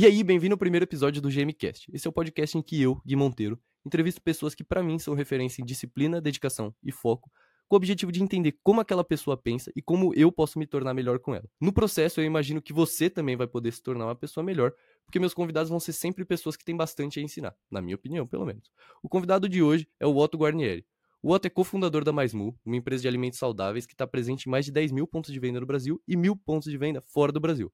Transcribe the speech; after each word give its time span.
E 0.00 0.06
aí, 0.06 0.24
bem-vindo 0.24 0.54
ao 0.54 0.58
primeiro 0.58 0.84
episódio 0.84 1.20
do 1.20 1.28
GMcast. 1.28 1.86
Esse 1.92 2.06
é 2.06 2.08
o 2.08 2.12
podcast 2.12 2.56
em 2.56 2.62
que 2.62 2.80
eu, 2.80 3.02
Gui 3.04 3.16
Monteiro, 3.16 3.60
entrevisto 3.84 4.22
pessoas 4.22 4.54
que 4.54 4.64
para 4.64 4.82
mim 4.82 4.98
são 4.98 5.12
referência 5.12 5.60
em 5.60 5.64
disciplina, 5.66 6.22
dedicação 6.22 6.74
e 6.82 6.90
foco, 6.90 7.30
com 7.68 7.74
o 7.74 7.76
objetivo 7.76 8.10
de 8.10 8.22
entender 8.22 8.56
como 8.62 8.80
aquela 8.80 9.04
pessoa 9.04 9.36
pensa 9.36 9.70
e 9.76 9.82
como 9.82 10.14
eu 10.14 10.32
posso 10.32 10.58
me 10.58 10.66
tornar 10.66 10.94
melhor 10.94 11.18
com 11.18 11.34
ela. 11.34 11.44
No 11.60 11.70
processo, 11.70 12.18
eu 12.18 12.24
imagino 12.24 12.62
que 12.62 12.72
você 12.72 13.10
também 13.10 13.36
vai 13.36 13.46
poder 13.46 13.74
se 13.74 13.82
tornar 13.82 14.06
uma 14.06 14.16
pessoa 14.16 14.42
melhor, 14.42 14.72
porque 15.04 15.20
meus 15.20 15.34
convidados 15.34 15.68
vão 15.68 15.78
ser 15.78 15.92
sempre 15.92 16.24
pessoas 16.24 16.56
que 16.56 16.64
têm 16.64 16.74
bastante 16.74 17.20
a 17.20 17.22
ensinar, 17.22 17.54
na 17.70 17.82
minha 17.82 17.96
opinião, 17.96 18.26
pelo 18.26 18.46
menos. 18.46 18.72
O 19.02 19.08
convidado 19.10 19.50
de 19.50 19.62
hoje 19.62 19.86
é 20.00 20.06
o 20.06 20.16
Otto 20.16 20.38
Guarnieri. 20.38 20.86
O 21.22 21.30
Otto 21.30 21.44
é 21.44 21.50
cofundador 21.50 22.04
da 22.04 22.10
MaisMu, 22.10 22.58
uma 22.64 22.76
empresa 22.76 23.02
de 23.02 23.08
alimentos 23.08 23.38
saudáveis 23.38 23.84
que 23.84 23.92
está 23.92 24.06
presente 24.06 24.46
em 24.46 24.50
mais 24.50 24.64
de 24.64 24.72
10 24.72 24.92
mil 24.92 25.06
pontos 25.06 25.30
de 25.30 25.38
venda 25.38 25.60
no 25.60 25.66
Brasil 25.66 26.02
e 26.08 26.16
mil 26.16 26.34
pontos 26.34 26.70
de 26.70 26.78
venda 26.78 27.02
fora 27.02 27.30
do 27.30 27.38
Brasil. 27.38 27.70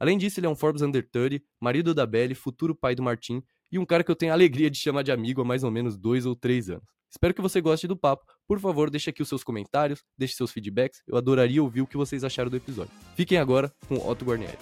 Além 0.00 0.16
disso, 0.16 0.40
ele 0.40 0.46
é 0.46 0.48
um 0.48 0.56
Forbes 0.56 0.80
Under 0.80 1.06
30, 1.06 1.44
marido 1.60 1.92
da 1.92 2.06
Belly, 2.06 2.34
futuro 2.34 2.74
pai 2.74 2.94
do 2.94 3.02
Martim 3.02 3.42
e 3.70 3.78
um 3.78 3.84
cara 3.84 4.02
que 4.02 4.10
eu 4.10 4.16
tenho 4.16 4.32
a 4.32 4.34
alegria 4.34 4.70
de 4.70 4.78
chamar 4.78 5.02
de 5.02 5.12
amigo 5.12 5.42
há 5.42 5.44
mais 5.44 5.62
ou 5.62 5.70
menos 5.70 5.98
dois 5.98 6.24
ou 6.24 6.34
três 6.34 6.70
anos. 6.70 6.84
Espero 7.10 7.34
que 7.34 7.42
você 7.42 7.60
goste 7.60 7.86
do 7.86 7.94
papo. 7.94 8.24
Por 8.46 8.58
favor, 8.58 8.88
deixe 8.88 9.10
aqui 9.10 9.20
os 9.20 9.28
seus 9.28 9.44
comentários, 9.44 10.02
deixe 10.16 10.34
seus 10.34 10.52
feedbacks. 10.52 11.02
Eu 11.06 11.18
adoraria 11.18 11.62
ouvir 11.62 11.82
o 11.82 11.86
que 11.86 11.98
vocês 11.98 12.24
acharam 12.24 12.48
do 12.48 12.56
episódio. 12.56 12.90
Fiquem 13.14 13.36
agora 13.36 13.70
com 13.86 13.96
Otto 13.96 14.24
Guarnieri. 14.24 14.56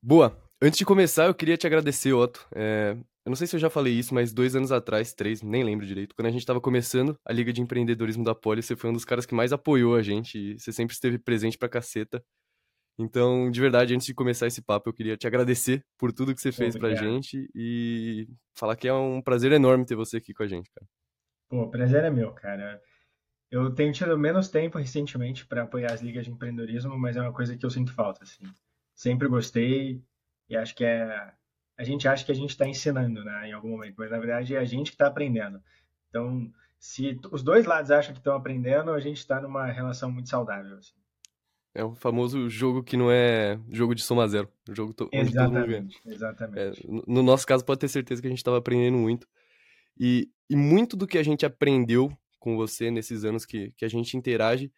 Boa! 0.00 0.38
Antes 0.62 0.78
de 0.78 0.84
começar, 0.84 1.26
eu 1.26 1.34
queria 1.34 1.56
te 1.56 1.66
agradecer, 1.66 2.12
Otto. 2.12 2.46
É, 2.54 2.96
eu 3.24 3.30
não 3.30 3.36
sei 3.36 3.46
se 3.46 3.56
eu 3.56 3.60
já 3.60 3.70
falei 3.70 3.94
isso, 3.94 4.14
mas 4.14 4.32
dois 4.32 4.54
anos 4.54 4.70
atrás, 4.70 5.14
três, 5.14 5.42
nem 5.42 5.64
lembro 5.64 5.86
direito, 5.86 6.14
quando 6.14 6.26
a 6.26 6.30
gente 6.30 6.40
estava 6.40 6.60
começando 6.60 7.18
a 7.24 7.32
Liga 7.32 7.52
de 7.52 7.60
Empreendedorismo 7.60 8.22
da 8.24 8.34
Poli, 8.34 8.62
você 8.62 8.76
foi 8.76 8.90
um 8.90 8.92
dos 8.92 9.04
caras 9.04 9.24
que 9.24 9.34
mais 9.34 9.52
apoiou 9.52 9.94
a 9.94 10.02
gente 10.02 10.38
e 10.38 10.58
você 10.58 10.72
sempre 10.72 10.94
esteve 10.94 11.18
presente 11.18 11.56
pra 11.56 11.68
caceta. 11.68 12.22
Então, 12.98 13.50
de 13.50 13.60
verdade, 13.60 13.94
antes 13.94 14.06
de 14.06 14.14
começar 14.14 14.46
esse 14.46 14.62
papo, 14.62 14.88
eu 14.88 14.94
queria 14.94 15.16
te 15.16 15.26
agradecer 15.26 15.84
por 15.98 16.12
tudo 16.12 16.34
que 16.34 16.40
você 16.40 16.52
fez 16.52 16.76
Obrigado. 16.76 16.98
pra 16.98 17.08
gente 17.10 17.50
e 17.54 18.28
falar 18.54 18.76
que 18.76 18.86
é 18.86 18.92
um 18.92 19.20
prazer 19.20 19.50
enorme 19.52 19.84
ter 19.84 19.96
você 19.96 20.18
aqui 20.18 20.32
com 20.32 20.44
a 20.44 20.46
gente, 20.46 20.70
cara. 20.70 20.86
Pô, 21.48 21.62
o 21.62 21.70
prazer 21.70 22.04
é 22.04 22.10
meu, 22.10 22.32
cara. 22.32 22.80
Eu 23.50 23.74
tenho 23.74 23.92
tido 23.92 24.18
menos 24.18 24.48
tempo 24.48 24.78
recentemente 24.78 25.46
para 25.46 25.62
apoiar 25.62 25.92
as 25.92 26.02
ligas 26.02 26.24
de 26.24 26.30
empreendedorismo, 26.30 26.96
mas 26.98 27.16
é 27.16 27.20
uma 27.20 27.32
coisa 27.32 27.56
que 27.56 27.64
eu 27.64 27.70
sinto 27.70 27.92
falta, 27.92 28.22
assim. 28.22 28.44
Sempre 28.94 29.28
gostei, 29.28 30.02
e 30.48 30.56
acho 30.56 30.74
que 30.74 30.84
é. 30.84 31.32
A 31.76 31.84
gente 31.84 32.06
acha 32.06 32.24
que 32.24 32.32
a 32.32 32.34
gente 32.34 32.50
está 32.50 32.66
ensinando, 32.66 33.24
né, 33.24 33.48
em 33.48 33.52
algum 33.52 33.70
momento, 33.70 33.94
mas 33.98 34.10
na 34.10 34.18
verdade 34.18 34.54
é 34.54 34.58
a 34.58 34.64
gente 34.64 34.90
que 34.90 34.94
está 34.94 35.06
aprendendo. 35.06 35.60
Então, 36.08 36.50
se 36.78 37.18
os 37.32 37.42
dois 37.42 37.66
lados 37.66 37.90
acham 37.90 38.12
que 38.12 38.20
estão 38.20 38.36
aprendendo, 38.36 38.92
a 38.92 39.00
gente 39.00 39.16
está 39.16 39.40
numa 39.40 39.66
relação 39.66 40.10
muito 40.10 40.28
saudável. 40.28 40.76
Assim. 40.76 40.94
É 41.74 41.82
o 41.82 41.94
famoso 41.94 42.48
jogo 42.48 42.84
que 42.84 42.96
não 42.96 43.10
é 43.10 43.58
jogo 43.70 43.94
de 43.94 44.02
soma 44.02 44.28
zero. 44.28 44.48
Jogo 44.70 44.94
to 44.94 45.08
exatamente, 45.10 46.00
exatamente. 46.06 46.86
É, 46.86 47.02
no 47.06 47.22
nosso 47.22 47.44
caso, 47.46 47.64
pode 47.64 47.80
ter 47.80 47.88
certeza 47.88 48.22
que 48.22 48.28
a 48.28 48.30
gente 48.30 48.38
estava 48.38 48.58
aprendendo 48.58 48.96
muito. 48.96 49.26
E, 49.98 50.30
e 50.48 50.54
muito 50.54 50.96
do 50.96 51.06
que 51.06 51.18
a 51.18 51.22
gente 51.22 51.44
aprendeu 51.44 52.16
com 52.38 52.56
você 52.56 52.90
nesses 52.90 53.24
anos 53.24 53.44
que, 53.44 53.72
que 53.76 53.84
a 53.84 53.88
gente 53.88 54.16
interage 54.16 54.70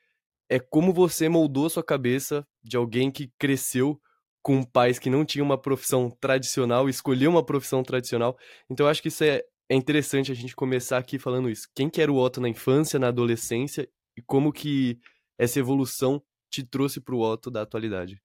é 0.49 0.59
como 0.59 0.93
você 0.93 1.29
moldou 1.29 1.67
a 1.67 1.71
sua 1.71 1.83
cabeça 1.83 2.47
de 2.63 2.77
alguém 2.77 3.11
que 3.11 3.33
cresceu 3.39 4.01
com 4.47 4.63
pais 4.63 4.97
que 4.97 5.11
não 5.11 5.25
tinham 5.25 5.45
uma 5.45 5.61
profissão 5.61 6.09
tradicional, 6.09 6.89
escolheu 6.89 7.29
uma 7.29 7.45
profissão 7.45 7.83
tradicional. 7.83 8.39
Então 8.71 8.87
eu 8.87 8.91
acho 8.91 9.03
que 9.03 9.09
isso 9.09 9.25
é, 9.25 9.43
é 9.69 9.75
interessante 9.75 10.31
a 10.31 10.37
gente 10.37 10.55
começar 10.55 10.99
aqui 10.99 11.19
falando 11.19 11.51
isso. 11.51 11.69
Quem 11.75 11.91
que 11.91 12.01
era 12.01 12.13
o 12.13 12.17
Otto 12.17 12.41
na 12.41 12.49
infância, 12.49 12.97
na 12.97 13.09
adolescência 13.09 13.91
e 14.17 14.23
como 14.23 14.53
que 14.53 15.01
essa 15.37 15.59
evolução 15.59 16.23
te 16.49 16.63
trouxe 16.63 17.01
para 17.01 17.17
o 17.17 17.23
Otto 17.23 17.51
da 17.51 17.63
atualidade? 17.63 18.23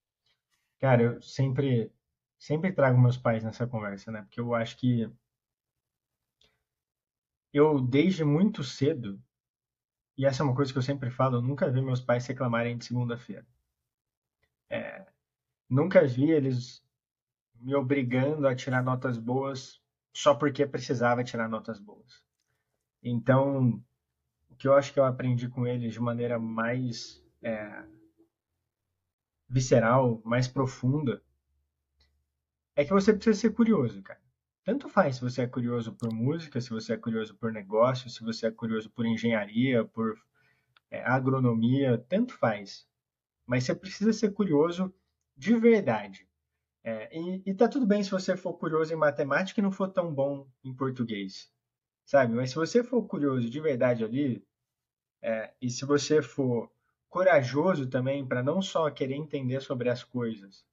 Cara, 0.79 1.01
eu 1.01 1.21
sempre 1.23 1.91
sempre 2.37 2.71
trago 2.71 3.01
meus 3.01 3.17
pais 3.17 3.43
nessa 3.43 3.65
conversa, 3.65 4.11
né? 4.11 4.21
Porque 4.21 4.39
eu 4.39 4.53
acho 4.53 4.77
que 4.77 5.11
eu 7.51 7.81
desde 7.81 8.23
muito 8.23 8.63
cedo 8.63 9.19
e 10.15 10.27
essa 10.27 10.43
é 10.43 10.45
uma 10.45 10.55
coisa 10.55 10.71
que 10.71 10.77
eu 10.77 10.83
sempre 10.83 11.09
falo, 11.09 11.37
eu 11.37 11.41
nunca 11.41 11.67
vi 11.67 11.81
meus 11.81 11.99
pais 11.99 12.27
reclamarem 12.27 12.77
de 12.77 12.85
segunda-feira. 12.85 13.43
É, 14.69 15.10
Nunca 15.71 16.05
vi 16.05 16.29
eles 16.29 16.83
me 17.55 17.73
obrigando 17.73 18.45
a 18.45 18.53
tirar 18.53 18.83
notas 18.83 19.17
boas 19.17 19.81
só 20.13 20.35
porque 20.35 20.67
precisava 20.67 21.23
tirar 21.23 21.47
notas 21.47 21.79
boas. 21.79 22.21
Então, 23.01 23.81
o 24.49 24.55
que 24.57 24.67
eu 24.67 24.73
acho 24.73 24.91
que 24.91 24.99
eu 24.99 25.05
aprendi 25.05 25.47
com 25.47 25.65
eles 25.65 25.93
de 25.93 25.99
maneira 26.01 26.37
mais 26.37 27.23
é, 27.41 27.85
visceral, 29.47 30.21
mais 30.25 30.45
profunda, 30.45 31.23
é 32.75 32.83
que 32.83 32.91
você 32.91 33.13
precisa 33.13 33.39
ser 33.39 33.51
curioso, 33.51 34.03
cara. 34.03 34.19
Tanto 34.65 34.89
faz 34.89 35.15
se 35.15 35.21
você 35.21 35.43
é 35.43 35.47
curioso 35.47 35.93
por 35.93 36.13
música, 36.13 36.59
se 36.59 36.69
você 36.69 36.95
é 36.95 36.97
curioso 36.97 37.33
por 37.35 37.49
negócio, 37.49 38.09
se 38.09 38.21
você 38.21 38.47
é 38.47 38.51
curioso 38.51 38.89
por 38.89 39.05
engenharia, 39.05 39.85
por 39.85 40.21
é, 40.89 41.01
agronomia, 41.01 41.97
tanto 42.09 42.37
faz. 42.37 42.85
Mas 43.45 43.63
você 43.63 43.73
precisa 43.73 44.11
ser 44.11 44.33
curioso 44.33 44.93
de 45.41 45.55
verdade. 45.55 46.27
É, 46.83 47.17
e, 47.17 47.41
e 47.47 47.53
tá 47.55 47.67
tudo 47.67 47.87
bem 47.87 48.03
se 48.03 48.11
você 48.11 48.37
for 48.37 48.53
curioso 48.53 48.93
em 48.93 48.95
matemática 48.95 49.59
e 49.59 49.63
não 49.63 49.71
for 49.71 49.87
tão 49.87 50.13
bom 50.13 50.47
em 50.63 50.71
português, 50.71 51.51
sabe? 52.05 52.35
Mas 52.35 52.51
se 52.51 52.55
você 52.55 52.83
for 52.83 53.03
curioso 53.07 53.49
de 53.49 53.59
verdade 53.59 54.03
ali, 54.03 54.45
é, 55.19 55.51
e 55.59 55.67
se 55.71 55.83
você 55.83 56.21
for 56.21 56.71
corajoso 57.09 57.89
também 57.89 58.23
para 58.23 58.43
não 58.43 58.61
só 58.61 58.87
querer 58.91 59.15
entender 59.15 59.61
sobre 59.61 59.89
as 59.89 60.03
coisas, 60.03 60.63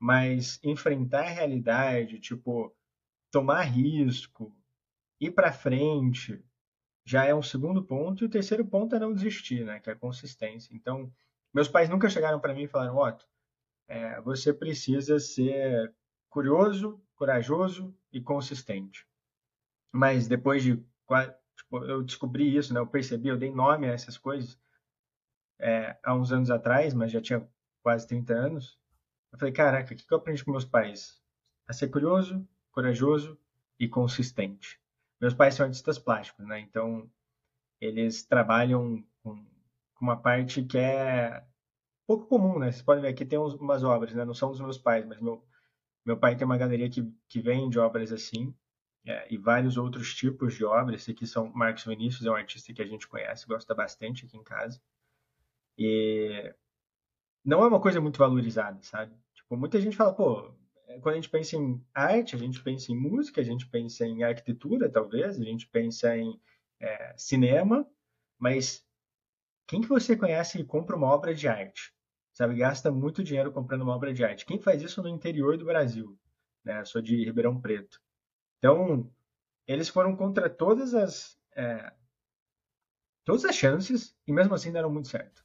mas 0.00 0.58
enfrentar 0.64 1.20
a 1.20 1.30
realidade, 1.30 2.18
tipo, 2.18 2.74
tomar 3.30 3.62
risco, 3.62 4.52
ir 5.20 5.30
para 5.30 5.52
frente, 5.52 6.44
já 7.04 7.24
é 7.24 7.32
um 7.32 7.42
segundo 7.42 7.84
ponto. 7.84 8.24
E 8.24 8.26
o 8.26 8.30
terceiro 8.30 8.64
ponto 8.66 8.96
é 8.96 8.98
não 8.98 9.14
desistir, 9.14 9.64
né? 9.64 9.78
Que 9.78 9.90
é 9.90 9.92
a 9.92 9.96
consistência. 9.96 10.74
Então, 10.74 11.12
meus 11.54 11.68
pais 11.68 11.88
nunca 11.88 12.10
chegaram 12.10 12.40
para 12.40 12.54
mim 12.54 12.64
e 12.64 12.68
falaram, 12.68 12.96
Otto, 12.96 13.24
é, 13.88 14.20
você 14.20 14.52
precisa 14.52 15.18
ser 15.18 15.92
curioso, 16.28 17.02
corajoso 17.16 17.96
e 18.12 18.20
consistente. 18.20 19.06
Mas 19.90 20.28
depois 20.28 20.62
de 20.62 20.76
tipo, 21.56 21.84
eu 21.84 22.02
descobri 22.02 22.54
isso, 22.56 22.72
né? 22.72 22.80
Eu 22.80 22.86
percebi, 22.86 23.28
eu 23.28 23.38
dei 23.38 23.50
nome 23.50 23.88
a 23.88 23.92
essas 23.92 24.18
coisas 24.18 24.58
é, 25.58 25.96
há 26.02 26.14
uns 26.14 26.30
anos 26.30 26.50
atrás, 26.50 26.94
mas 26.94 27.10
já 27.10 27.20
tinha 27.20 27.48
quase 27.82 28.06
30 28.06 28.34
anos. 28.34 28.78
Eu 29.32 29.38
falei, 29.38 29.52
caraca, 29.52 29.92
o 29.92 29.96
que 29.96 30.12
eu 30.12 30.18
aprendi 30.18 30.44
com 30.44 30.52
meus 30.52 30.64
pais? 30.64 31.20
A 31.66 31.72
ser 31.72 31.88
curioso, 31.88 32.46
corajoso 32.70 33.38
e 33.78 33.88
consistente. 33.88 34.80
Meus 35.20 35.34
pais 35.34 35.54
são 35.54 35.66
artistas 35.66 35.98
plásticos, 35.98 36.46
né? 36.46 36.60
Então 36.60 37.10
eles 37.80 38.24
trabalham 38.24 39.04
com 39.22 39.44
uma 40.00 40.16
parte 40.16 40.62
que 40.62 40.78
é 40.78 41.44
pouco 42.08 42.26
comum, 42.26 42.58
né? 42.58 42.72
Vocês 42.72 42.82
podem 42.82 43.02
ver 43.02 43.08
aqui 43.08 43.26
tem 43.26 43.38
umas 43.38 43.84
obras, 43.84 44.14
né? 44.14 44.24
Não 44.24 44.32
são 44.32 44.50
dos 44.50 44.60
meus 44.60 44.78
pais, 44.78 45.04
mas 45.04 45.20
meu, 45.20 45.44
meu 46.06 46.16
pai 46.18 46.34
tem 46.34 46.46
uma 46.46 46.56
galeria 46.56 46.88
que, 46.88 47.02
que 47.28 47.38
vende 47.38 47.78
obras 47.78 48.10
assim, 48.10 48.54
é, 49.06 49.26
e 49.30 49.36
vários 49.36 49.76
outros 49.76 50.14
tipos 50.14 50.54
de 50.54 50.64
obras. 50.64 51.02
Esse 51.02 51.10
aqui 51.10 51.26
são 51.26 51.52
Marcos 51.52 51.84
Vinícius, 51.84 52.24
é 52.24 52.30
um 52.30 52.34
artista 52.34 52.72
que 52.72 52.80
a 52.80 52.86
gente 52.86 53.06
conhece, 53.06 53.46
gosta 53.46 53.74
bastante 53.74 54.24
aqui 54.24 54.38
em 54.38 54.42
casa. 54.42 54.80
E 55.76 56.54
não 57.44 57.62
é 57.62 57.68
uma 57.68 57.80
coisa 57.80 58.00
muito 58.00 58.18
valorizada, 58.18 58.82
sabe? 58.82 59.14
Tipo, 59.34 59.56
muita 59.58 59.78
gente 59.78 59.96
fala, 59.96 60.14
pô, 60.14 60.50
quando 61.02 61.12
a 61.12 61.16
gente 61.16 61.28
pensa 61.28 61.56
em 61.56 61.84
arte, 61.94 62.34
a 62.34 62.38
gente 62.38 62.62
pensa 62.62 62.90
em 62.90 62.96
música, 62.96 63.42
a 63.42 63.44
gente 63.44 63.68
pensa 63.68 64.06
em 64.06 64.22
arquitetura, 64.24 64.90
talvez, 64.90 65.38
a 65.38 65.44
gente 65.44 65.66
pensa 65.68 66.16
em 66.16 66.40
é, 66.80 67.14
cinema, 67.18 67.86
mas 68.38 68.82
quem 69.66 69.82
que 69.82 69.88
você 69.88 70.16
conhece 70.16 70.56
que 70.56 70.64
compra 70.64 70.96
uma 70.96 71.08
obra 71.08 71.34
de 71.34 71.46
arte? 71.46 71.97
Sabe? 72.38 72.54
Gasta 72.54 72.92
muito 72.92 73.24
dinheiro 73.24 73.50
comprando 73.50 73.82
uma 73.82 73.96
obra 73.96 74.14
de 74.14 74.24
arte. 74.24 74.46
Quem 74.46 74.60
faz 74.60 74.80
isso 74.80 75.02
no 75.02 75.08
interior 75.08 75.58
do 75.58 75.64
Brasil? 75.64 76.16
Né? 76.64 76.84
Sou 76.84 77.02
de 77.02 77.24
Ribeirão 77.24 77.60
Preto. 77.60 78.00
Então, 78.58 79.12
eles 79.66 79.88
foram 79.88 80.14
contra 80.14 80.48
todas 80.48 80.94
as 80.94 81.36
é, 81.56 81.92
todas 83.24 83.44
as 83.44 83.56
chances 83.56 84.16
e 84.24 84.32
mesmo 84.32 84.54
assim 84.54 84.70
deram 84.70 84.88
muito 84.88 85.08
certo. 85.08 85.44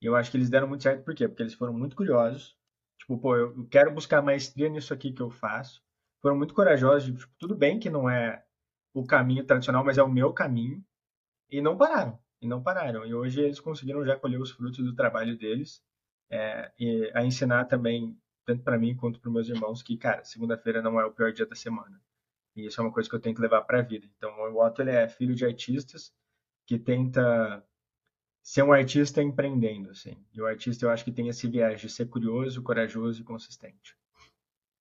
E 0.00 0.06
eu 0.06 0.16
acho 0.16 0.30
que 0.30 0.38
eles 0.38 0.48
deram 0.48 0.66
muito 0.66 0.82
certo 0.82 1.04
por 1.04 1.14
quê? 1.14 1.28
Porque 1.28 1.42
eles 1.42 1.52
foram 1.52 1.74
muito 1.74 1.94
curiosos. 1.94 2.56
Tipo, 2.98 3.18
pô, 3.18 3.36
eu 3.36 3.66
quero 3.68 3.92
buscar 3.92 4.22
maestria 4.22 4.70
nisso 4.70 4.94
aqui 4.94 5.12
que 5.12 5.20
eu 5.20 5.30
faço. 5.30 5.82
Foram 6.22 6.38
muito 6.38 6.54
corajosos. 6.54 7.12
De, 7.12 7.18
tipo, 7.18 7.32
tudo 7.38 7.54
bem 7.54 7.78
que 7.78 7.90
não 7.90 8.08
é 8.08 8.42
o 8.94 9.04
caminho 9.04 9.44
tradicional, 9.44 9.84
mas 9.84 9.98
é 9.98 10.02
o 10.02 10.08
meu 10.08 10.32
caminho. 10.32 10.82
E 11.50 11.60
não 11.60 11.76
pararam. 11.76 12.18
E 12.40 12.48
não 12.48 12.62
pararam. 12.62 13.04
E 13.04 13.12
hoje 13.12 13.42
eles 13.42 13.60
conseguiram 13.60 14.02
já 14.02 14.16
colher 14.18 14.40
os 14.40 14.50
frutos 14.50 14.82
do 14.82 14.94
trabalho 14.94 15.36
deles 15.36 15.82
é, 16.32 16.72
a 17.14 17.22
ensinar 17.22 17.66
também, 17.66 18.18
tanto 18.46 18.62
para 18.62 18.78
mim 18.78 18.96
quanto 18.96 19.20
para 19.20 19.30
meus 19.30 19.48
irmãos, 19.48 19.82
que, 19.82 19.96
cara, 19.98 20.24
segunda-feira 20.24 20.80
não 20.80 20.98
é 20.98 21.04
o 21.04 21.12
pior 21.12 21.30
dia 21.32 21.44
da 21.44 21.54
semana. 21.54 22.00
E 22.56 22.66
isso 22.66 22.80
é 22.80 22.84
uma 22.84 22.92
coisa 22.92 23.08
que 23.08 23.14
eu 23.14 23.20
tenho 23.20 23.34
que 23.34 23.42
levar 23.42 23.62
para 23.62 23.80
a 23.80 23.82
vida. 23.82 24.06
Então, 24.16 24.30
o 24.30 24.64
Otto 24.64 24.80
ele 24.80 24.90
é 24.90 25.08
filho 25.08 25.34
de 25.34 25.44
artistas 25.44 26.12
que 26.66 26.78
tenta 26.78 27.62
ser 28.42 28.62
um 28.62 28.72
artista 28.72 29.22
empreendendo, 29.22 29.90
assim. 29.90 30.16
E 30.32 30.40
o 30.40 30.46
artista 30.46 30.86
eu 30.86 30.90
acho 30.90 31.04
que 31.04 31.12
tem 31.12 31.28
esse 31.28 31.46
viés 31.46 31.80
de 31.80 31.88
ser 31.88 32.06
curioso, 32.06 32.62
corajoso 32.62 33.20
e 33.20 33.24
consistente. 33.24 33.96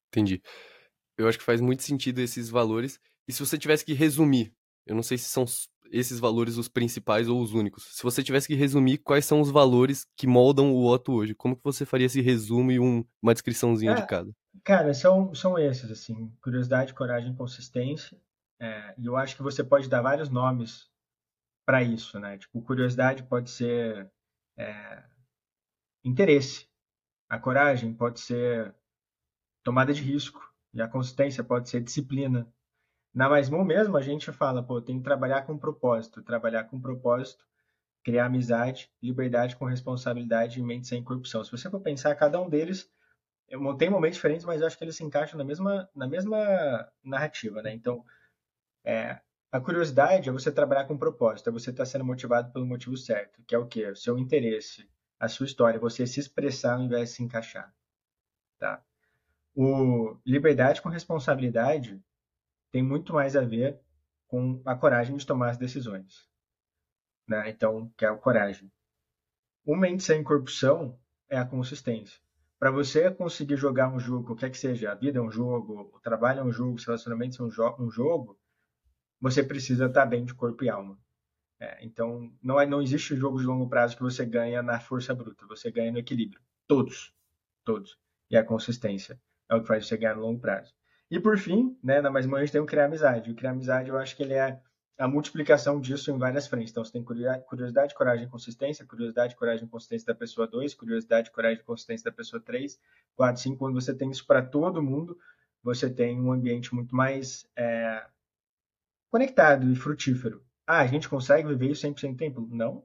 Entendi. 0.09 0.43
Eu 1.19 1.29
acho 1.29 1.39
que 1.39 1.45
faz 1.45 1.61
muito 1.61 1.83
sentido 1.83 2.21
esses 2.21 2.49
valores. 2.49 3.01
E 3.29 3.33
se 3.33 3.45
você 3.45 3.59
tivesse 3.59 3.85
que 3.85 3.93
resumir, 3.93 4.55
eu 4.87 4.95
não 4.95 5.03
sei 5.03 5.19
se 5.19 5.29
são 5.29 5.45
esses 5.91 6.21
valores 6.21 6.57
os 6.57 6.69
principais 6.69 7.29
ou 7.29 7.41
os 7.41 7.53
únicos. 7.53 7.85
Se 7.97 8.03
você 8.03 8.23
tivesse 8.23 8.47
que 8.47 8.55
resumir 8.55 8.99
quais 8.99 9.25
são 9.25 9.41
os 9.41 9.51
valores 9.51 10.07
que 10.17 10.27
moldam 10.27 10.73
o 10.73 10.87
Otto 10.87 11.13
hoje, 11.13 11.35
como 11.35 11.57
que 11.57 11.65
você 11.65 11.85
faria 11.85 12.07
esse 12.07 12.21
resumo 12.21 12.71
e 12.71 12.79
um, 12.79 13.05
uma 13.21 13.33
descriçãozinha 13.33 13.93
é, 13.93 13.95
de 13.97 14.07
cada? 14.07 14.31
Cara, 14.65 14.95
são, 14.95 15.35
são 15.35 15.59
esses, 15.59 15.91
assim, 15.91 16.33
curiosidade, 16.41 16.95
coragem, 16.95 17.35
consistência. 17.35 18.19
É, 18.61 18.95
e 18.99 19.07
eu 19.07 19.17
acho 19.17 19.37
que 19.37 19.43
você 19.43 19.65
pode 19.65 19.89
dar 19.89 20.03
vários 20.03 20.29
nomes 20.29 20.89
para 21.67 21.83
isso, 21.83 22.19
né? 22.19 22.37
Tipo, 22.39 22.63
curiosidade 22.63 23.23
pode 23.23 23.51
ser 23.51 24.11
é, 24.59 25.05
interesse, 26.05 26.69
a 27.29 27.39
coragem 27.39 27.95
pode 27.95 28.21
ser 28.21 28.75
tomada 29.63 29.93
de 29.93 30.03
risco 30.03 30.53
e 30.75 30.83
a 30.83 30.89
consistência 30.89 31.45
pode 31.45 31.69
ser 31.69 31.81
disciplina. 31.81 32.53
Na 33.13 33.29
Mais 33.29 33.49
mesmo 33.51 33.97
a 33.97 34.03
gente 34.03 34.31
fala, 34.33 34.63
pô, 34.63 34.81
tem 34.81 34.99
que 34.99 35.05
trabalhar 35.05 35.43
com 35.43 35.59
propósito, 35.59 36.23
trabalhar 36.23 36.65
com 36.65 36.81
propósito, 36.81 37.45
criar 38.05 38.27
amizade, 38.27 38.91
liberdade 39.03 39.57
com 39.57 39.65
responsabilidade 39.65 40.61
e 40.61 40.63
mente 40.63 40.87
sem 40.87 41.03
corrupção. 41.03 41.45
Se 41.45 41.51
você 41.51 41.69
for 41.69 41.81
pensar, 41.81 42.15
cada 42.15 42.41
um 42.41 42.49
deles 42.49 42.91
tem 43.79 43.91
momentos 43.91 44.17
diferentes, 44.17 44.47
mas 44.47 44.61
eu 44.61 44.67
acho 44.67 44.79
que 44.79 44.85
eles 44.85 44.97
se 44.97 45.03
encaixam 45.03 45.37
na 45.37 45.45
mesma, 45.45 45.91
na 45.95 46.07
mesma 46.07 46.89
narrativa, 47.03 47.61
né? 47.61 47.73
Então, 47.73 48.05
é, 48.85 49.21
a 49.51 49.61
curiosidade 49.61 50.29
é 50.29 50.33
você 50.33 50.53
trabalhar 50.53 50.85
com 50.85 50.97
propósito, 50.97 51.51
é 51.51 51.53
você 51.53 51.71
estar 51.71 51.83
tá 51.83 51.87
sendo 51.87 52.05
motivado 52.05 52.53
pelo 52.53 52.65
motivo 52.65 52.97
certo, 52.97 53.43
que 53.45 53.55
é 53.55 53.59
o 53.59 53.67
quê? 53.67 53.87
O 53.91 53.97
seu 53.97 54.17
interesse, 54.17 54.89
a 55.19 55.27
sua 55.27 55.47
história, 55.47 55.81
você 55.81 56.07
se 56.07 56.21
expressar 56.21 56.75
ao 56.75 56.83
invés 56.83 57.11
de 57.11 57.17
se 57.17 57.23
encaixar. 57.25 57.75
Tá? 58.57 58.81
O 59.55 60.17
liberdade 60.25 60.81
com 60.81 60.89
responsabilidade 60.89 62.01
tem 62.73 62.83
muito 62.83 63.13
mais 63.13 63.37
a 63.37 63.43
ver 63.43 63.81
com 64.27 64.63
a 64.65 64.75
coragem 64.75 65.17
de 65.17 65.27
tomar 65.27 65.51
as 65.51 65.57
decisões. 65.57 66.29
Né? 67.27 67.51
Então, 67.51 67.93
que 67.97 68.05
é 68.05 68.09
a 68.09 68.17
coragem. 68.17 68.71
O 69.65 69.77
mente 69.77 70.03
sem 70.03 70.23
corrupção 70.23 70.99
é 71.29 71.39
a 71.39 71.45
consistência. 71.45 72.19
Para 72.59 72.71
você 72.71 73.11
conseguir 73.11 73.57
jogar 73.57 73.89
um 73.89 73.99
jogo, 73.99 74.33
o 74.33 74.37
que 74.37 74.45
é 74.45 74.51
que 74.51 74.59
seja, 74.59 74.93
a 74.93 74.95
vida 74.95 75.19
é 75.19 75.23
um 75.23 75.31
jogo, 75.31 75.91
o 75.95 76.01
trabalho 76.01 76.41
é 76.41 76.45
um 76.45 76.53
jogo, 76.53 76.75
os 76.75 76.85
relacionamentos 76.85 77.37
são 77.37 77.47
um 77.47 77.91
jogo, 77.91 78.39
você 79.21 79.43
precisa 79.43 79.87
estar 79.87 80.07
bem 80.07 80.25
de 80.25 80.35
corpo 80.35 80.65
e 80.65 80.69
alma. 80.69 80.99
É, 81.59 81.85
então, 81.85 82.33
não, 82.43 82.59
é, 82.59 82.67
não 82.67 82.81
existe 82.81 83.15
jogo 83.17 83.39
de 83.39 83.45
longo 83.45 83.69
prazo 83.69 83.97
que 83.97 84.03
você 84.03 84.25
ganha 84.25 84.63
na 84.63 84.81
força 84.81 85.15
bruta, 85.15 85.47
você 85.47 85.71
ganha 85.71 85.93
no 85.93 85.99
equilíbrio. 85.99 86.41
Todos. 86.67 87.15
Todos. 87.65 87.99
E 88.31 88.37
a 88.37 88.45
consistência 88.45 89.21
é 89.49 89.55
o 89.55 89.61
que 89.61 89.69
faz 89.69 89.87
você 89.87 89.97
ganhar 89.97 90.17
no 90.17 90.23
longo 90.23 90.41
prazo. 90.41 90.75
E 91.11 91.19
por 91.19 91.37
fim, 91.39 91.77
né, 91.83 92.01
na 92.01 92.11
mais 92.11 92.25
uma 92.25 92.39
a 92.39 92.41
gente 92.41 92.53
tem 92.53 92.61
o 92.61 92.67
criar 92.67 92.85
amizade. 92.85 93.31
O 93.31 93.35
criar 93.35 93.51
amizade, 93.51 93.89
eu 93.89 93.99
acho 93.99 94.17
que 94.17 94.23
ele 94.23 94.35
é 94.35 94.61
a 94.97 95.09
multiplicação 95.09 95.81
disso 95.81 96.11
em 96.11 96.19
várias 96.19 96.47
frentes. 96.47 96.71
Então, 96.71 96.85
você 96.85 96.93
tem 96.93 97.03
curiosidade, 97.03 97.95
coragem 97.95 98.27
e 98.27 98.29
consistência, 98.29 98.85
curiosidade, 98.85 99.35
coragem 99.35 99.65
e 99.65 99.69
consistência 99.69 100.07
da 100.07 100.15
pessoa 100.15 100.47
2, 100.47 100.75
curiosidade, 100.75 101.31
coragem 101.31 101.61
e 101.61 101.65
consistência 101.65 102.11
da 102.11 102.15
pessoa 102.15 102.41
3, 102.41 102.79
4, 103.17 103.43
5. 103.43 103.57
Quando 103.57 103.75
você 103.75 103.95
tem 103.95 104.11
isso 104.11 104.27
para 104.27 104.43
todo 104.43 104.83
mundo, 104.83 105.19
você 105.63 105.89
tem 105.89 106.21
um 106.21 106.31
ambiente 106.31 106.75
muito 106.75 106.95
mais 106.95 107.49
é, 107.57 108.07
conectado 109.11 109.71
e 109.71 109.75
frutífero. 109.75 110.45
Ah, 110.67 110.81
a 110.81 110.87
gente 110.87 111.09
consegue 111.09 111.49
viver 111.49 111.71
isso 111.71 111.87
100% 111.87 112.13
do 112.13 112.17
tempo? 112.17 112.49
Não. 112.51 112.85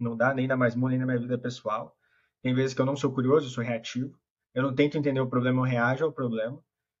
Não 0.00 0.16
dá, 0.16 0.32
nem 0.32 0.46
na 0.46 0.56
mais 0.56 0.74
nem 0.74 0.98
na 0.98 1.06
minha 1.06 1.18
vida 1.18 1.36
pessoal. 1.36 1.94
Tem 2.42 2.54
vezes 2.54 2.74
que 2.74 2.80
eu 2.80 2.86
não 2.86 2.96
sou 2.96 3.12
curioso, 3.12 3.46
eu 3.46 3.50
sou 3.50 3.62
reativo. 3.62 4.18
Eu 4.54 4.62
não 4.62 4.74
tento 4.74 4.96
entender 4.96 5.20
o 5.20 5.28
problema, 5.28 5.60
eu 5.60 5.70
reajo 5.70 6.04
ao 6.04 6.12
problema. 6.12 6.58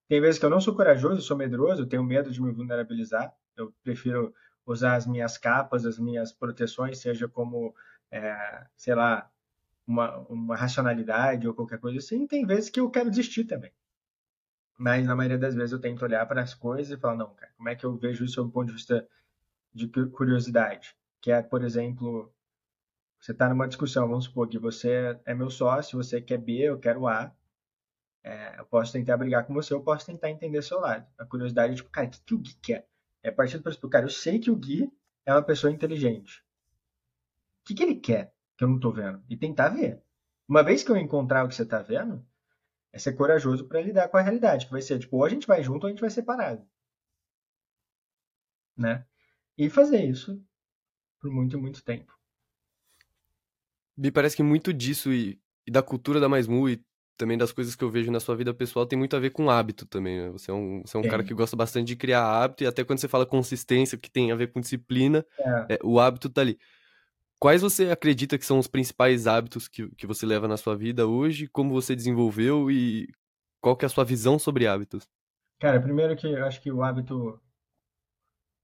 Tem 0.08 0.20
vezes 0.20 0.38
que 0.38 0.46
eu 0.46 0.50
não 0.50 0.60
sou 0.60 0.74
corajoso, 0.74 1.20
sou 1.20 1.36
medroso, 1.36 1.86
tenho 1.86 2.02
medo 2.02 2.30
de 2.30 2.40
me 2.40 2.50
vulnerabilizar. 2.50 3.32
Eu 3.56 3.74
prefiro 3.84 4.34
usar 4.64 4.96
as 4.96 5.06
minhas 5.06 5.36
capas, 5.36 5.84
as 5.84 5.98
minhas 5.98 6.32
proteções, 6.32 6.98
seja 6.98 7.28
como, 7.28 7.74
é, 8.10 8.66
sei 8.76 8.94
lá, 8.94 9.30
uma, 9.86 10.18
uma 10.28 10.56
racionalidade 10.56 11.46
ou 11.46 11.54
qualquer 11.54 11.78
coisa 11.78 11.98
assim. 11.98 12.26
Tem 12.26 12.46
vezes 12.46 12.70
que 12.70 12.80
eu 12.80 12.90
quero 12.90 13.10
desistir 13.10 13.44
também. 13.44 13.72
Mas 14.78 15.06
na 15.06 15.16
maioria 15.16 15.38
das 15.38 15.54
vezes 15.54 15.72
eu 15.72 15.80
tento 15.80 16.04
olhar 16.04 16.24
para 16.26 16.40
as 16.40 16.54
coisas 16.54 16.96
e 16.96 17.00
falar, 17.00 17.16
não, 17.16 17.34
cara, 17.34 17.52
como 17.56 17.68
é 17.68 17.74
que 17.74 17.84
eu 17.84 17.96
vejo 17.96 18.24
isso 18.24 18.34
sob 18.34 18.48
o 18.48 18.52
ponto 18.52 18.68
de 18.68 18.74
vista 18.74 19.06
de 19.74 19.88
curiosidade? 19.88 20.96
Que 21.20 21.32
é, 21.32 21.42
por 21.42 21.64
exemplo, 21.64 22.32
você 23.20 23.32
está 23.32 23.48
numa 23.48 23.66
discussão, 23.66 24.08
vamos 24.08 24.26
supor 24.26 24.48
que 24.48 24.58
você 24.58 25.18
é 25.24 25.34
meu 25.34 25.50
sócio, 25.50 26.02
você 26.02 26.20
quer 26.20 26.38
B, 26.38 26.60
eu 26.60 26.78
quero 26.78 27.08
A. 27.08 27.34
É, 28.28 28.60
eu 28.60 28.66
posso 28.66 28.92
tentar 28.92 29.16
brigar 29.16 29.46
com 29.46 29.54
você, 29.54 29.72
eu 29.72 29.82
posso 29.82 30.04
tentar 30.04 30.28
entender 30.28 30.60
seu 30.60 30.78
lado. 30.78 31.06
A 31.16 31.24
curiosidade 31.24 31.72
é 31.72 31.76
tipo, 31.76 31.88
cara, 31.88 32.08
o 32.08 32.10
que, 32.10 32.20
que 32.20 32.34
o 32.34 32.38
Gui 32.38 32.54
quer? 32.60 32.86
É 33.22 33.30
partindo 33.30 33.62
para 33.62 33.72
explicar, 33.72 34.02
eu 34.02 34.10
sei 34.10 34.38
que 34.38 34.50
o 34.50 34.56
Gui 34.56 34.92
é 35.24 35.32
uma 35.32 35.42
pessoa 35.42 35.72
inteligente. 35.72 36.44
O 37.62 37.64
que, 37.64 37.74
que 37.74 37.82
ele 37.82 37.94
quer 37.94 38.34
que 38.54 38.64
eu 38.64 38.68
não 38.68 38.76
estou 38.76 38.92
vendo? 38.92 39.24
E 39.30 39.36
tentar 39.36 39.70
ver. 39.70 40.02
Uma 40.46 40.62
vez 40.62 40.84
que 40.84 40.90
eu 40.90 40.96
encontrar 40.98 41.42
o 41.42 41.48
que 41.48 41.54
você 41.54 41.62
está 41.62 41.80
vendo, 41.80 42.22
é 42.92 42.98
ser 42.98 43.14
corajoso 43.14 43.66
para 43.66 43.80
lidar 43.80 44.08
com 44.08 44.18
a 44.18 44.20
realidade, 44.20 44.66
que 44.66 44.72
vai 44.72 44.82
ser 44.82 44.98
tipo, 44.98 45.16
ou 45.16 45.24
a 45.24 45.28
gente 45.30 45.46
vai 45.46 45.62
junto 45.62 45.84
ou 45.84 45.88
a 45.88 45.90
gente 45.90 46.00
vai 46.02 46.10
separado. 46.10 46.62
Né? 48.76 49.06
E 49.56 49.70
fazer 49.70 50.04
isso 50.04 50.38
por 51.18 51.30
muito, 51.30 51.58
muito 51.58 51.82
tempo. 51.82 52.12
Me 53.96 54.12
parece 54.12 54.36
que 54.36 54.42
muito 54.42 54.70
disso 54.70 55.10
e, 55.10 55.40
e 55.66 55.70
da 55.70 55.82
cultura 55.82 56.20
da 56.20 56.28
Maismu 56.28 56.68
e 56.68 56.86
também 57.18 57.36
das 57.36 57.52
coisas 57.52 57.74
que 57.74 57.82
eu 57.82 57.90
vejo 57.90 58.10
na 58.10 58.20
sua 58.20 58.36
vida 58.36 58.54
pessoal 58.54 58.86
tem 58.86 58.98
muito 58.98 59.14
a 59.16 59.18
ver 59.18 59.30
com 59.30 59.50
hábito 59.50 59.84
também, 59.84 60.20
né? 60.20 60.30
Você 60.30 60.50
é 60.50 60.54
um, 60.54 60.82
você 60.82 60.96
é 60.96 61.00
um 61.00 61.02
cara 61.02 61.24
que 61.24 61.34
gosta 61.34 61.56
bastante 61.56 61.88
de 61.88 61.96
criar 61.96 62.24
hábito 62.24 62.62
e 62.62 62.66
até 62.66 62.84
quando 62.84 63.00
você 63.00 63.08
fala 63.08 63.26
consistência, 63.26 63.98
que 63.98 64.08
tem 64.08 64.30
a 64.30 64.36
ver 64.36 64.52
com 64.52 64.60
disciplina, 64.60 65.26
é. 65.38 65.74
É, 65.74 65.78
o 65.82 65.98
hábito 65.98 66.30
tá 66.30 66.40
ali. 66.40 66.58
Quais 67.40 67.60
você 67.60 67.90
acredita 67.90 68.38
que 68.38 68.46
são 68.46 68.58
os 68.58 68.66
principais 68.66 69.26
hábitos 69.26 69.68
que, 69.68 69.88
que 69.96 70.06
você 70.06 70.24
leva 70.24 70.48
na 70.48 70.56
sua 70.56 70.76
vida 70.76 71.06
hoje? 71.06 71.48
Como 71.48 71.72
você 71.72 71.94
desenvolveu 71.94 72.70
e 72.70 73.08
qual 73.60 73.76
que 73.76 73.84
é 73.84 73.86
a 73.86 73.90
sua 73.90 74.04
visão 74.04 74.38
sobre 74.38 74.66
hábitos? 74.66 75.08
Cara, 75.60 75.80
primeiro 75.80 76.16
que 76.16 76.26
eu 76.26 76.44
acho 76.44 76.60
que 76.60 76.70
o 76.70 76.82
hábito. 76.82 77.40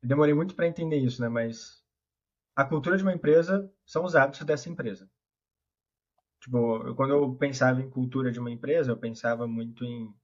Eu 0.03 0.09
demorei 0.09 0.35
muito 0.35 0.55
para 0.55 0.69
entender 0.69 0.99
isso, 0.99 1.21
né? 1.21 1.29
Mas 1.29 1.83
a 2.57 2.65
cultura 2.65 2.97
de 2.97 3.03
uma 3.03 3.13
empresa 3.13 3.73
são 3.85 4.05
os 4.05 4.15
hábitos 4.15 4.45
dessa 4.45 4.69
empresa. 4.69 5.11
Tipo, 6.45 6.87
eu, 6.87 6.95
quando 6.95 7.15
eu 7.15 7.35
pensava 7.37 7.81
em 7.81 7.89
cultura 7.89 8.31
de 8.31 8.39
uma 8.39 8.51
empresa, 8.51 8.93
eu 8.93 8.99
pensava 8.99 9.47
muito 9.47 9.83
em. 9.83 10.15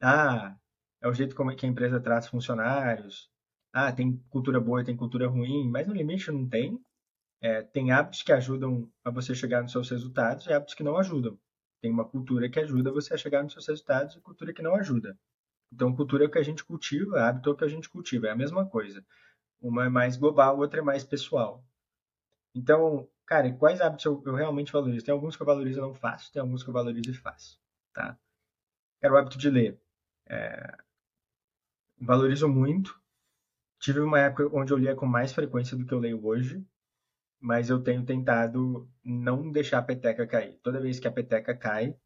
Ah, 0.00 0.56
é 1.02 1.08
o 1.08 1.14
jeito 1.14 1.34
como 1.36 1.50
é 1.50 1.56
que 1.56 1.66
a 1.66 1.68
empresa 1.68 2.00
trata 2.00 2.26
os 2.26 2.30
funcionários. 2.30 3.28
Ah, 3.72 3.92
tem 3.92 4.18
cultura 4.30 4.60
boa 4.60 4.82
e 4.82 4.84
tem 4.84 4.96
cultura 4.96 5.26
ruim, 5.28 5.68
mas 5.68 5.86
no 5.88 5.94
limite 5.94 6.30
não 6.30 6.48
tem. 6.48 6.80
É, 7.40 7.62
tem 7.62 7.92
hábitos 7.92 8.22
que 8.22 8.32
ajudam 8.32 8.90
a 9.04 9.10
você 9.10 9.34
chegar 9.34 9.62
nos 9.62 9.72
seus 9.72 9.90
resultados 9.90 10.46
e 10.46 10.52
hábitos 10.52 10.74
que 10.74 10.84
não 10.84 10.96
ajudam. 10.96 11.38
Tem 11.82 11.90
uma 11.90 12.04
cultura 12.04 12.48
que 12.48 12.60
ajuda 12.60 12.92
você 12.92 13.14
a 13.14 13.18
chegar 13.18 13.42
nos 13.42 13.52
seus 13.52 13.66
resultados 13.66 14.16
e 14.16 14.20
cultura 14.20 14.52
que 14.52 14.62
não 14.62 14.76
ajuda. 14.76 15.18
Então, 15.72 15.94
cultura 15.94 16.24
é 16.24 16.28
o 16.28 16.30
que 16.30 16.38
a 16.38 16.42
gente 16.42 16.64
cultiva, 16.64 17.22
hábito 17.22 17.50
é 17.50 17.52
o 17.52 17.56
que 17.56 17.64
a 17.64 17.68
gente 17.68 17.88
cultiva, 17.88 18.28
é 18.28 18.30
a 18.30 18.36
mesma 18.36 18.66
coisa. 18.66 19.04
Uma 19.60 19.86
é 19.86 19.88
mais 19.88 20.16
global, 20.16 20.58
outra 20.58 20.80
é 20.80 20.82
mais 20.84 21.04
pessoal. 21.04 21.64
Então, 22.54 23.08
cara, 23.28 23.52
quais 23.52 23.80
hábitos 23.80 24.06
eu, 24.06 24.22
eu 24.24 24.34
realmente 24.34 24.72
valorizo? 24.72 25.04
Tem 25.04 25.12
alguns 25.12 25.36
que 25.36 25.42
eu 25.42 25.46
valorizo 25.46 25.78
e 25.78 25.82
não 25.82 25.94
faço, 25.94 26.32
tem 26.32 26.40
alguns 26.40 26.62
que 26.62 26.70
eu 26.70 26.74
valorizo 26.74 27.10
e 27.10 27.14
faço, 27.14 27.60
tá? 27.92 28.18
Quero 29.00 29.14
o 29.14 29.18
hábito 29.18 29.38
de 29.38 29.50
ler. 29.50 29.80
É, 30.26 30.78
valorizo 32.00 32.48
muito. 32.48 32.98
Tive 33.78 34.00
uma 34.00 34.18
época 34.18 34.48
onde 34.52 34.72
eu 34.72 34.78
lia 34.78 34.96
com 34.96 35.06
mais 35.06 35.32
frequência 35.32 35.76
do 35.76 35.84
que 35.86 35.92
eu 35.92 35.98
leio 36.00 36.24
hoje, 36.26 36.64
mas 37.40 37.70
eu 37.70 37.82
tenho 37.82 38.04
tentado 38.04 38.88
não 39.04 39.50
deixar 39.52 39.78
a 39.78 39.82
peteca 39.82 40.26
cair. 40.26 40.58
Toda 40.62 40.80
vez 40.80 40.98
que 40.98 41.08
a 41.08 41.12
peteca 41.12 41.54
cai, 41.56 41.96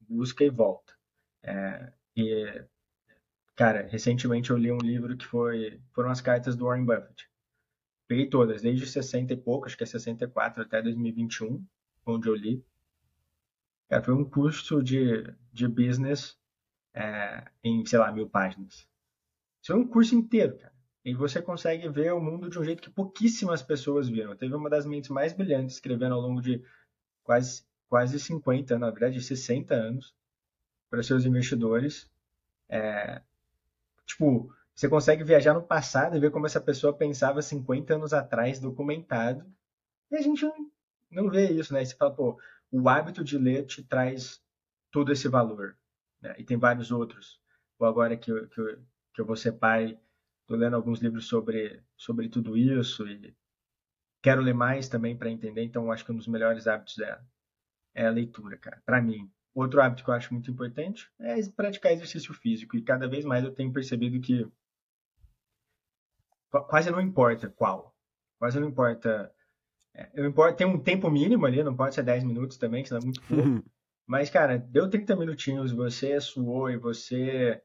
busca 0.00 0.44
e 0.44 0.50
volta. 0.50 0.94
É, 1.42 1.92
e, 2.16 2.64
cara, 3.56 3.86
recentemente 3.88 4.50
eu 4.50 4.56
li 4.58 4.72
um 4.72 4.78
livro 4.78 5.16
que 5.16 5.26
foi 5.26 5.80
foram 5.92 6.10
as 6.10 6.20
cartas 6.20 6.56
do 6.56 6.66
Warren 6.66 6.84
Buffett. 6.84 7.28
Peguei 8.08 8.28
todas, 8.28 8.62
desde 8.62 8.86
60 8.86 9.32
e 9.32 9.36
pouco, 9.36 9.66
acho 9.66 9.76
que 9.76 9.82
é 9.82 9.86
64 9.86 10.62
até 10.62 10.80
2021, 10.80 11.64
onde 12.04 12.28
eu 12.28 12.34
li. 12.34 12.64
Cara, 13.88 14.02
foi 14.02 14.14
um 14.14 14.24
curso 14.24 14.82
de, 14.82 15.24
de 15.52 15.66
business 15.66 16.38
é, 16.94 17.44
em, 17.62 17.84
sei 17.84 17.98
lá, 17.98 18.12
mil 18.12 18.28
páginas. 18.28 18.88
Isso 19.62 19.72
foi 19.72 19.76
um 19.76 19.86
curso 19.86 20.14
inteiro, 20.14 20.56
cara. 20.56 20.74
E 21.04 21.14
você 21.14 21.40
consegue 21.40 21.88
ver 21.88 22.12
o 22.12 22.20
mundo 22.20 22.48
de 22.50 22.58
um 22.58 22.64
jeito 22.64 22.82
que 22.82 22.90
pouquíssimas 22.90 23.62
pessoas 23.62 24.08
viram. 24.08 24.36
Teve 24.36 24.54
uma 24.54 24.68
das 24.68 24.84
mentes 24.84 25.10
mais 25.10 25.32
brilhantes 25.32 25.76
escrevendo 25.76 26.14
ao 26.14 26.20
longo 26.20 26.40
de 26.40 26.64
quase, 27.22 27.64
quase 27.88 28.18
50, 28.18 28.78
na 28.78 28.90
verdade 28.90 29.22
60 29.22 29.72
anos, 29.74 30.14
para 30.90 31.02
seus 31.02 31.24
investidores. 31.24 32.10
É, 32.68 33.22
tipo, 34.04 34.52
você 34.76 34.90
consegue 34.90 35.24
viajar 35.24 35.54
no 35.54 35.62
passado 35.62 36.16
e 36.16 36.20
ver 36.20 36.30
como 36.30 36.44
essa 36.44 36.60
pessoa 36.60 36.92
pensava 36.92 37.40
50 37.40 37.94
anos 37.94 38.12
atrás, 38.12 38.60
documentado. 38.60 39.50
E 40.10 40.16
a 40.16 40.20
gente 40.20 40.44
não 41.10 41.30
vê 41.30 41.50
isso, 41.50 41.72
né? 41.72 41.82
E 41.82 41.86
você 41.86 41.96
fala, 41.96 42.14
pô, 42.14 42.38
o 42.70 42.86
hábito 42.86 43.24
de 43.24 43.38
ler 43.38 43.64
te 43.64 43.82
traz 43.82 44.42
todo 44.90 45.10
esse 45.10 45.28
valor. 45.28 45.78
Né? 46.20 46.34
E 46.38 46.44
tem 46.44 46.58
vários 46.58 46.90
outros. 46.90 47.40
Ou 47.78 47.86
agora 47.86 48.18
que 48.18 48.30
eu, 48.30 48.46
que, 48.48 48.60
eu, 48.60 48.78
que 49.14 49.20
eu 49.22 49.24
vou 49.24 49.34
ser 49.34 49.52
pai, 49.52 49.98
estou 50.42 50.58
lendo 50.58 50.76
alguns 50.76 51.00
livros 51.00 51.26
sobre, 51.26 51.82
sobre 51.96 52.28
tudo 52.28 52.54
isso 52.54 53.08
e 53.08 53.34
quero 54.22 54.42
ler 54.42 54.54
mais 54.54 54.90
também 54.90 55.16
para 55.16 55.30
entender. 55.30 55.62
Então, 55.62 55.90
acho 55.90 56.04
que 56.04 56.12
um 56.12 56.16
dos 56.16 56.28
melhores 56.28 56.66
hábitos 56.66 56.98
é, 56.98 57.18
é 57.94 58.06
a 58.06 58.10
leitura, 58.10 58.58
cara, 58.58 58.82
para 58.84 59.00
mim. 59.00 59.30
Outro 59.54 59.80
hábito 59.80 60.04
que 60.04 60.10
eu 60.10 60.14
acho 60.14 60.34
muito 60.34 60.50
importante 60.50 61.10
é 61.18 61.34
praticar 61.48 61.92
exercício 61.92 62.34
físico. 62.34 62.76
E 62.76 62.82
cada 62.82 63.08
vez 63.08 63.24
mais 63.24 63.42
eu 63.42 63.54
tenho 63.54 63.72
percebido 63.72 64.20
que 64.20 64.46
quase 66.64 66.90
não 66.90 67.00
importa 67.00 67.48
qual. 67.48 67.94
Quase 68.38 68.60
não 68.60 68.68
importa. 68.68 69.32
É, 69.94 70.10
eu 70.14 70.26
importo, 70.26 70.56
tem 70.56 70.66
um 70.66 70.78
tempo 70.78 71.10
mínimo 71.10 71.46
ali, 71.46 71.62
não 71.62 71.74
pode 71.76 71.94
ser 71.94 72.02
10 72.02 72.24
minutos 72.24 72.56
também, 72.58 72.84
senão 72.84 73.00
é 73.00 73.04
muito 73.04 73.22
pouco. 73.26 73.64
Mas, 74.06 74.30
cara, 74.30 74.58
deu 74.58 74.88
30 74.88 75.16
minutinhos, 75.16 75.72
você 75.72 76.20
suou 76.20 76.70
e 76.70 76.76
você 76.76 77.60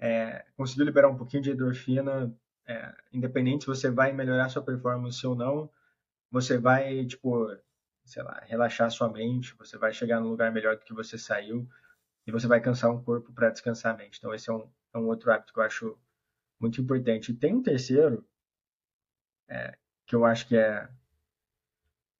é, 0.00 0.44
conseguiu 0.56 0.84
liberar 0.84 1.08
um 1.08 1.16
pouquinho 1.16 1.42
de 1.42 1.52
endorfina, 1.52 2.34
é, 2.66 2.94
independente 3.12 3.64
se 3.64 3.68
você 3.68 3.90
vai 3.90 4.12
melhorar 4.12 4.48
sua 4.48 4.62
performance 4.62 5.24
ou 5.26 5.36
não, 5.36 5.70
você 6.30 6.58
vai, 6.58 7.04
tipo, 7.06 7.48
sei 8.04 8.22
lá, 8.22 8.42
relaxar 8.46 8.90
sua 8.90 9.08
mente, 9.08 9.54
você 9.56 9.78
vai 9.78 9.92
chegar 9.92 10.20
num 10.20 10.30
lugar 10.30 10.50
melhor 10.52 10.76
do 10.76 10.84
que 10.84 10.94
você 10.94 11.16
saiu 11.16 11.68
e 12.26 12.32
você 12.32 12.46
vai 12.46 12.60
cansar 12.60 12.90
um 12.90 13.02
corpo 13.02 13.32
para 13.32 13.50
descansar 13.50 13.94
a 13.94 13.96
mente. 13.96 14.18
Então, 14.18 14.34
esse 14.34 14.50
é 14.50 14.52
um, 14.52 14.68
é 14.94 14.98
um 14.98 15.06
outro 15.06 15.30
hábito 15.30 15.52
que 15.52 15.60
eu 15.60 15.64
acho 15.64 15.98
muito 16.60 16.80
importante. 16.80 17.32
E 17.32 17.36
tem 17.36 17.54
um 17.54 17.62
terceiro, 17.62 18.26
é, 19.48 19.76
que 20.06 20.14
eu 20.14 20.24
acho 20.24 20.46
que 20.48 20.56
é 20.56 20.88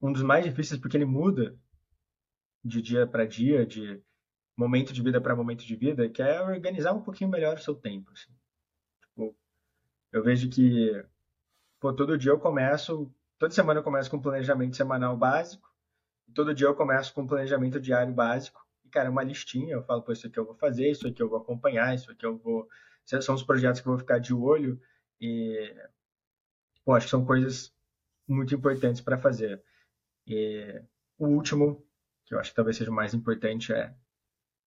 um 0.01 0.13
dos 0.13 0.23
mais 0.23 0.45
difíceis 0.45 0.81
porque 0.81 0.97
ele 0.97 1.05
muda 1.05 1.59
de 2.65 2.83
dia 2.83 3.07
para 3.07 3.27
dia, 3.27 3.65
de 3.65 4.03
momento 4.57 4.93
de 4.93 5.03
vida 5.03 5.21
para 5.21 5.37
momento 5.37 5.65
de 5.65 5.77
vida, 5.77 6.09
que 6.09 6.23
é 6.23 6.41
organizar 6.41 6.93
um 6.93 7.03
pouquinho 7.03 7.31
melhor 7.31 7.57
o 7.57 7.63
seu 7.63 7.75
tempo. 7.75 8.11
Assim. 8.13 8.33
Tipo, 9.01 9.37
eu 10.13 10.23
vejo 10.23 10.49
que 10.49 11.05
pô, 11.81 11.93
todo 11.93 12.19
dia 12.19 12.33
eu 12.33 12.39
começo, 12.39 13.13
toda 13.39 13.55
semana 13.55 13.81
eu 13.81 13.85
começo 13.85 14.11
com 14.11 14.17
um 14.17 14.23
planejamento 14.23 14.77
semanal 14.77 15.17
básico, 15.17 15.71
todo 16.35 16.55
dia 16.55 16.67
eu 16.67 16.75
começo 16.75 17.15
com 17.15 17.23
um 17.23 17.27
planejamento 17.27 17.81
diário 17.81 18.13
básico. 18.13 18.65
E, 18.85 18.89
cara, 18.89 19.11
uma 19.11 19.23
listinha, 19.23 19.75
eu 19.75 19.83
falo, 19.83 20.03
pô, 20.03 20.13
isso 20.13 20.27
aqui 20.27 20.39
eu 20.39 20.45
vou 20.45 20.55
fazer, 20.55 20.91
isso 20.91 21.07
aqui 21.07 21.23
eu 21.23 21.29
vou 21.29 21.39
acompanhar, 21.39 21.95
isso 21.95 22.11
aqui 22.11 22.25
eu 22.25 22.37
vou. 22.37 22.69
São 23.07 23.35
os 23.35 23.43
projetos 23.43 23.81
que 23.81 23.89
eu 23.89 23.93
vou 23.93 23.99
ficar 23.99 24.19
de 24.19 24.35
olho. 24.35 24.81
E, 25.21 25.75
acho 26.89 27.07
que 27.07 27.11
são 27.11 27.25
coisas 27.25 27.75
muito 28.29 28.55
importantes 28.55 29.01
para 29.01 29.17
fazer. 29.17 29.63
E 30.27 30.83
o 31.19 31.27
último 31.29 31.87
que 32.27 32.35
eu 32.35 32.41
acho 32.41 32.51
que 32.51 32.57
talvez 32.57 32.77
seja 32.77 32.91
o 32.91 32.95
mais 32.95 33.15
importante, 33.15 33.73
é, 33.73 33.95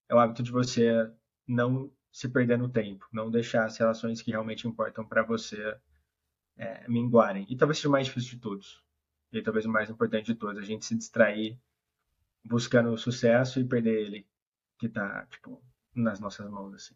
é 0.07 0.15
o 0.15 0.19
hábito 0.19 0.41
de 0.41 0.51
você 0.51 1.11
não 1.45 1.91
se 2.11 2.29
perder 2.29 2.57
no 2.57 2.69
tempo, 2.69 3.05
não 3.11 3.29
deixar 3.29 3.65
as 3.65 3.77
relações 3.77 4.21
que 4.21 4.31
realmente 4.31 4.67
importam 4.67 5.05
para 5.05 5.21
você 5.21 5.77
é, 6.57 6.87
minguarem. 6.87 7.45
E 7.49 7.57
talvez 7.57 7.77
seja 7.77 7.89
o 7.89 7.91
mais 7.91 8.07
difícil 8.07 8.31
de 8.31 8.39
todos. 8.39 8.83
E 9.31 9.41
talvez 9.41 9.65
o 9.65 9.69
mais 9.69 9.89
importante 9.89 10.27
de 10.27 10.35
todos, 10.35 10.57
a 10.57 10.65
gente 10.65 10.85
se 10.85 10.95
distrair 10.95 11.59
buscando 12.43 12.91
o 12.91 12.97
sucesso 12.97 13.59
e 13.59 13.65
perder 13.65 14.01
ele, 14.01 14.27
que 14.79 14.87
está 14.87 15.25
tipo, 15.27 15.61
nas 15.93 16.19
nossas 16.19 16.49
mãos, 16.49 16.73
assim. 16.73 16.95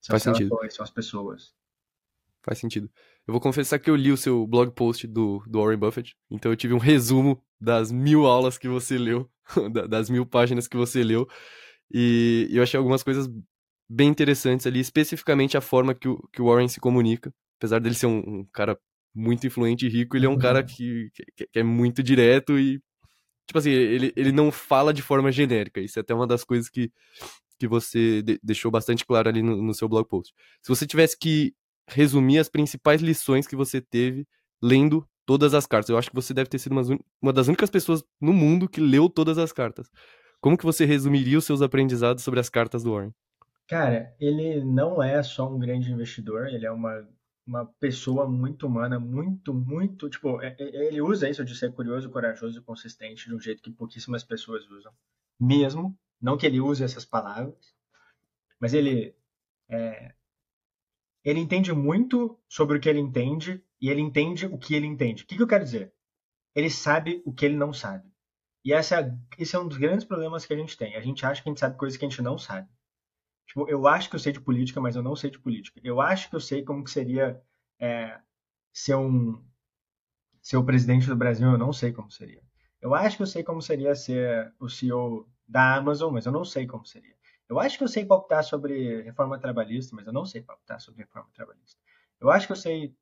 São 0.00 0.14
Faz 0.14 0.22
sentido. 0.22 0.56
São 0.70 0.84
as 0.84 0.90
pessoas. 0.90 1.54
Faz 2.42 2.58
sentido. 2.58 2.90
Eu 3.26 3.32
vou 3.32 3.40
confessar 3.40 3.78
que 3.78 3.90
eu 3.90 3.96
li 3.96 4.10
o 4.10 4.16
seu 4.16 4.46
blog 4.46 4.72
post 4.72 5.06
do, 5.06 5.42
do 5.46 5.60
Warren 5.60 5.78
Buffett, 5.78 6.16
então 6.30 6.50
eu 6.50 6.56
tive 6.56 6.72
um 6.72 6.78
resumo 6.78 7.42
das 7.60 7.92
mil 7.92 8.26
aulas 8.26 8.56
que 8.56 8.68
você 8.68 8.96
leu, 8.96 9.30
das 9.88 10.08
mil 10.08 10.24
páginas 10.24 10.66
que 10.66 10.76
você 10.76 11.02
leu, 11.02 11.28
e 11.92 12.48
eu 12.50 12.62
achei 12.62 12.78
algumas 12.78 13.02
coisas 13.02 13.28
bem 13.88 14.08
interessantes 14.08 14.66
ali, 14.66 14.80
especificamente 14.80 15.56
a 15.56 15.60
forma 15.60 15.94
que 15.94 16.08
o, 16.08 16.18
que 16.32 16.42
o 16.42 16.46
Warren 16.46 16.68
se 16.68 16.80
comunica. 16.80 17.32
Apesar 17.58 17.80
dele 17.80 17.94
ser 17.94 18.06
um, 18.06 18.18
um 18.18 18.44
cara 18.52 18.78
muito 19.14 19.46
influente 19.46 19.86
e 19.86 19.88
rico, 19.88 20.16
ele 20.16 20.26
é 20.26 20.28
um 20.28 20.38
cara 20.38 20.62
que, 20.62 21.10
que, 21.12 21.46
que, 21.48 21.58
é 21.58 21.62
muito 21.62 22.02
direto 22.02 22.58
e, 22.58 22.80
tipo 23.46 23.58
assim, 23.58 23.70
ele, 23.70 24.12
ele 24.14 24.30
não 24.30 24.52
fala 24.52 24.92
de 24.92 25.02
forma 25.02 25.32
genérica. 25.32 25.80
Isso 25.80 25.98
é 25.98 26.02
até 26.02 26.14
uma 26.14 26.26
das 26.26 26.44
coisas 26.44 26.68
que, 26.68 26.92
que 27.58 27.66
você 27.66 28.22
de, 28.22 28.38
deixou 28.42 28.70
bastante 28.70 29.04
claro 29.04 29.28
ali 29.28 29.42
no, 29.42 29.60
no 29.62 29.74
seu 29.74 29.88
blog 29.88 30.06
post. 30.06 30.34
Se 30.62 30.68
você 30.68 30.86
tivesse 30.86 31.18
que 31.18 31.54
resumir 31.88 32.38
as 32.38 32.48
principais 32.48 33.00
lições 33.00 33.46
que 33.46 33.56
você 33.56 33.80
teve 33.80 34.26
lendo 34.62 35.06
todas 35.24 35.54
as 35.54 35.66
cartas. 35.66 35.90
Eu 35.90 35.98
acho 35.98 36.08
que 36.08 36.16
você 36.16 36.32
deve 36.32 36.48
ter 36.48 36.58
sido 36.58 36.72
uma, 36.72 36.82
uma 37.20 37.32
das 37.32 37.48
únicas 37.48 37.70
pessoas 37.70 38.02
no 38.20 38.32
mundo 38.32 38.68
que 38.68 38.80
leu 38.80 39.08
todas 39.08 39.36
as 39.38 39.52
cartas. 39.52 39.90
Como 40.40 40.56
que 40.56 40.64
você 40.64 40.84
resumiria 40.84 41.38
os 41.38 41.44
seus 41.44 41.60
aprendizados 41.62 42.22
sobre 42.22 42.40
as 42.40 42.48
cartas 42.48 42.82
do 42.82 42.92
Warren? 42.92 43.12
Cara, 43.68 44.14
ele 44.18 44.64
não 44.64 45.02
é 45.02 45.22
só 45.22 45.52
um 45.52 45.58
grande 45.58 45.92
investidor, 45.92 46.46
ele 46.46 46.64
é 46.64 46.70
uma, 46.70 47.06
uma 47.46 47.66
pessoa 47.78 48.26
muito 48.26 48.66
humana, 48.66 48.98
muito, 48.98 49.52
muito. 49.52 50.08
Tipo, 50.08 50.40
é, 50.40 50.56
é, 50.58 50.86
ele 50.86 51.02
usa 51.02 51.28
isso 51.28 51.44
de 51.44 51.54
ser 51.54 51.72
curioso, 51.72 52.08
corajoso 52.08 52.58
e 52.58 52.62
consistente 52.62 53.28
de 53.28 53.34
um 53.34 53.40
jeito 53.40 53.62
que 53.62 53.70
pouquíssimas 53.70 54.24
pessoas 54.24 54.66
usam. 54.70 54.92
Mesmo, 55.38 55.94
não 56.20 56.36
que 56.36 56.46
ele 56.46 56.60
use 56.60 56.82
essas 56.82 57.04
palavras, 57.04 57.74
mas 58.60 58.74
ele 58.74 59.14
é, 59.68 60.14
ele 61.24 61.40
entende 61.40 61.72
muito 61.72 62.38
sobre 62.48 62.78
o 62.78 62.80
que 62.80 62.88
ele 62.88 63.00
entende 63.00 63.62
e 63.80 63.90
ele 63.90 64.00
entende 64.00 64.46
o 64.46 64.58
que 64.58 64.74
ele 64.74 64.86
entende. 64.86 65.22
O 65.22 65.26
que, 65.26 65.36
que 65.36 65.42
eu 65.42 65.46
quero 65.46 65.64
dizer? 65.64 65.92
Ele 66.54 66.70
sabe 66.70 67.22
o 67.24 67.32
que 67.32 67.44
ele 67.44 67.56
não 67.56 67.72
sabe. 67.72 68.10
E 68.64 68.72
essa 68.72 69.00
é, 69.00 69.18
esse 69.38 69.54
é 69.54 69.58
um 69.58 69.68
dos 69.68 69.78
grandes 69.78 70.04
problemas 70.04 70.44
que 70.44 70.52
a 70.52 70.56
gente 70.56 70.76
tem. 70.76 70.96
A 70.96 71.00
gente 71.00 71.24
acha 71.24 71.42
que 71.42 71.48
a 71.48 71.52
gente 71.52 71.60
sabe 71.60 71.76
coisas 71.76 71.96
que 71.96 72.04
a 72.04 72.08
gente 72.08 72.22
não 72.22 72.38
sabe. 72.38 72.68
Tipo, 73.46 73.68
eu 73.68 73.86
acho 73.86 74.10
que 74.10 74.16
eu 74.16 74.20
sei 74.20 74.32
de 74.32 74.40
política, 74.40 74.80
mas 74.80 74.96
eu 74.96 75.02
não 75.02 75.16
sei 75.16 75.30
de 75.30 75.38
política. 75.38 75.80
Eu 75.82 76.00
acho 76.00 76.28
que 76.28 76.36
eu 76.36 76.40
sei 76.40 76.62
como 76.64 76.84
que 76.84 76.90
seria 76.90 77.40
é, 77.78 78.20
ser 78.72 78.94
um 78.94 79.42
ser 80.42 80.56
o 80.56 80.64
presidente 80.64 81.06
do 81.06 81.16
Brasil, 81.16 81.50
eu 81.50 81.58
não 81.58 81.72
sei 81.72 81.92
como 81.92 82.10
seria. 82.10 82.42
Eu 82.80 82.94
acho 82.94 83.16
que 83.16 83.22
eu 83.22 83.26
sei 83.26 83.42
como 83.42 83.60
seria 83.60 83.94
ser 83.94 84.52
o 84.58 84.68
CEO 84.68 85.28
da 85.48 85.76
Amazon, 85.76 86.12
mas 86.12 86.26
eu 86.26 86.32
não 86.32 86.44
sei 86.44 86.66
como 86.66 86.84
seria. 86.84 87.16
Eu 87.48 87.58
acho 87.58 87.78
que 87.78 87.84
eu 87.84 87.88
sei 87.88 88.04
palpitar 88.04 88.44
sobre 88.44 89.02
reforma 89.02 89.38
trabalhista, 89.38 89.96
mas 89.96 90.06
eu 90.06 90.12
não 90.12 90.26
sei 90.26 90.42
palpitar 90.42 90.80
sobre 90.80 91.02
reforma 91.02 91.30
trabalhista. 91.32 91.80
Eu 92.20 92.30
acho 92.30 92.46
que 92.46 92.52
eu 92.52 92.56
sei 92.56 92.94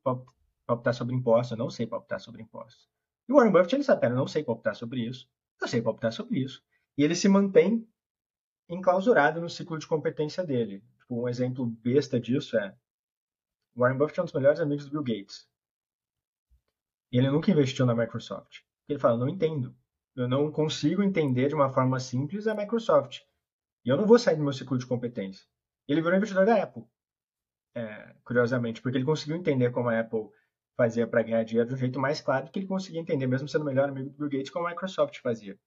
palpitar 0.67 0.95
sobre 0.95 1.15
impostos, 1.15 1.51
eu 1.51 1.57
não 1.57 1.69
sei 1.69 1.87
palpitar 1.87 2.21
sobre 2.21 2.43
impostos. 2.43 2.89
E 3.29 3.33
o 3.33 3.37
Warren 3.37 3.51
Buffett, 3.51 3.75
ele 3.75 3.83
sabe, 3.83 4.07
eu 4.07 4.15
não 4.15 4.29
sei 4.29 4.45
palpitar 4.45 4.77
sobre 4.77 5.01
isso, 5.01 5.29
eu 5.61 5.67
sei 5.67 5.83
palpitar 5.83 6.13
sobre 6.13 6.39
isso. 6.39 6.63
E 6.97 7.03
ele 7.03 7.17
se 7.17 7.29
mantém 7.29 7.89
enclausurado 8.69 9.41
no 9.41 9.49
ciclo 9.49 9.79
de 9.79 9.87
competência 9.87 10.45
dele. 10.45 10.85
Tipo, 10.99 11.23
um 11.23 11.29
exemplo 11.29 11.67
besta 11.67 12.21
disso 12.21 12.57
é 12.57 12.77
Warren 13.75 13.99
Buffett 13.99 14.21
é 14.21 14.23
um 14.23 14.27
dos 14.27 14.35
melhores 14.35 14.61
amigos 14.61 14.87
do 14.87 14.91
Bill 14.91 15.03
Gates. 15.03 15.49
E 17.13 17.19
ele 17.19 17.31
nunca 17.31 17.51
investiu 17.51 17.85
na 17.85 17.95
Microsoft. 17.95 18.61
Ele 18.89 18.99
fala, 18.99 19.19
não 19.19 19.29
entendo. 19.29 19.77
Eu 20.17 20.27
não 20.27 20.51
consigo 20.51 21.03
entender 21.03 21.49
de 21.49 21.55
uma 21.55 21.69
forma 21.69 22.01
simples 22.01 22.47
a 22.47 22.55
Microsoft. 22.55 23.21
E 23.85 23.91
eu 23.91 23.99
não 23.99 24.07
vou 24.07 24.19
sair 24.19 24.37
do 24.37 24.43
meu 24.43 24.53
ciclo 24.53 24.79
de 24.79 24.87
competência. 24.87 25.47
Ele 25.87 26.01
virou 26.01 26.17
investidor 26.17 26.47
da 26.47 26.63
Apple, 26.63 26.85
é, 27.77 28.17
curiosamente, 28.25 28.81
porque 28.81 28.97
ele 28.97 29.05
conseguiu 29.05 29.37
entender 29.37 29.71
como 29.71 29.91
a 29.91 30.01
Apple 30.01 30.31
fazia 30.75 31.07
para 31.07 31.23
ganhar 31.23 31.45
dinheiro 31.45 31.69
de 31.69 31.75
um 31.75 31.79
jeito 31.79 32.01
mais 32.01 32.23
claro 32.23 32.47
do 32.47 32.51
que 32.51 32.59
ele 32.59 32.67
conseguia 32.67 33.01
entender, 33.01 33.27
mesmo 33.27 33.47
sendo 33.47 33.63
o 33.63 33.65
melhor 33.67 33.91
amigo 33.91 34.09
do 34.09 34.17
Bill 34.17 34.31
Gates, 34.31 34.51
como 34.51 34.67
a 34.67 34.71
Microsoft 34.71 35.21
fazia. 35.21 35.59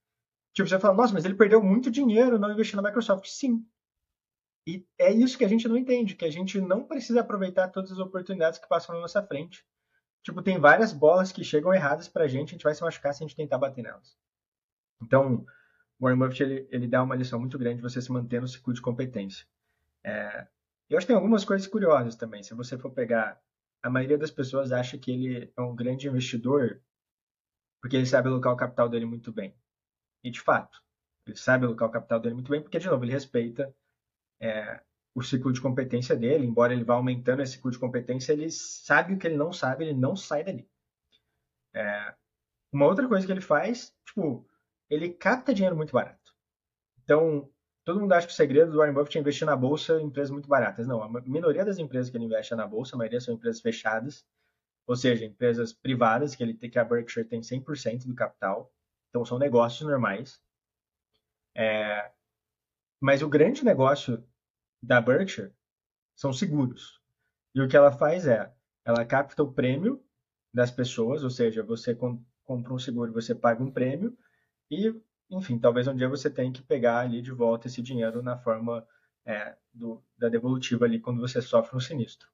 Tipo, 0.54 0.68
você 0.68 0.80
fala, 0.80 0.96
nossa, 0.96 1.14
mas 1.14 1.26
ele 1.26 1.36
perdeu 1.36 1.62
muito 1.62 1.92
dinheiro 1.92 2.40
não 2.40 2.52
investindo 2.52 2.82
na 2.82 2.90
Microsoft. 2.90 3.28
Sim. 3.28 3.64
E 4.68 4.84
é 4.98 5.12
isso 5.12 5.38
que 5.38 5.46
a 5.46 5.48
gente 5.48 5.68
não 5.68 5.78
entende, 5.78 6.16
que 6.16 6.26
a 6.26 6.32
gente 6.32 6.60
não 6.60 6.84
precisa 6.84 7.22
aproveitar 7.22 7.70
todas 7.70 7.92
as 7.92 8.00
oportunidades 8.00 8.58
que 8.58 8.68
passam 8.68 8.96
na 8.96 9.02
nossa 9.02 9.22
frente. 9.22 9.64
Tipo, 10.24 10.42
tem 10.42 10.60
várias 10.60 10.92
bolas 10.92 11.32
que 11.32 11.44
chegam 11.44 11.74
erradas 11.74 12.08
pra 12.08 12.28
gente, 12.28 12.50
a 12.50 12.52
gente 12.54 12.64
vai 12.64 12.74
se 12.74 12.82
machucar 12.82 13.14
se 13.14 13.24
a 13.24 13.28
gente 13.28 13.36
tentar 13.36 13.60
bater 13.60 13.84
nelas. 13.84 14.18
Então, 15.02 15.46
Warren 16.00 16.18
Buffett 16.18 16.44
ele, 16.44 16.68
ele 16.72 16.88
dá 16.88 17.04
uma 17.04 17.16
lição 17.16 17.40
muito 17.40 17.58
grande 17.58 17.78
de 17.78 17.82
você 17.82 18.02
se 18.02 18.12
manter 18.12 18.42
no 18.42 18.48
ciclo 18.48 18.74
de 18.74 18.82
competência. 18.82 19.46
É, 20.04 20.48
eu 20.90 20.98
acho 20.98 21.06
que 21.06 21.14
tem 21.14 21.16
algumas 21.16 21.46
coisas 21.46 21.68
curiosas 21.68 22.16
também. 22.16 22.42
Se 22.42 22.54
você 22.54 22.78
for 22.78 22.92
pegar, 22.92 23.40
a 23.82 23.90
maioria 23.90 24.18
das 24.18 24.32
pessoas 24.32 24.72
acha 24.72 24.98
que 24.98 25.12
ele 25.12 25.54
é 25.56 25.62
um 25.62 25.76
grande 25.76 26.08
investidor 26.08 26.82
porque 27.82 27.96
ele 27.96 28.06
sabe 28.06 28.28
alocar 28.28 28.54
o 28.54 28.58
capital 28.58 28.90
dele 28.90 29.06
muito 29.06 29.32
bem. 29.32 29.56
E 30.24 30.30
de 30.30 30.42
fato, 30.42 30.82
ele 31.26 31.38
sabe 31.38 31.66
alocar 31.66 31.88
o 31.88 31.92
capital 31.92 32.20
dele 32.20 32.36
muito 32.36 32.52
bem 32.52 32.62
porque, 32.62 32.80
de 32.80 32.88
novo, 32.88 33.04
ele 33.04 33.12
respeita 33.12 33.74
é, 34.40 34.82
o 35.16 35.22
ciclo 35.22 35.54
de 35.54 35.62
competência 35.62 36.16
dele. 36.16 36.46
Embora 36.46 36.74
ele 36.74 36.84
vá 36.84 36.96
aumentando 36.96 37.42
esse 37.42 37.54
ciclo 37.54 37.72
de 37.72 37.80
competência, 37.80 38.34
ele 38.34 38.50
sabe 38.52 39.14
o 39.14 39.18
que 39.18 39.28
ele 39.28 39.38
não 39.38 39.54
sabe, 39.54 39.86
ele 39.86 39.94
não 39.94 40.16
sai 40.16 40.44
dali. 40.44 40.70
É, 41.74 42.16
uma 42.72 42.86
outra 42.86 43.08
coisa 43.08 43.26
que 43.26 43.32
ele 43.32 43.42
faz, 43.42 43.96
tipo, 44.06 44.46
ele 44.90 45.10
capta 45.10 45.54
dinheiro 45.54 45.76
muito 45.76 45.94
barato. 45.94 46.34
Então, 47.04 47.50
todo 47.84 48.00
mundo 48.00 48.14
acha 48.14 48.28
que 48.28 48.34
o 48.34 48.36
segredo 48.36 48.72
do 48.72 48.78
Warren 48.78 48.94
Buffett 48.94 49.18
é 49.18 49.22
investir 49.22 49.46
na 49.46 49.56
bolsa 49.56 50.00
em 50.02 50.06
empresas 50.06 50.32
muito 50.32 50.48
baratas. 50.48 50.88
Não, 50.88 51.02
a 51.02 51.22
minoria 51.22 51.66
das 51.66 51.78
empresas 51.78 52.10
que 52.10 52.18
ele 52.18 52.26
investe 52.26 52.54
é 52.54 52.56
na 52.56 52.68
bolsa, 52.68 52.96
a 52.96 52.98
maioria 52.98 53.22
são 53.22 53.34
empresas 53.34 53.62
fechadas, 53.62 54.26
ou 54.88 54.96
seja, 54.96 55.26
empresas 55.26 55.72
privadas, 55.72 56.36
que, 56.36 56.44
ele, 56.44 56.54
que 56.54 56.80
a 56.80 56.84
Berkshire 56.84 57.28
tem 57.28 57.42
100% 57.42 58.06
do 58.06 58.16
capital, 58.16 58.74
então 59.10 59.24
são 59.26 59.38
negócios 59.38 59.88
normais. 59.88 60.42
É, 61.56 62.12
mas 63.00 63.22
o 63.22 63.30
grande 63.30 63.64
negócio 63.64 64.24
da 64.82 65.02
Berkshire 65.02 65.54
são 66.16 66.34
seguros. 66.34 67.02
E 67.54 67.62
o 67.62 67.68
que 67.68 67.78
ela 67.78 67.92
faz 67.92 68.28
é, 68.28 68.54
ela 68.86 69.06
capta 69.06 69.44
o 69.44 69.52
prêmio 69.52 70.04
das 70.54 70.72
pessoas, 70.72 71.24
ou 71.24 71.30
seja, 71.30 71.64
você 71.64 71.96
compra 71.96 72.74
um 72.74 72.80
seguro, 72.80 73.14
você 73.14 73.36
paga 73.36 73.64
um 73.64 73.72
prêmio 73.72 74.18
e, 74.70 74.94
enfim, 75.30 75.60
talvez 75.60 75.88
um 75.88 75.96
dia 75.96 76.10
você 76.10 76.30
tenha 76.30 76.52
que 76.52 76.62
pegar 76.62 77.00
ali 77.00 77.22
de 77.22 77.32
volta 77.32 77.68
esse 77.68 77.82
dinheiro 77.82 78.22
na 78.22 78.38
forma 78.38 78.88
é, 79.26 79.58
do, 79.74 80.04
da 80.18 80.30
devolutiva 80.30 80.86
ali 80.86 81.00
quando 81.00 81.22
você 81.22 81.42
sofre 81.42 81.76
um 81.76 81.80
sinistro. 81.80 82.28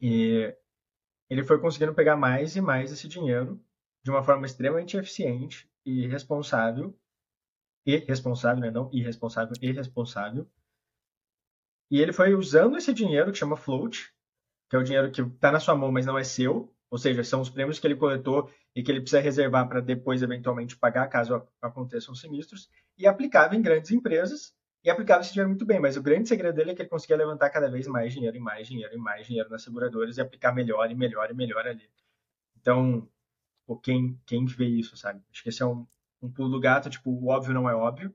E 0.00 0.54
ele 1.28 1.44
foi 1.44 1.60
conseguindo 1.60 1.94
pegar 1.94 2.16
mais 2.16 2.56
e 2.56 2.60
mais 2.60 2.92
esse 2.92 3.06
dinheiro 3.06 3.62
de 4.02 4.10
uma 4.10 4.22
forma 4.22 4.46
extremamente 4.46 4.96
eficiente 4.96 5.70
e 5.84 6.06
responsável, 6.06 6.98
e 7.86 7.96
responsável, 7.96 8.60
né? 8.60 8.70
não 8.70 8.90
irresponsável, 8.92 9.54
irresponsável. 9.60 10.48
E 11.90 12.00
ele 12.00 12.12
foi 12.12 12.34
usando 12.34 12.76
esse 12.76 12.94
dinheiro 12.94 13.32
que 13.32 13.38
chama 13.38 13.56
float, 13.56 14.14
que 14.68 14.76
é 14.76 14.78
o 14.78 14.84
dinheiro 14.84 15.10
que 15.10 15.22
está 15.22 15.50
na 15.50 15.60
sua 15.60 15.74
mão, 15.74 15.90
mas 15.90 16.06
não 16.06 16.18
é 16.18 16.24
seu, 16.24 16.72
ou 16.90 16.98
seja, 16.98 17.22
são 17.22 17.40
os 17.40 17.48
prêmios 17.48 17.78
que 17.78 17.86
ele 17.86 17.96
coletou 17.96 18.50
e 18.74 18.82
que 18.82 18.90
ele 18.90 19.00
precisa 19.00 19.20
reservar 19.20 19.68
para 19.68 19.80
depois 19.80 20.22
eventualmente 20.22 20.76
pagar 20.76 21.06
caso 21.08 21.46
aconteçam 21.62 22.14
sinistros, 22.14 22.68
e 22.98 23.06
aplicava 23.06 23.54
em 23.54 23.62
grandes 23.62 23.90
empresas 23.90 24.52
e 24.82 24.90
aplicava 24.90 25.20
esse 25.20 25.32
dinheiro 25.32 25.50
muito 25.50 25.66
bem, 25.66 25.78
mas 25.78 25.96
o 25.96 26.02
grande 26.02 26.28
segredo 26.28 26.54
dele 26.54 26.70
é 26.70 26.74
que 26.74 26.82
ele 26.82 26.88
conseguia 26.88 27.16
levantar 27.16 27.50
cada 27.50 27.70
vez 27.70 27.86
mais 27.86 28.12
dinheiro 28.14 28.36
e 28.36 28.40
mais 28.40 28.66
dinheiro 28.66 28.94
e 28.94 28.98
mais 28.98 29.26
dinheiro 29.26 29.50
nas 29.50 29.62
seguradoras 29.62 30.16
e 30.16 30.20
aplicar 30.20 30.52
melhor 30.52 30.90
e 30.90 30.94
melhor 30.94 31.30
e 31.30 31.34
melhor 31.34 31.66
ali. 31.66 31.88
Então, 32.58 33.06
pô, 33.66 33.76
quem, 33.76 34.18
quem 34.26 34.46
vê 34.46 34.66
isso, 34.66 34.96
sabe? 34.96 35.22
Acho 35.30 35.42
que 35.42 35.50
esse 35.50 35.62
é 35.62 35.66
um, 35.66 35.86
um 36.22 36.30
pulo 36.32 36.48
do 36.48 36.60
gato, 36.60 36.88
tipo, 36.88 37.10
o 37.10 37.28
óbvio 37.28 37.52
não 37.52 37.68
é 37.68 37.74
óbvio. 37.74 38.14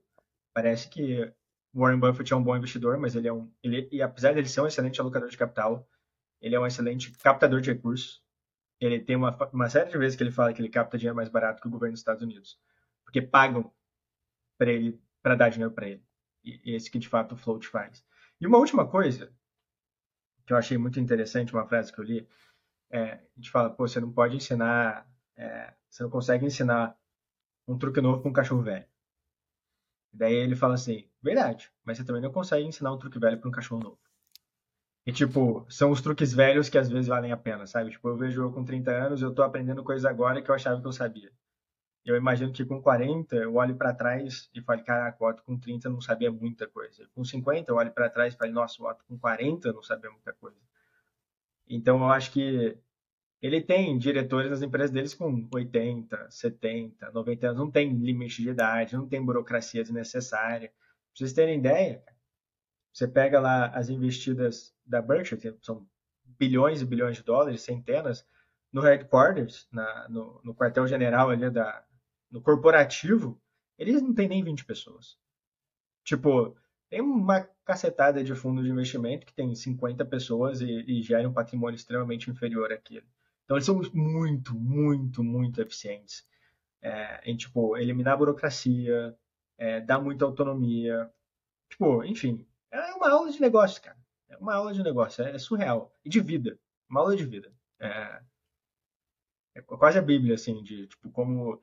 Parece 0.52 0.88
que 0.88 1.32
Warren 1.72 2.00
Buffett 2.00 2.32
é 2.32 2.36
um 2.36 2.42
bom 2.42 2.56
investidor, 2.56 2.98
mas 2.98 3.14
ele 3.14 3.28
é 3.28 3.32
um. 3.32 3.50
Ele, 3.62 3.88
e 3.92 4.02
apesar 4.02 4.34
dele 4.34 4.48
ser 4.48 4.60
um 4.60 4.66
excelente 4.66 5.00
alocador 5.00 5.28
de 5.28 5.36
capital, 5.36 5.86
ele 6.40 6.54
é 6.54 6.60
um 6.60 6.66
excelente 6.66 7.12
captador 7.18 7.60
de 7.60 7.72
recursos. 7.72 8.22
Ele 8.80 9.00
tem 9.00 9.16
uma, 9.16 9.36
uma 9.52 9.68
série 9.70 9.90
de 9.90 9.98
vezes 9.98 10.16
que 10.16 10.22
ele 10.22 10.30
fala 10.30 10.52
que 10.52 10.60
ele 10.60 10.68
capta 10.68 10.98
dinheiro 10.98 11.16
mais 11.16 11.28
barato 11.28 11.60
que 11.62 11.68
o 11.68 11.70
governo 11.70 11.94
dos 11.94 12.00
Estados 12.00 12.22
Unidos. 12.22 12.58
Porque 13.04 13.22
pagam 13.22 13.72
para 14.58 14.70
ele, 14.70 15.00
para 15.22 15.34
dar 15.34 15.48
dinheiro 15.48 15.72
para 15.72 15.88
ele 15.88 16.04
esse 16.64 16.90
que 16.90 16.98
de 16.98 17.08
fato 17.08 17.34
o 17.34 17.36
float 17.36 17.66
faz. 17.66 18.04
E 18.40 18.46
uma 18.46 18.58
última 18.58 18.86
coisa 18.86 19.32
que 20.46 20.52
eu 20.52 20.56
achei 20.56 20.78
muito 20.78 21.00
interessante, 21.00 21.52
uma 21.52 21.66
frase 21.66 21.92
que 21.92 21.98
eu 21.98 22.04
li, 22.04 22.28
é, 22.90 23.14
a 23.14 23.20
gente 23.36 23.50
fala, 23.50 23.70
pô, 23.70 23.86
você 23.86 23.98
não 23.98 24.12
pode 24.12 24.36
ensinar, 24.36 25.10
é, 25.36 25.74
você 25.90 26.02
não 26.02 26.10
consegue 26.10 26.46
ensinar 26.46 26.96
um 27.66 27.76
truque 27.76 28.00
novo 28.00 28.20
para 28.20 28.30
um 28.30 28.32
cachorro 28.32 28.62
velho. 28.62 28.86
Daí 30.12 30.34
ele 30.34 30.54
fala 30.54 30.74
assim, 30.74 31.10
verdade, 31.20 31.70
mas 31.84 31.98
você 31.98 32.04
também 32.04 32.22
não 32.22 32.32
consegue 32.32 32.64
ensinar 32.66 32.92
um 32.92 32.98
truque 32.98 33.18
velho 33.18 33.38
para 33.38 33.48
um 33.48 33.52
cachorro 33.52 33.82
novo. 33.82 33.98
E, 35.06 35.12
tipo, 35.12 35.64
são 35.70 35.90
os 35.90 36.02
truques 36.02 36.34
velhos 36.34 36.68
que 36.68 36.76
às 36.76 36.88
vezes 36.88 37.06
valem 37.06 37.32
a 37.32 37.36
pena, 37.36 37.66
sabe? 37.66 37.90
Tipo, 37.92 38.08
eu 38.08 38.16
vejo 38.16 38.42
eu 38.42 38.52
com 38.52 38.64
30 38.64 38.90
anos, 38.90 39.22
eu 39.22 39.32
tô 39.32 39.42
aprendendo 39.42 39.84
coisas 39.84 40.04
agora 40.04 40.42
que 40.42 40.50
eu 40.50 40.54
achava 40.54 40.80
que 40.80 40.86
eu 40.86 40.92
sabia 40.92 41.30
eu 42.06 42.16
imagino 42.16 42.52
que 42.52 42.64
com 42.64 42.80
40 42.80 43.34
eu 43.34 43.56
olho 43.56 43.74
para 43.76 43.92
trás 43.92 44.48
e 44.54 44.62
falo, 44.62 44.84
caraca, 44.84 45.22
o 45.22 45.28
Otto 45.28 45.42
com 45.42 45.58
30 45.58 45.88
não 45.90 46.00
sabia 46.00 46.30
muita 46.30 46.66
coisa. 46.68 47.08
Com 47.12 47.24
50 47.24 47.70
eu 47.70 47.76
olho 47.76 47.90
para 47.90 48.08
trás 48.08 48.32
e 48.32 48.36
falo, 48.36 48.52
nossa, 48.52 48.80
o 48.80 48.86
Otto 48.88 49.04
com 49.08 49.18
40 49.18 49.72
não 49.72 49.82
sabia 49.82 50.10
muita 50.10 50.32
coisa. 50.34 50.56
Então 51.68 51.98
eu 51.98 52.08
acho 52.08 52.30
que 52.30 52.78
ele 53.42 53.60
tem 53.60 53.98
diretores 53.98 54.50
nas 54.50 54.62
empresas 54.62 54.92
deles 54.92 55.14
com 55.14 55.48
80, 55.52 56.30
70, 56.30 57.10
90 57.10 57.46
anos, 57.48 57.58
não 57.58 57.70
tem 57.70 57.92
limite 57.92 58.40
de 58.40 58.50
idade, 58.50 58.96
não 58.96 59.08
tem 59.08 59.24
burocracia 59.24 59.82
desnecessária. 59.82 60.68
Pra 60.68 60.76
vocês 61.12 61.32
terem 61.32 61.58
ideia, 61.58 62.04
você 62.96 63.06
pega 63.06 63.38
lá 63.38 63.66
as 63.66 63.90
investidas 63.90 64.74
da 64.86 65.02
Berkshire, 65.02 65.38
que 65.38 65.54
são 65.60 65.86
bilhões 66.24 66.80
e 66.80 66.86
bilhões 66.86 67.18
de 67.18 67.22
dólares, 67.22 67.60
centenas, 67.60 68.26
no 68.72 68.80
headquarters, 68.80 69.68
na, 69.70 70.08
no, 70.08 70.40
no 70.42 70.54
quartel-general 70.54 71.28
ali 71.28 71.50
da, 71.50 71.84
no 72.30 72.40
corporativo, 72.40 73.38
eles 73.76 74.00
não 74.00 74.14
têm 74.14 74.28
nem 74.28 74.42
20 74.42 74.64
pessoas. 74.64 75.18
Tipo, 76.04 76.56
tem 76.88 77.02
uma 77.02 77.42
cacetada 77.66 78.24
de 78.24 78.34
fundo 78.34 78.62
de 78.62 78.70
investimento 78.70 79.26
que 79.26 79.34
tem 79.34 79.54
50 79.54 80.02
pessoas 80.06 80.62
e, 80.62 80.66
e 80.66 81.02
gera 81.02 81.28
um 81.28 81.34
patrimônio 81.34 81.76
extremamente 81.76 82.30
inferior 82.30 82.72
àquilo. 82.72 83.06
Então, 83.44 83.58
eles 83.58 83.66
são 83.66 83.78
muito, 83.92 84.54
muito, 84.54 85.22
muito 85.22 85.60
eficientes 85.60 86.26
é, 86.80 87.20
em, 87.30 87.36
tipo, 87.36 87.76
eliminar 87.76 88.14
a 88.14 88.16
burocracia, 88.16 89.14
é, 89.58 89.82
dar 89.82 90.00
muita 90.00 90.24
autonomia. 90.24 91.10
Tipo, 91.68 92.02
enfim, 92.02 92.46
é 92.70 92.94
uma 92.94 93.10
aula 93.10 93.30
de 93.30 93.40
negócio, 93.40 93.82
cara. 93.82 93.98
É 94.28 94.36
uma 94.36 94.54
aula 94.54 94.72
de 94.72 94.82
negócio, 94.82 95.24
é, 95.24 95.34
é 95.34 95.38
surreal. 95.38 95.94
E 96.04 96.08
de 96.08 96.20
vida. 96.20 96.58
Uma 96.88 97.00
aula 97.00 97.16
de 97.16 97.24
vida. 97.24 97.52
É, 97.80 98.20
é 99.56 99.62
quase 99.62 99.98
a 99.98 100.02
Bíblia, 100.02 100.34
assim, 100.34 100.62
de, 100.62 100.86
tipo, 100.86 101.10
como 101.10 101.62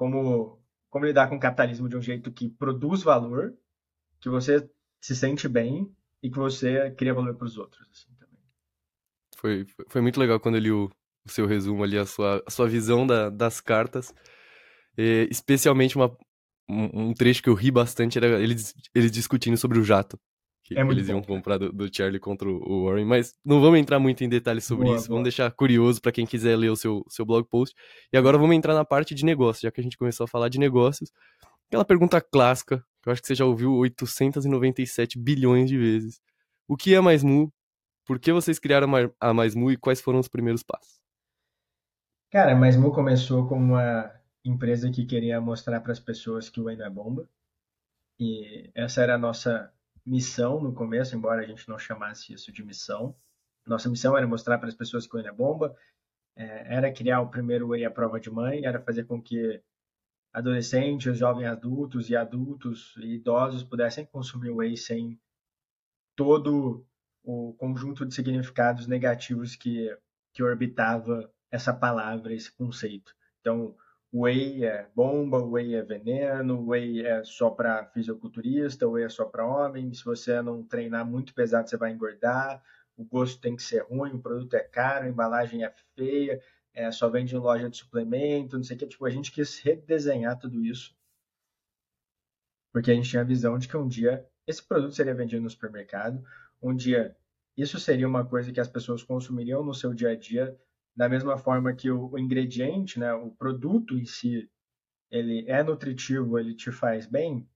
como, 0.00 0.58
como 0.88 1.04
lidar 1.04 1.28
com 1.28 1.36
o 1.36 1.40
capitalismo 1.40 1.86
de 1.86 1.94
um 1.94 2.00
jeito 2.00 2.32
que 2.32 2.48
produz 2.48 3.02
valor, 3.02 3.54
que 4.18 4.30
você 4.30 4.66
se 4.98 5.14
sente 5.14 5.46
bem 5.46 5.94
e 6.22 6.30
que 6.30 6.38
você 6.38 6.90
cria 6.92 7.12
valor 7.12 7.34
para 7.34 7.44
os 7.44 7.58
outros. 7.58 7.86
Assim, 7.92 8.08
também. 8.18 8.40
Foi, 9.36 9.66
foi 9.88 10.00
muito 10.00 10.18
legal 10.18 10.40
quando 10.40 10.54
eu 10.54 10.62
li 10.62 10.72
o, 10.72 10.90
o 11.22 11.30
seu 11.30 11.44
resumo 11.44 11.84
ali, 11.84 11.98
a 11.98 12.06
sua, 12.06 12.42
a 12.46 12.50
sua 12.50 12.66
visão 12.66 13.06
da, 13.06 13.28
das 13.28 13.60
cartas. 13.60 14.14
E, 14.96 15.28
especialmente 15.30 15.96
uma, 15.96 16.16
um, 16.70 17.08
um, 17.08 17.14
trecho 17.14 17.42
que 17.42 17.48
eu 17.48 17.54
ri 17.54 17.70
bastante 17.70 18.18
era 18.18 18.40
eles, 18.40 18.74
eles 18.94 19.10
discutindo 19.10 19.56
sobre 19.56 19.78
o 19.78 19.84
jato 19.84 20.18
que 20.70 20.78
é 20.78 20.82
eles 20.82 21.08
iam 21.08 21.20
comprar 21.20 21.58
do, 21.58 21.72
do, 21.72 21.92
Charlie 21.92 22.20
contra 22.20 22.48
o 22.48 22.84
Warren, 22.84 23.04
mas 23.04 23.34
não 23.44 23.60
vamos 23.60 23.80
entrar 23.80 23.98
muito 23.98 24.22
em 24.22 24.28
detalhes 24.28 24.64
sobre 24.64 24.84
boa, 24.84 24.96
isso, 24.96 25.08
boa. 25.08 25.16
vamos 25.16 25.24
deixar 25.24 25.50
curioso 25.50 26.00
para 26.00 26.12
quem 26.12 26.24
quiser 26.24 26.56
ler 26.56 26.70
o 26.70 26.76
seu, 26.76 27.04
seu 27.08 27.26
blog 27.26 27.44
post. 27.48 27.74
E 28.12 28.16
agora 28.16 28.38
vamos 28.38 28.54
entrar 28.54 28.72
na 28.72 28.84
parte 28.84 29.12
de 29.12 29.24
negócios, 29.24 29.62
já 29.62 29.70
que 29.72 29.80
a 29.80 29.82
gente 29.82 29.98
começou 29.98 30.24
a 30.24 30.28
falar 30.28 30.48
de 30.48 30.60
negócios. 30.60 31.10
Aquela 31.66 31.84
pergunta 31.84 32.20
clássica, 32.20 32.84
que 33.02 33.08
eu 33.08 33.12
acho 33.12 33.20
que 33.20 33.26
você 33.26 33.34
já 33.34 33.44
ouviu 33.44 33.74
897 33.74 35.18
bilhões 35.18 35.68
de 35.68 35.76
vezes. 35.76 36.20
O 36.68 36.76
que 36.76 36.94
é 36.94 37.00
Mais 37.00 37.24
Mu? 37.24 37.52
Por 38.06 38.20
que 38.20 38.32
vocês 38.32 38.60
criaram 38.60 38.88
a 39.18 39.34
Mais 39.34 39.56
Mu 39.56 39.72
e 39.72 39.76
quais 39.76 40.00
foram 40.00 40.20
os 40.20 40.28
primeiros 40.28 40.62
passos? 40.62 41.00
Cara, 42.30 42.52
a 42.52 42.56
Mais 42.56 42.76
Mu 42.76 42.92
começou 42.92 43.48
como 43.48 43.74
uma 43.74 44.08
empresa 44.44 44.90
que 44.90 45.04
queria 45.04 45.40
mostrar 45.40 45.80
para 45.80 45.92
as 45.92 46.00
pessoas 46.00 46.48
que 46.48 46.60
o 46.60 46.64
Whey 46.64 46.76
não 46.76 46.86
é 46.86 46.90
bomba. 46.90 47.28
E 48.18 48.70
essa 48.74 49.02
era 49.02 49.14
a 49.14 49.18
nossa 49.18 49.72
missão 50.04 50.60
no 50.60 50.74
começo, 50.74 51.16
embora 51.16 51.42
a 51.42 51.46
gente 51.46 51.68
não 51.68 51.78
chamasse 51.78 52.32
isso 52.32 52.52
de 52.52 52.62
missão. 52.62 53.14
Nossa 53.66 53.88
missão 53.88 54.16
era 54.16 54.26
mostrar 54.26 54.58
para 54.58 54.68
as 54.68 54.74
pessoas 54.74 55.06
que 55.06 55.14
o 55.14 55.18
whey 55.18 55.26
é 55.26 55.32
bomba, 55.32 55.76
é, 56.36 56.76
era 56.76 56.92
criar 56.92 57.20
o 57.20 57.30
primeiro 57.30 57.68
whey 57.68 57.84
à 57.84 57.90
prova 57.90 58.18
de 58.18 58.30
mãe, 58.30 58.64
era 58.64 58.80
fazer 58.80 59.04
com 59.04 59.22
que 59.22 59.62
adolescentes, 60.32 61.18
jovens 61.18 61.46
adultos 61.46 62.08
e 62.08 62.16
adultos 62.16 62.94
e 62.98 63.14
idosos 63.14 63.62
pudessem 63.62 64.06
consumir 64.06 64.50
whey 64.50 64.76
sem 64.76 65.20
todo 66.16 66.86
o 67.22 67.52
conjunto 67.54 68.06
de 68.06 68.14
significados 68.14 68.86
negativos 68.86 69.54
que, 69.54 69.96
que 70.32 70.42
orbitava 70.42 71.30
essa 71.50 71.72
palavra, 71.72 72.34
esse 72.34 72.50
conceito. 72.52 73.14
Então, 73.40 73.76
whey 74.12 74.64
é 74.64 74.88
bomba, 74.94 75.38
whey 75.42 75.74
é 75.74 75.82
veneno, 75.82 76.68
whey 76.68 77.04
é 77.06 77.22
só 77.24 77.50
para 77.50 77.86
fisiculturista, 77.86 78.88
whey 78.88 79.04
é 79.04 79.08
só 79.08 79.24
para 79.24 79.46
homem. 79.46 79.92
Se 79.92 80.04
você 80.04 80.40
não 80.42 80.62
treinar 80.62 81.06
muito 81.06 81.34
pesado, 81.34 81.68
você 81.68 81.76
vai 81.76 81.92
engordar. 81.92 82.62
O 82.96 83.04
gosto 83.04 83.40
tem 83.40 83.56
que 83.56 83.62
ser 83.62 83.82
ruim, 83.84 84.12
o 84.14 84.20
produto 84.20 84.54
é 84.54 84.60
caro, 84.60 85.06
a 85.06 85.08
embalagem 85.08 85.64
é 85.64 85.72
feia, 85.96 86.42
é, 86.74 86.90
só 86.90 87.08
vende 87.08 87.34
em 87.34 87.38
loja 87.38 87.70
de 87.70 87.76
suplemento, 87.78 88.56
não 88.56 88.64
sei 88.64 88.76
o 88.76 88.78
que. 88.78 88.86
Tipo, 88.86 89.06
a 89.06 89.10
gente 89.10 89.32
quis 89.32 89.58
redesenhar 89.60 90.38
tudo 90.38 90.62
isso 90.64 90.94
porque 92.72 92.90
a 92.90 92.94
gente 92.94 93.08
tinha 93.08 93.22
a 93.22 93.24
visão 93.24 93.58
de 93.58 93.68
que 93.68 93.76
um 93.76 93.86
dia 93.86 94.26
esse 94.46 94.62
produto 94.62 94.94
seria 94.94 95.14
vendido 95.14 95.42
no 95.42 95.50
supermercado, 95.50 96.24
um 96.62 96.74
dia 96.74 97.16
isso 97.56 97.78
seria 97.78 98.08
uma 98.08 98.24
coisa 98.24 98.52
que 98.52 98.60
as 98.60 98.68
pessoas 98.68 99.02
consumiriam 99.02 99.62
no 99.62 99.74
seu 99.74 99.92
dia 99.92 100.10
a 100.10 100.14
dia 100.14 100.58
da 100.94 101.08
mesma 101.08 101.38
forma 101.38 101.74
que 101.74 101.90
o, 101.90 102.10
o 102.12 102.18
ingrediente, 102.18 102.98
né, 102.98 103.12
o 103.14 103.30
produto 103.30 103.98
em 103.98 104.04
si, 104.04 104.50
ele 105.10 105.44
é 105.48 105.62
nutritivo, 105.62 106.38
ele 106.38 106.54
te 106.54 106.70
faz 106.70 107.06
bem, 107.06 107.48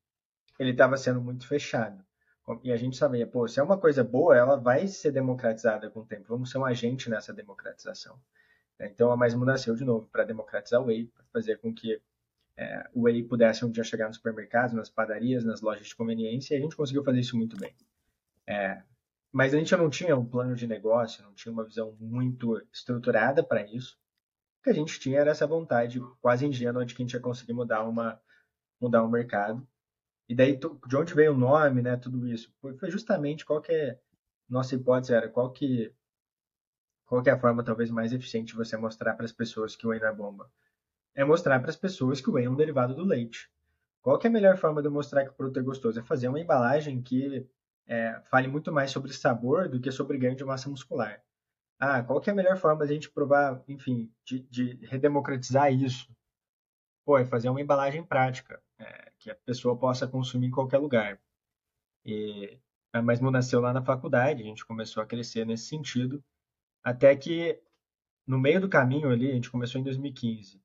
ele 0.59 0.71
estava 0.71 0.97
sendo 0.97 1.21
muito 1.21 1.47
fechado. 1.47 2.05
E 2.63 2.71
a 2.71 2.77
gente 2.77 2.97
sabia, 2.97 3.27
pô, 3.27 3.49
se 3.49 3.59
é 3.59 3.63
uma 3.63 3.79
coisa 3.79 4.05
boa, 4.05 4.37
ela 4.37 4.57
vai 4.57 4.87
ser 4.87 5.11
democratizada 5.11 5.89
com 5.89 6.01
o 6.01 6.07
tempo. 6.07 6.25
Vamos 6.29 6.51
ser 6.51 6.59
um 6.59 6.65
agente 6.65 7.09
nessa 7.09 7.33
democratização. 7.33 8.21
Então 8.79 9.11
a 9.11 9.17
Mais 9.17 9.35
nasceu 9.35 9.75
de 9.75 9.85
novo 9.85 10.09
para 10.09 10.25
democratizar 10.25 10.83
o 10.83 10.87
whey, 10.87 11.07
para 11.07 11.25
fazer 11.33 11.59
com 11.59 11.73
que 11.73 12.01
é, 12.57 12.89
o 12.93 13.03
whey 13.03 13.23
pudesse 13.23 13.65
um 13.65 13.71
dia 13.71 13.83
chegar 13.83 14.09
nos 14.09 14.17
supermercados, 14.17 14.75
nas 14.75 14.91
padarias, 14.91 15.45
nas 15.45 15.61
lojas 15.63 15.87
de 15.87 15.97
conveniência, 15.97 16.55
e 16.55 16.59
a 16.59 16.61
gente 16.61 16.77
conseguiu 16.77 17.03
fazer 17.03 17.21
isso 17.21 17.37
muito 17.37 17.57
bem. 17.57 17.75
É, 18.47 18.83
mas 19.35 19.53
a 19.53 19.59
gente 19.59 19.77
não 19.77 19.91
tinha 19.91 20.17
um 20.17 20.25
plano 20.25 20.55
de 20.55 20.65
negócio, 20.65 21.25
não 21.25 21.35
tinha 21.35 21.53
uma 21.53 21.65
visão 21.65 21.97
muito 21.99 22.57
estruturada 22.73 23.43
para 23.43 23.67
isso. 23.67 23.99
O 24.61 24.63
que 24.63 24.71
a 24.71 24.73
gente 24.73 25.01
tinha 25.01 25.19
era 25.19 25.33
essa 25.33 25.45
vontade 25.45 26.01
quase 26.21 26.47
ingênua 26.47 26.87
de 26.87 26.95
que 26.95 27.03
a 27.03 27.05
gente 27.05 27.15
ia 27.15 27.21
conseguir 27.21 27.53
mudar, 27.53 27.83
uma, 27.83 28.23
mudar 28.81 29.03
o 29.03 29.07
um 29.07 29.11
mercado. 29.11 29.67
E 30.29 30.37
daí, 30.37 30.57
de 30.57 30.97
onde 30.97 31.15
veio 31.15 31.33
o 31.33 31.37
nome, 31.37 31.83
né, 31.83 31.97
tudo 31.97 32.29
isso? 32.29 32.55
Foi 32.61 32.89
justamente 32.89 33.45
qual 33.45 33.61
que 33.61 33.73
é, 33.73 33.99
nossa 34.49 34.77
hipótese 34.77 35.13
era, 35.13 35.29
qual 35.29 35.51
que, 35.51 35.93
qual 37.05 37.21
que 37.21 37.29
é 37.29 37.33
a 37.33 37.41
forma 37.41 37.65
talvez 37.65 37.91
mais 37.91 38.13
eficiente 38.13 38.53
de 38.53 38.57
você 38.57 38.77
mostrar 38.77 39.15
para 39.15 39.25
as 39.25 39.33
pessoas 39.33 39.75
que 39.75 39.85
o 39.85 39.91
whey 39.91 39.99
não 39.99 40.07
é 40.07 40.15
bomba? 40.15 40.49
É 41.13 41.25
mostrar 41.25 41.59
para 41.59 41.71
as 41.71 41.77
pessoas 41.77 42.21
que 42.21 42.31
o 42.31 42.35
whey 42.35 42.45
é 42.45 42.51
um 42.51 42.55
derivado 42.55 42.95
do 42.95 43.05
leite. 43.05 43.51
Qual 44.01 44.17
que 44.17 44.29
é 44.29 44.31
a 44.31 44.33
melhor 44.33 44.57
forma 44.59 44.81
de 44.81 44.89
mostrar 44.89 45.25
que 45.25 45.31
o 45.31 45.35
produto 45.35 45.59
é 45.59 45.63
gostoso? 45.63 45.99
É 45.99 46.05
fazer 46.05 46.29
uma 46.29 46.39
embalagem 46.39 47.03
que 47.03 47.45
é, 47.87 48.21
fale 48.25 48.49
muito 48.49 48.73
mais 48.73 48.91
sobre 48.91 49.13
sabor 49.13 49.69
do 49.69 49.81
que 49.81 49.91
sobre 49.93 50.19
ganho 50.19 50.37
de 50.37 50.45
massa 50.45 50.69
muscular. 50.69 51.23
Ah, 51.79 52.03
qual 52.03 52.21
que 52.21 52.31
é 52.31 52.33
a 52.33 52.37
melhor 52.37 52.57
forma 52.57 52.87
de 52.87 52.93
a 52.93 52.95
gente 52.95 53.11
provar, 53.11 53.63
enfim, 53.69 54.13
de, 54.25 54.41
de 54.41 54.87
redemocratizar 54.87 55.73
isso? 55.73 56.09
Pô, 57.05 57.19
é 57.19 57.25
fazer 57.25 57.51
uma 57.51 57.61
embalagem 57.61 58.03
prática, 58.05 58.63
é, 58.79 59.13
que 59.19 59.31
a 59.31 59.35
pessoa 59.35 59.77
possa 59.77 60.07
consumir 60.07 60.47
em 60.47 60.51
qualquer 60.51 60.79
lugar. 60.79 61.21
E 62.05 62.59
a 62.93 63.03
Mesmo 63.03 63.31
nasceu 63.31 63.61
lá 63.61 63.73
na 63.73 63.83
faculdade, 63.83 64.43
a 64.43 64.47
gente 64.47 64.65
começou 64.65 65.03
a 65.03 65.07
crescer 65.07 65.45
nesse 65.45 65.67
sentido, 65.67 66.25
até 66.83 67.15
que 67.17 67.61
no 68.27 68.39
meio 68.39 68.61
do 68.61 68.69
caminho 68.69 69.11
ali, 69.11 69.31
a 69.31 69.35
gente 69.35 69.51
começou 69.51 69.81
em 69.81 69.85
2015. 69.85 70.63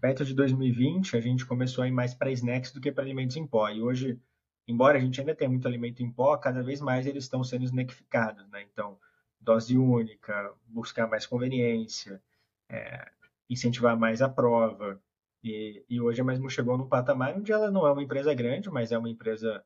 Perto 0.00 0.24
de 0.24 0.34
2020, 0.34 1.16
a 1.16 1.20
gente 1.20 1.46
começou 1.46 1.84
a 1.84 1.88
ir 1.88 1.92
mais 1.92 2.14
para 2.14 2.32
snacks 2.32 2.72
do 2.72 2.80
que 2.80 2.90
para 2.90 3.04
alimentos 3.04 3.36
em 3.36 3.46
pó. 3.46 3.68
E 3.68 3.80
hoje 3.80 4.20
embora 4.66 4.98
a 4.98 5.00
gente 5.00 5.20
ainda 5.20 5.34
tenha 5.34 5.50
muito 5.50 5.66
alimento 5.68 6.02
em 6.02 6.10
pó, 6.10 6.36
cada 6.36 6.62
vez 6.62 6.80
mais 6.80 7.06
eles 7.06 7.24
estão 7.24 7.44
sendo 7.44 7.64
snackificados, 7.64 8.48
né? 8.48 8.62
Então, 8.62 8.98
dose 9.40 9.76
única, 9.76 10.52
buscar 10.66 11.06
mais 11.08 11.26
conveniência, 11.26 12.22
é, 12.68 13.10
incentivar 13.48 13.96
mais 13.96 14.22
a 14.22 14.28
prova. 14.28 15.00
E, 15.42 15.84
e, 15.88 16.00
hoje 16.00 16.20
a 16.20 16.24
Mesmo 16.24 16.48
chegou 16.48 16.78
num 16.78 16.88
patamar 16.88 17.36
onde 17.36 17.52
ela 17.52 17.70
não 17.70 17.86
é 17.86 17.92
uma 17.92 18.02
empresa 18.02 18.32
grande, 18.34 18.70
mas 18.70 18.92
é 18.92 18.98
uma 18.98 19.10
empresa 19.10 19.64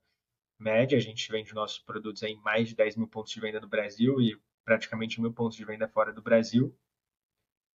média. 0.58 0.98
A 0.98 1.00
gente 1.00 1.30
vende 1.30 1.54
nossos 1.54 1.78
produtos 1.78 2.22
em 2.22 2.36
mais 2.42 2.68
de 2.68 2.74
10 2.74 2.96
mil 2.96 3.08
pontos 3.08 3.32
de 3.32 3.40
venda 3.40 3.60
no 3.60 3.68
Brasil 3.68 4.20
e 4.20 4.36
praticamente 4.64 5.20
mil 5.20 5.32
pontos 5.32 5.56
de 5.56 5.64
venda 5.64 5.88
fora 5.88 6.12
do 6.12 6.20
Brasil. 6.20 6.76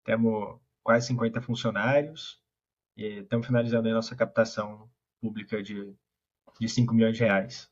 Temos 0.03 0.59
quase 0.83 1.07
50 1.07 1.41
funcionários 1.41 2.41
e 2.97 3.19
estamos 3.19 3.47
finalizando 3.47 3.87
a 3.87 3.93
nossa 3.93 4.15
captação 4.15 4.89
pública 5.21 5.63
de 5.63 5.95
de 6.59 6.67
5 6.67 6.93
milhões 6.93 7.17
de 7.17 7.23
reais. 7.23 7.69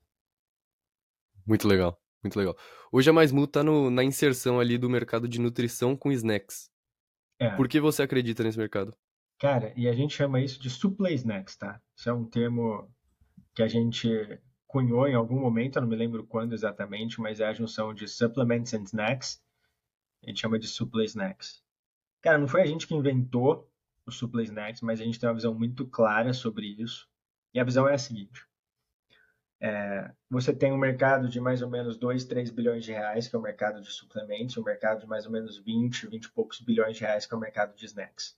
Muito 1.46 1.68
legal, 1.68 2.00
muito 2.24 2.38
legal. 2.38 2.56
Hoje 2.92 3.10
a 3.10 3.14
Mais 3.14 3.32
Mu 3.32 3.48
tá 3.48 3.64
no, 3.64 3.90
na 3.90 4.04
inserção 4.04 4.60
ali 4.60 4.78
do 4.78 4.90
mercado 4.90 5.28
de 5.28 5.40
nutrição 5.40 5.96
com 5.96 6.12
snacks. 6.12 6.70
É. 7.40 7.50
Por 7.56 7.68
que 7.68 7.80
você 7.80 8.04
acredita 8.04 8.44
nesse 8.44 8.58
mercado? 8.58 8.96
Cara, 9.40 9.74
e 9.76 9.88
a 9.88 9.94
gente 9.94 10.14
chama 10.14 10.40
isso 10.40 10.60
de 10.60 10.70
supply 10.70 11.16
snacks, 11.16 11.56
tá? 11.56 11.82
Isso 11.96 12.08
é 12.10 12.14
um 12.14 12.26
termo 12.26 12.88
que 13.56 13.64
a 13.64 13.68
gente 13.68 14.08
cunhou 14.68 15.08
em 15.08 15.16
algum 15.16 15.40
momento, 15.40 15.78
eu 15.78 15.82
não 15.82 15.90
me 15.90 15.96
lembro 15.96 16.26
quando 16.26 16.54
exatamente, 16.54 17.20
mas 17.20 17.40
é 17.40 17.46
a 17.46 17.54
junção 17.54 17.94
de 17.94 18.08
supplements 18.08 18.74
and 18.74 18.84
snacks. 18.84 19.44
A 20.24 20.30
gente 20.30 20.40
chama 20.40 20.60
de 20.60 20.68
supply 20.68 21.06
snacks. 21.06 21.64
Cara, 22.22 22.38
não 22.38 22.48
foi 22.48 22.62
a 22.62 22.66
gente 22.66 22.86
que 22.86 22.94
inventou 22.94 23.68
os 24.06 24.16
supply 24.16 24.44
snacks, 24.44 24.82
mas 24.82 25.02
a 25.02 25.04
gente 25.04 25.20
tem 25.20 25.28
uma 25.28 25.36
visão 25.36 25.54
muito 25.54 25.88
clara 25.88 26.34
sobre 26.34 26.68
isso. 26.68 27.10
E 27.54 27.60
a 27.60 27.64
visão 27.64 27.88
é 27.88 27.96
a 27.96 27.98
seguinte: 27.98 28.46
é, 29.62 30.12
você 30.28 30.52
tem 30.52 30.74
um 30.74 30.78
mercado 30.78 31.30
de 31.30 31.40
mais 31.40 31.62
ou 31.62 31.70
menos 31.70 31.96
2, 31.96 32.26
3 32.26 32.50
bilhões 32.50 32.84
de 32.84 32.92
reais, 32.92 33.28
que 33.28 33.36
é 33.36 33.40
o 33.40 33.42
mercado 33.42 33.80
de 33.80 33.92
suplementos, 33.92 34.58
um 34.58 34.64
mercado 34.64 35.02
de 35.02 35.08
mais 35.08 35.28
ou 35.28 35.32
menos 35.32 35.60
20, 35.60 36.08
20 36.08 36.26
e 36.26 36.32
poucos 36.32 36.60
bilhões 36.60 36.98
de 36.98 37.04
reais, 37.04 37.28
que 37.28 37.34
é 37.34 37.38
o 37.38 37.40
mercado 37.40 37.76
de 37.76 37.86
snacks. 37.86 38.36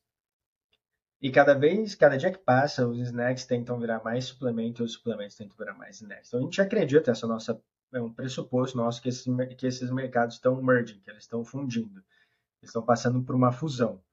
E 1.21 1.31
cada 1.31 1.53
vez, 1.53 1.95
cada 1.95 2.17
dia 2.17 2.29
que 2.29 2.37
passa, 2.37 2.85
os 2.85 2.99
snacks 2.99 3.45
tentam 3.45 3.79
virar 3.79 4.03
mais 4.03 4.25
suplementos 4.25 4.81
e 4.81 4.83
os 4.83 4.93
suplementos 4.93 5.37
tentam 5.37 5.55
virar 5.57 5.73
mais 5.75 6.01
snacks. 6.01 6.27
Então 6.27 6.41
a 6.41 6.43
gente 6.43 6.61
acredita, 6.61 7.11
essa 7.11 7.25
nossa 7.25 7.57
é 7.93 8.01
um 8.01 8.11
pressuposto 8.11 8.75
nosso 8.75 9.01
que 9.01 9.07
esses, 9.07 9.25
que 9.57 9.65
esses 9.65 9.89
mercados 9.89 10.35
estão 10.35 10.61
merging, 10.61 10.99
que 10.99 11.09
eles 11.09 11.23
estão 11.23 11.45
fundindo. 11.45 12.03
Eles 12.61 12.69
estão 12.69 12.83
passando 12.83 13.23
por 13.23 13.33
uma 13.33 13.53
fusão. 13.53 14.03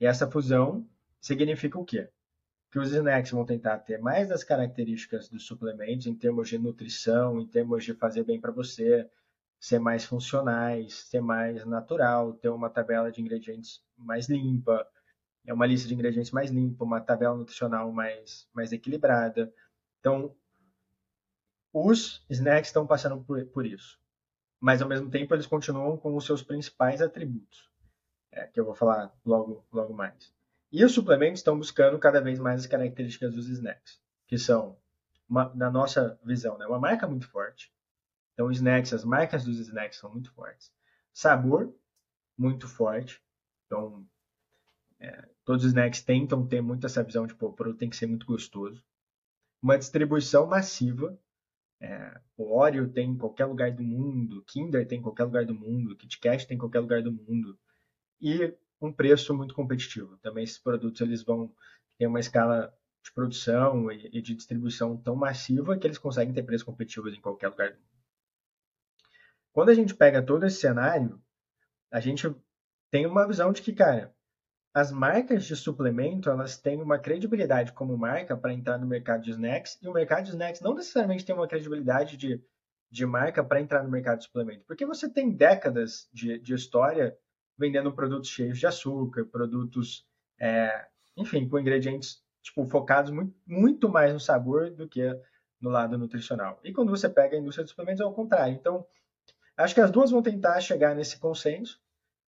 E 0.00 0.06
essa 0.06 0.30
fusão 0.30 0.88
significa 1.20 1.78
o 1.78 1.84
quê? 1.84 2.08
Que 2.76 2.80
os 2.80 2.92
snacks 2.92 3.30
vão 3.30 3.42
tentar 3.42 3.78
ter 3.78 3.98
mais 3.98 4.28
das 4.28 4.44
características 4.44 5.30
dos 5.30 5.46
suplementos 5.46 6.06
em 6.06 6.14
termos 6.14 6.46
de 6.50 6.58
nutrição, 6.58 7.40
em 7.40 7.46
termos 7.46 7.82
de 7.82 7.94
fazer 7.94 8.22
bem 8.22 8.38
para 8.38 8.52
você, 8.52 9.08
ser 9.58 9.78
mais 9.78 10.04
funcionais, 10.04 10.92
ser 11.08 11.22
mais 11.22 11.64
natural, 11.64 12.34
ter 12.34 12.50
uma 12.50 12.68
tabela 12.68 13.10
de 13.10 13.22
ingredientes 13.22 13.82
mais 13.96 14.28
limpa, 14.28 14.86
é 15.46 15.54
uma 15.54 15.64
lista 15.64 15.88
de 15.88 15.94
ingredientes 15.94 16.32
mais 16.32 16.50
limpa, 16.50 16.84
uma 16.84 17.00
tabela 17.00 17.34
nutricional 17.34 17.90
mais, 17.90 18.46
mais 18.52 18.72
equilibrada. 18.72 19.50
Então, 19.98 20.36
os 21.72 22.26
snacks 22.28 22.68
estão 22.68 22.86
passando 22.86 23.24
por, 23.24 23.42
por 23.46 23.64
isso. 23.64 23.98
Mas, 24.60 24.82
ao 24.82 24.88
mesmo 24.88 25.08
tempo, 25.08 25.34
eles 25.34 25.46
continuam 25.46 25.96
com 25.96 26.14
os 26.14 26.26
seus 26.26 26.42
principais 26.42 27.00
atributos, 27.00 27.70
é, 28.30 28.46
que 28.48 28.60
eu 28.60 28.66
vou 28.66 28.74
falar 28.74 29.10
logo, 29.24 29.64
logo 29.72 29.94
mais. 29.94 30.35
E 30.76 30.84
os 30.84 30.92
suplementos 30.92 31.40
estão 31.40 31.56
buscando 31.56 31.98
cada 31.98 32.20
vez 32.20 32.38
mais 32.38 32.60
as 32.60 32.66
características 32.66 33.34
dos 33.34 33.48
snacks, 33.48 33.98
que 34.26 34.36
são, 34.36 34.76
uma, 35.26 35.50
na 35.54 35.70
nossa 35.70 36.20
visão, 36.22 36.58
né, 36.58 36.66
uma 36.66 36.78
marca 36.78 37.08
muito 37.08 37.26
forte. 37.30 37.72
Então, 38.34 38.50
snacks, 38.50 38.92
as 38.92 39.02
marcas 39.02 39.42
dos 39.42 39.58
snacks 39.58 39.98
são 39.98 40.12
muito 40.12 40.30
fortes. 40.34 40.70
Sabor, 41.14 41.74
muito 42.36 42.68
forte. 42.68 43.22
Então, 43.64 44.06
é, 45.00 45.26
todos 45.46 45.64
os 45.64 45.68
snacks 45.68 46.02
tentam 46.02 46.46
ter 46.46 46.60
muito 46.60 46.84
essa 46.84 47.02
visão 47.02 47.26
de, 47.26 47.34
pô, 47.34 47.46
o 47.46 47.54
produto 47.54 47.78
tem 47.78 47.88
que 47.88 47.96
ser 47.96 48.06
muito 48.06 48.26
gostoso. 48.26 48.84
Uma 49.62 49.78
distribuição 49.78 50.46
massiva. 50.46 51.18
É, 51.80 52.20
o 52.36 52.54
Oreo 52.54 52.92
tem 52.92 53.12
em 53.12 53.16
qualquer 53.16 53.46
lugar 53.46 53.72
do 53.72 53.82
mundo, 53.82 54.44
Kinder 54.46 54.86
tem 54.86 54.98
em 54.98 55.02
qualquer 55.02 55.24
lugar 55.24 55.46
do 55.46 55.54
mundo, 55.54 55.96
Kit 55.96 56.20
Kat 56.20 56.46
tem 56.46 56.56
em 56.56 56.60
qualquer 56.60 56.80
lugar 56.80 57.02
do 57.02 57.12
mundo. 57.12 57.58
E 58.20 58.54
um 58.80 58.92
preço 58.92 59.34
muito 59.34 59.54
competitivo. 59.54 60.16
Também 60.18 60.44
esses 60.44 60.58
produtos 60.58 61.00
eles 61.00 61.22
vão 61.22 61.52
ter 61.98 62.06
uma 62.06 62.20
escala 62.20 62.72
de 63.02 63.12
produção 63.12 63.90
e 63.90 64.20
de 64.20 64.34
distribuição 64.34 64.96
tão 64.96 65.14
massiva 65.14 65.78
que 65.78 65.86
eles 65.86 65.98
conseguem 65.98 66.34
ter 66.34 66.42
preços 66.42 66.64
competitivos 66.64 67.14
em 67.14 67.20
qualquer 67.20 67.48
lugar 67.48 67.70
do 67.70 67.76
mundo. 67.76 67.96
Quando 69.52 69.70
a 69.70 69.74
gente 69.74 69.94
pega 69.94 70.20
todo 70.22 70.44
esse 70.44 70.60
cenário, 70.60 71.20
a 71.90 72.00
gente 72.00 72.34
tem 72.90 73.06
uma 73.06 73.26
visão 73.26 73.52
de 73.52 73.62
que, 73.62 73.72
cara, 73.72 74.14
as 74.74 74.92
marcas 74.92 75.46
de 75.46 75.56
suplemento, 75.56 76.28
elas 76.28 76.58
têm 76.58 76.82
uma 76.82 76.98
credibilidade 76.98 77.72
como 77.72 77.96
marca 77.96 78.36
para 78.36 78.52
entrar 78.52 78.76
no 78.76 78.86
mercado 78.86 79.22
de 79.22 79.30
snacks, 79.30 79.78
e 79.80 79.88
o 79.88 79.92
mercado 79.92 80.24
de 80.24 80.30
snacks 80.30 80.60
não 80.60 80.74
necessariamente 80.74 81.24
tem 81.24 81.34
uma 81.34 81.48
credibilidade 81.48 82.16
de, 82.18 82.44
de 82.90 83.06
marca 83.06 83.42
para 83.42 83.60
entrar 83.60 83.82
no 83.82 83.90
mercado 83.90 84.18
de 84.18 84.24
suplemento, 84.24 84.66
porque 84.66 84.84
você 84.84 85.08
tem 85.08 85.30
décadas 85.30 86.06
de, 86.12 86.38
de 86.38 86.52
história 86.52 87.16
vendendo 87.58 87.92
produtos 87.92 88.28
cheios 88.28 88.58
de 88.58 88.66
açúcar, 88.66 89.24
produtos, 89.24 90.06
é, 90.38 90.86
enfim, 91.16 91.48
com 91.48 91.58
ingredientes 91.58 92.22
tipo, 92.42 92.64
focados 92.66 93.10
muito, 93.10 93.34
muito 93.46 93.88
mais 93.88 94.12
no 94.12 94.20
sabor 94.20 94.70
do 94.70 94.88
que 94.88 95.02
no 95.60 95.70
lado 95.70 95.98
nutricional. 95.98 96.60
E 96.62 96.72
quando 96.72 96.90
você 96.90 97.08
pega 97.08 97.36
a 97.36 97.40
indústria 97.40 97.64
de 97.64 97.70
suplementos, 97.70 98.00
é 98.00 98.04
o 98.04 98.12
contrário. 98.12 98.54
Então, 98.54 98.86
acho 99.56 99.74
que 99.74 99.80
as 99.80 99.90
duas 99.90 100.10
vão 100.10 100.22
tentar 100.22 100.60
chegar 100.60 100.94
nesse 100.94 101.18
consenso. 101.18 101.80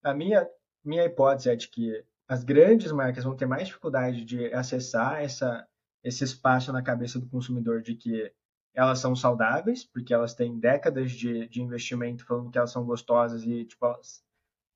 A 0.02 0.14
minha, 0.14 0.48
minha 0.84 1.04
hipótese 1.04 1.50
é 1.50 1.56
de 1.56 1.68
que 1.68 2.04
as 2.26 2.42
grandes 2.42 2.90
marcas 2.90 3.24
vão 3.24 3.36
ter 3.36 3.46
mais 3.46 3.66
dificuldade 3.68 4.24
de 4.24 4.52
acessar 4.52 5.22
essa, 5.22 5.66
esse 6.02 6.24
espaço 6.24 6.72
na 6.72 6.82
cabeça 6.82 7.18
do 7.18 7.28
consumidor 7.28 7.80
de 7.80 7.94
que 7.94 8.32
elas 8.74 8.98
são 8.98 9.16
saudáveis, 9.16 9.84
porque 9.84 10.12
elas 10.12 10.34
têm 10.34 10.58
décadas 10.58 11.12
de, 11.12 11.48
de 11.48 11.62
investimento 11.62 12.24
falando 12.24 12.50
que 12.50 12.58
elas 12.58 12.70
são 12.70 12.84
gostosas 12.84 13.42
e 13.44 13.64
tipo, 13.64 13.84
elas 13.84 14.22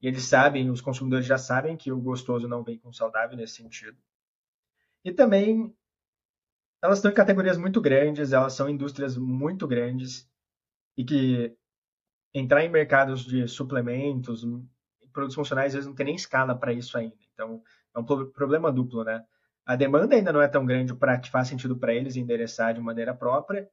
e 0.03 0.09
eles 0.09 0.25
sabem, 0.25 0.69
os 0.69 0.81
consumidores 0.81 1.25
já 1.25 1.39
sabem 1.39 1.77
que 1.77 1.93
o 1.93 2.01
gostoso 2.01 2.49
não 2.49 2.65
vem 2.65 2.79
com 2.79 2.93
saudável 2.93 3.37
nesse 3.37 3.55
sentido. 3.55 3.97
E 5.05 5.13
também 5.13 5.73
elas 6.83 6.99
estão 6.99 7.13
em 7.13 7.15
categorias 7.15 7.57
muito 7.57 7.81
grandes, 7.81 8.33
elas 8.33 8.55
são 8.55 8.69
indústrias 8.69 9.17
muito 9.17 9.69
grandes 9.69 10.29
e 10.97 11.05
que 11.05 11.57
entrar 12.35 12.65
em 12.65 12.69
mercados 12.69 13.25
de 13.25 13.47
suplementos, 13.47 14.45
produtos 15.13 15.37
funcionais, 15.37 15.69
às 15.69 15.75
vezes 15.75 15.87
não 15.87 15.95
tem 15.95 16.07
nem 16.07 16.15
escala 16.17 16.59
para 16.59 16.73
isso 16.73 16.99
ainda. 16.99 17.17
Então, 17.33 17.63
é 17.95 17.99
um 18.01 18.05
problema 18.05 18.73
duplo, 18.73 19.05
né? 19.05 19.25
A 19.65 19.77
demanda 19.77 20.17
ainda 20.17 20.33
não 20.33 20.43
é 20.43 20.49
tão 20.49 20.67
grande 20.67 20.93
para 20.95 21.19
que 21.19 21.31
faça 21.31 21.51
sentido 21.51 21.77
para 21.77 21.95
eles 21.95 22.17
endereçar 22.17 22.75
de 22.75 22.81
maneira 22.81 23.15
própria. 23.15 23.69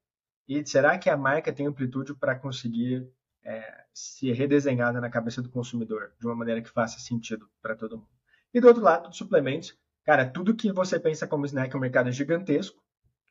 E 0.47 0.63
será 0.65 0.97
que 0.99 1.09
a 1.09 1.17
marca 1.17 1.51
tem 1.51 1.65
amplitude 1.65 2.13
para 2.13 2.37
conseguir 2.37 3.09
é, 3.43 3.85
se 3.93 4.31
redesenhada 4.31 4.99
na 4.99 5.09
cabeça 5.09 5.41
do 5.41 5.49
consumidor 5.49 6.13
de 6.19 6.25
uma 6.25 6.35
maneira 6.35 6.61
que 6.61 6.69
faça 6.69 6.99
sentido 6.99 7.49
para 7.61 7.75
todo 7.75 7.97
mundo. 7.97 8.09
E 8.53 8.59
do 8.59 8.67
outro 8.67 8.83
lado, 8.83 9.13
suplementos, 9.15 9.77
cara, 10.03 10.29
tudo 10.29 10.55
que 10.55 10.71
você 10.71 10.99
pensa 10.99 11.27
como 11.27 11.45
snack 11.45 11.73
é 11.73 11.77
um 11.77 11.81
mercado 11.81 12.11
gigantesco. 12.11 12.81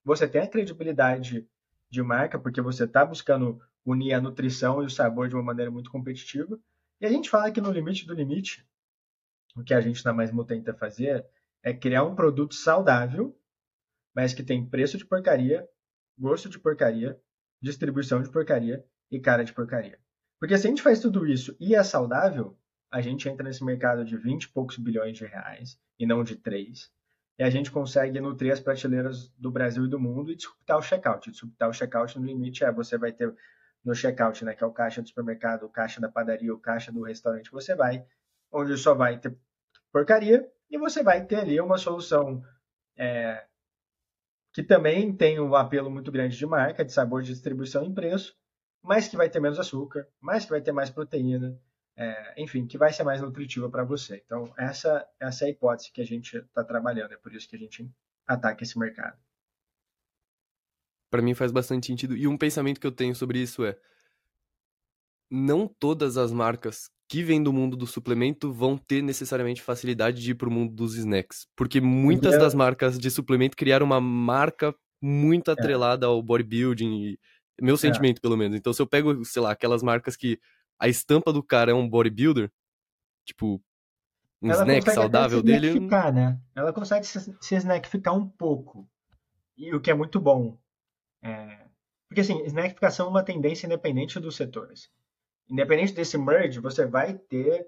Você 0.05 0.29
tem 0.29 0.43
a 0.43 0.49
credibilidade 0.49 1.47
de 1.91 2.03
marca 2.03 2.39
porque 2.39 2.61
você 2.61 2.85
está 2.85 3.05
buscando 3.05 3.61
unir 3.85 4.13
a 4.13 4.21
nutrição 4.21 4.83
e 4.83 4.87
o 4.87 4.91
sabor 4.91 5.29
de 5.29 5.35
uma 5.35 5.43
maneira 5.43 5.71
muito 5.71 5.91
competitiva. 5.91 6.59
E 7.01 7.07
a 7.07 7.11
gente 7.11 7.31
fala 7.31 7.51
que 7.51 7.61
no 7.61 7.73
limite 7.73 8.07
do 8.07 8.15
limite, 8.15 8.67
o 9.57 9.63
que 9.63 9.75
a 9.75 9.81
gente 9.81 10.05
na 10.05 10.13
Mais 10.13 10.31
tenta 10.47 10.75
fazer 10.75 11.27
é 11.63 11.73
criar 11.73 12.05
um 12.05 12.15
produto 12.15 12.55
saudável, 12.55 13.37
mas 14.15 14.35
que 14.35 14.43
tem 14.43 14.69
preço 14.69 14.97
de 14.99 15.05
porcaria, 15.05 15.69
gosto 16.19 16.49
de 16.49 16.59
porcaria, 16.59 17.21
distribuição 17.61 18.23
de 18.23 18.31
porcaria 18.31 18.85
e 19.11 19.21
cara 19.21 19.45
de 19.45 19.53
porcaria. 19.53 19.99
Porque 20.39 20.57
se 20.57 20.67
a 20.67 20.71
gente 20.71 20.83
faz 20.83 21.01
tudo 21.01 21.27
isso 21.27 21.57
e 21.59 21.75
é 21.75 21.83
saudável, 21.83 22.57
a 22.91 23.01
gente 23.01 23.29
entra 23.29 23.45
nesse 23.45 23.65
mercado 23.65 24.05
de 24.05 24.17
20 24.17 24.45
e 24.45 24.49
poucos 24.49 24.79
bilhões 24.79 25.17
de 25.17 25.27
reais 25.27 25.79
e 25.99 26.07
não 26.07 26.23
de 26.23 26.37
3. 26.37 26.91
E 27.39 27.43
a 27.43 27.51
gente 27.51 27.71
consegue 27.71 28.21
nutrir 28.21 28.53
as 28.53 28.61
prateleiras 28.61 29.29
do 29.39 29.51
Brasil 29.51 29.85
e 29.85 29.89
do 29.89 29.99
mundo 29.99 30.33
e 30.33 30.37
disputar 30.37 30.79
o 30.79 30.83
checkout. 30.83 31.31
Disputar 31.31 31.69
o 31.69 31.73
checkout 31.73 32.19
no 32.19 32.27
limite 32.27 32.65
é 32.65 32.73
você 32.73 32.99
vai 32.99 33.13
ter 33.13 33.35
no 33.85 33.95
checkout, 33.95 34.45
né, 34.45 34.55
que 34.55 34.65
é 34.65 34.67
o 34.67 34.73
caixa 34.73 35.01
do 35.01 35.09
supermercado, 35.09 35.65
o 35.65 35.69
caixa 35.69 36.01
da 36.01 36.09
padaria, 36.09 36.53
o 36.53 36.59
caixa 36.59 36.91
do 36.91 37.03
restaurante, 37.03 37.51
você 37.51 37.75
vai, 37.75 38.05
onde 38.51 38.77
só 38.77 38.93
vai 38.93 39.19
ter 39.19 39.37
porcaria 39.93 40.47
e 40.69 40.77
você 40.77 41.03
vai 41.03 41.25
ter 41.25 41.37
ali 41.37 41.61
uma 41.61 41.79
solução 41.79 42.43
é, 42.97 43.45
que 44.53 44.63
também 44.63 45.15
tem 45.15 45.39
um 45.41 45.55
apelo 45.55 45.91
muito 45.91 46.11
grande 46.11 46.37
de 46.37 46.47
marca, 46.47 46.85
de 46.85 46.93
sabor, 46.93 47.23
de 47.23 47.33
distribuição 47.33 47.85
e 47.85 47.95
preço, 47.95 48.37
mas 48.83 49.09
que 49.09 49.17
vai 49.17 49.29
ter 49.29 49.41
menos 49.41 49.59
açúcar, 49.59 50.07
mas 50.21 50.45
que 50.45 50.51
vai 50.51 50.61
ter 50.61 50.73
mais 50.73 50.91
proteína, 50.91 51.59
é, 51.97 52.43
enfim, 52.43 52.67
que 52.67 52.79
vai 52.79 52.93
ser 52.93 53.03
mais 53.03 53.21
nutritiva 53.21 53.69
para 53.69 53.85
você. 53.85 54.23
Então, 54.25 54.53
essa, 54.57 55.07
essa 55.19 55.45
é 55.45 55.49
a 55.49 55.51
hipótese 55.51 55.93
que 55.93 56.01
a 56.01 56.07
gente 56.07 56.37
está 56.37 56.63
trabalhando, 56.63 57.13
é 57.13 57.17
por 57.17 57.35
isso 57.35 57.49
que 57.49 57.57
a 57.57 57.59
gente 57.59 57.91
ataca 58.27 58.63
esse 58.63 58.79
mercado. 58.79 59.19
Para 61.11 61.23
mim 61.23 61.35
faz 61.35 61.51
bastante 61.51 61.87
sentido. 61.87 62.17
E 62.17 62.29
um 62.29 62.37
pensamento 62.37 62.79
que 62.79 62.87
eu 62.87 62.93
tenho 62.93 63.15
sobre 63.15 63.41
isso 63.41 63.65
é: 63.65 63.77
não 65.31 65.67
todas 65.67 66.17
as 66.17 66.31
marcas 66.31 66.91
que 67.09 67.23
vêm 67.23 67.43
do 67.43 67.53
mundo 67.53 67.77
do 67.77 67.87
suplemento 67.87 68.53
vão 68.53 68.77
ter 68.77 69.03
necessariamente 69.03 69.63
facilidade 69.63 70.21
de 70.23 70.33
ir 70.33 70.35
para 70.35 70.49
o 70.49 70.53
mundo 70.53 70.75
dos 70.75 70.95
snacks. 70.95 71.47
Porque 71.57 71.81
muitas 71.81 72.35
é. 72.35 72.39
das 72.39 72.55
marcas 72.55 72.99
de 72.99 73.11
suplemento 73.11 73.57
criaram 73.57 73.87
uma 73.87 74.01
marca 74.01 74.75
muito 75.01 75.51
é. 75.51 75.55
atrelada 75.55 76.05
é. 76.05 76.09
ao 76.09 76.23
bodybuilding. 76.23 77.17
Meu 77.61 77.75
é. 77.75 77.79
sentimento, 77.79 78.21
pelo 78.21 78.37
menos. 78.37 78.57
Então, 78.57 78.73
se 78.73 78.81
eu 78.81 78.87
pego, 78.87 79.25
sei 79.25 79.43
lá, 79.43 79.53
aquelas 79.53 79.83
marcas 79.83 80.17
que 80.17 80.39
a 80.79 80.89
estampa 80.89 81.33
do 81.33 81.43
cara 81.43 81.73
é 81.73 81.75
um 81.75 81.89
bodybuilder, 81.89 82.51
tipo, 83.25 83.61
um 84.41 84.51
ela 84.51 84.63
snack 84.63 84.91
saudável 84.93 85.43
dele. 85.43 85.81
Né? 86.13 86.41
Ela 86.55 86.73
consegue 86.73 87.07
se, 87.07 87.37
se 87.41 87.55
snackificar 87.57 88.15
um 88.17 88.29
pouco. 88.29 88.89
E 89.57 89.75
o 89.75 89.81
que 89.81 89.91
é 89.91 89.95
muito 89.95 90.21
bom. 90.21 90.57
É... 91.23 91.67
Porque 92.09 92.21
assim, 92.21 92.43
snackificação 92.45 93.07
é 93.07 93.11
uma 93.11 93.25
tendência 93.25 93.67
independente 93.67 94.19
dos 94.21 94.37
setores. 94.37 94.91
Independente 95.51 95.93
desse 95.93 96.17
merge, 96.17 96.61
você 96.61 96.87
vai 96.87 97.15
ter, 97.15 97.67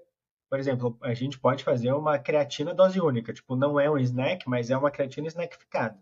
por 0.49 0.57
exemplo, 0.57 0.97
a 1.01 1.13
gente 1.13 1.37
pode 1.37 1.63
fazer 1.63 1.91
uma 1.91 2.17
creatina 2.17 2.73
dose 2.73 3.01
única. 3.01 3.33
Tipo, 3.33 3.55
não 3.55 3.79
é 3.79 3.89
um 3.89 3.97
snack, 3.97 4.47
mas 4.47 4.69
é 4.69 4.77
uma 4.77 4.89
creatina 4.89 5.27
snackificada. 5.27 5.99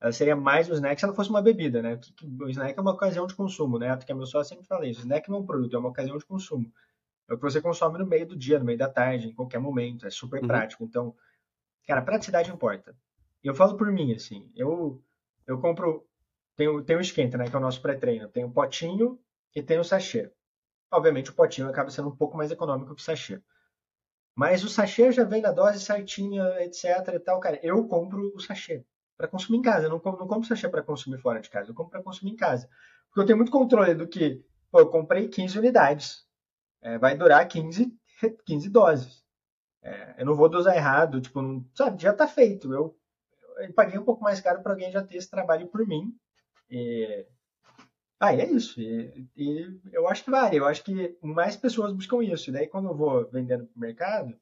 Ela 0.00 0.12
seria 0.12 0.34
mais 0.34 0.68
um 0.70 0.72
snack 0.72 0.98
se 0.98 1.04
ela 1.04 1.14
fosse 1.14 1.28
uma 1.28 1.42
bebida, 1.42 1.82
né? 1.82 2.00
O 2.40 2.48
snack 2.48 2.78
é 2.78 2.80
uma 2.80 2.92
ocasião 2.92 3.26
de 3.26 3.34
consumo, 3.34 3.78
né? 3.78 3.94
Que 3.98 4.10
a 4.10 4.14
meu 4.14 4.24
sócio 4.24 4.48
sempre 4.48 4.66
fala 4.66 4.86
isso. 4.86 5.00
O 5.00 5.02
snack 5.02 5.28
não 5.28 5.38
é 5.38 5.40
um 5.40 5.46
produto, 5.46 5.76
é 5.76 5.78
uma 5.78 5.90
ocasião 5.90 6.16
de 6.16 6.24
consumo. 6.24 6.72
É 7.28 7.34
o 7.34 7.36
que 7.36 7.42
você 7.42 7.60
consome 7.60 7.98
no 7.98 8.06
meio 8.06 8.26
do 8.26 8.34
dia, 8.34 8.58
no 8.58 8.64
meio 8.64 8.78
da 8.78 8.88
tarde, 8.88 9.28
em 9.28 9.34
qualquer 9.34 9.58
momento. 9.58 10.06
É 10.06 10.10
super 10.10 10.40
uhum. 10.40 10.48
prático. 10.48 10.84
Então, 10.84 11.14
cara, 11.86 12.00
praticidade 12.00 12.50
importa. 12.50 12.96
E 13.44 13.48
eu 13.48 13.54
falo 13.54 13.76
por 13.76 13.92
mim, 13.92 14.14
assim, 14.14 14.50
eu, 14.56 15.02
eu 15.46 15.60
compro. 15.60 16.06
Tem, 16.56 16.82
tem 16.82 16.96
o 16.96 17.00
esquenta, 17.00 17.36
né? 17.36 17.44
Que 17.44 17.54
é 17.54 17.58
o 17.58 17.62
nosso 17.62 17.82
pré-treino. 17.82 18.26
Tem 18.28 18.42
o 18.42 18.50
potinho 18.50 19.20
e 19.54 19.62
tem 19.62 19.78
o 19.78 19.84
sachê. 19.84 20.32
Obviamente, 20.90 21.30
o 21.30 21.34
potinho 21.34 21.68
acaba 21.68 21.90
sendo 21.90 22.08
um 22.08 22.16
pouco 22.16 22.38
mais 22.38 22.50
econômico 22.50 22.94
que 22.94 23.02
o 23.02 23.04
sachê. 23.04 23.42
Mas 24.34 24.64
o 24.64 24.68
sachê 24.68 25.12
já 25.12 25.24
vem 25.24 25.42
na 25.42 25.52
dose 25.52 25.78
certinha, 25.78 26.42
etc 26.62 27.06
e 27.14 27.18
tal. 27.18 27.38
Cara, 27.38 27.60
eu 27.62 27.86
compro 27.86 28.32
o 28.34 28.40
sachê 28.40 28.82
para 29.20 29.28
consumir 29.28 29.58
em 29.58 29.62
casa. 29.62 29.86
Eu 29.86 29.90
não, 29.90 30.00
não 30.02 30.26
compro 30.26 30.48
sachê 30.48 30.66
para 30.66 30.82
consumir 30.82 31.18
fora 31.18 31.40
de 31.40 31.50
casa, 31.50 31.70
eu 31.70 31.74
compro 31.74 31.90
para 31.90 32.02
consumir 32.02 32.32
em 32.32 32.36
casa. 32.36 32.68
Porque 33.08 33.20
eu 33.20 33.26
tenho 33.26 33.36
muito 33.36 33.52
controle 33.52 33.94
do 33.94 34.08
que, 34.08 34.42
pô, 34.70 34.80
eu 34.80 34.88
comprei 34.88 35.28
15 35.28 35.58
unidades, 35.58 36.24
é, 36.80 36.96
vai 36.96 37.16
durar 37.16 37.46
15, 37.46 37.92
15 38.46 38.70
doses. 38.70 39.22
É, 39.82 40.14
eu 40.18 40.26
não 40.26 40.34
vou 40.34 40.48
dosar 40.48 40.74
errado, 40.74 41.20
tipo, 41.20 41.42
não, 41.42 41.64
sabe, 41.74 42.02
já 42.02 42.12
está 42.12 42.26
feito. 42.26 42.72
Eu, 42.72 42.96
eu, 43.58 43.72
paguei 43.74 43.98
um 43.98 44.04
pouco 44.04 44.22
mais 44.22 44.40
caro 44.40 44.62
para 44.62 44.72
alguém 44.72 44.90
já 44.90 45.02
ter 45.02 45.16
esse 45.18 45.28
trabalho 45.28 45.66
por 45.68 45.86
mim. 45.86 46.14
E... 46.70 47.26
Ah, 48.18 48.34
é 48.34 48.46
isso. 48.46 48.80
E, 48.80 49.26
e, 49.36 49.80
eu 49.92 50.08
acho 50.08 50.24
que 50.24 50.30
vale. 50.30 50.56
Eu 50.56 50.66
acho 50.66 50.82
que 50.84 51.18
mais 51.22 51.56
pessoas 51.56 51.92
buscam 51.92 52.22
isso. 52.22 52.50
E 52.50 52.52
daí, 52.52 52.66
quando 52.66 52.88
eu 52.88 52.96
vou 52.96 53.26
vendendo 53.30 53.66
para 53.66 53.76
o 53.76 53.80
mercado, 53.80 54.34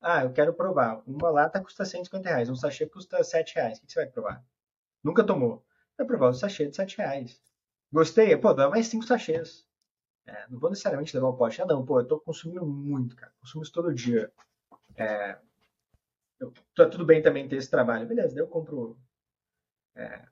ah, 0.00 0.24
eu 0.24 0.32
quero 0.32 0.54
provar. 0.54 1.02
Uma 1.06 1.30
lata 1.30 1.60
custa 1.60 1.84
150 1.84 2.28
reais, 2.28 2.48
um 2.48 2.54
sachê 2.54 2.86
custa 2.86 3.22
7 3.22 3.54
reais. 3.56 3.78
O 3.78 3.86
que 3.86 3.92
você 3.92 4.00
vai 4.00 4.08
provar? 4.10 4.44
Nunca 5.02 5.24
tomou. 5.24 5.64
Vai 5.96 6.06
provar 6.06 6.28
o 6.28 6.34
sachê 6.34 6.66
de 6.68 6.76
7 6.76 6.98
reais. 6.98 7.40
Gostei? 7.92 8.36
Pô, 8.36 8.52
dá 8.54 8.68
mais 8.68 8.86
5 8.86 9.04
sachês. 9.04 9.66
É, 10.26 10.46
não 10.48 10.58
vou 10.58 10.70
necessariamente 10.70 11.14
levar 11.14 11.28
o 11.28 11.36
pote. 11.36 11.60
Ah, 11.62 11.66
não, 11.66 11.84
pô, 11.84 12.00
eu 12.00 12.06
tô 12.06 12.20
consumindo 12.20 12.64
muito, 12.66 13.16
cara. 13.16 13.32
Consumo 13.40 13.62
isso 13.62 13.72
todo 13.72 13.94
dia. 13.94 14.30
É, 14.94 15.38
eu, 16.38 16.52
tá 16.76 16.88
tudo 16.88 17.04
bem 17.04 17.22
também 17.22 17.48
ter 17.48 17.56
esse 17.56 17.70
trabalho. 17.70 18.06
Beleza, 18.06 18.34
daí 18.34 18.44
eu 18.44 18.48
compro. 18.48 18.98
É, 19.96 20.26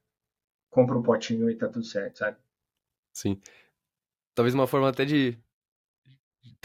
compro 0.71 0.99
um 0.99 1.03
potinho 1.03 1.51
e 1.51 1.57
tá 1.57 1.69
tudo 1.69 1.85
certo, 1.85 2.19
sabe? 2.19 2.37
Sim. 3.13 3.41
Talvez 4.35 4.55
uma 4.55 4.67
forma 4.67 4.89
até 4.91 5.05
de 5.05 5.39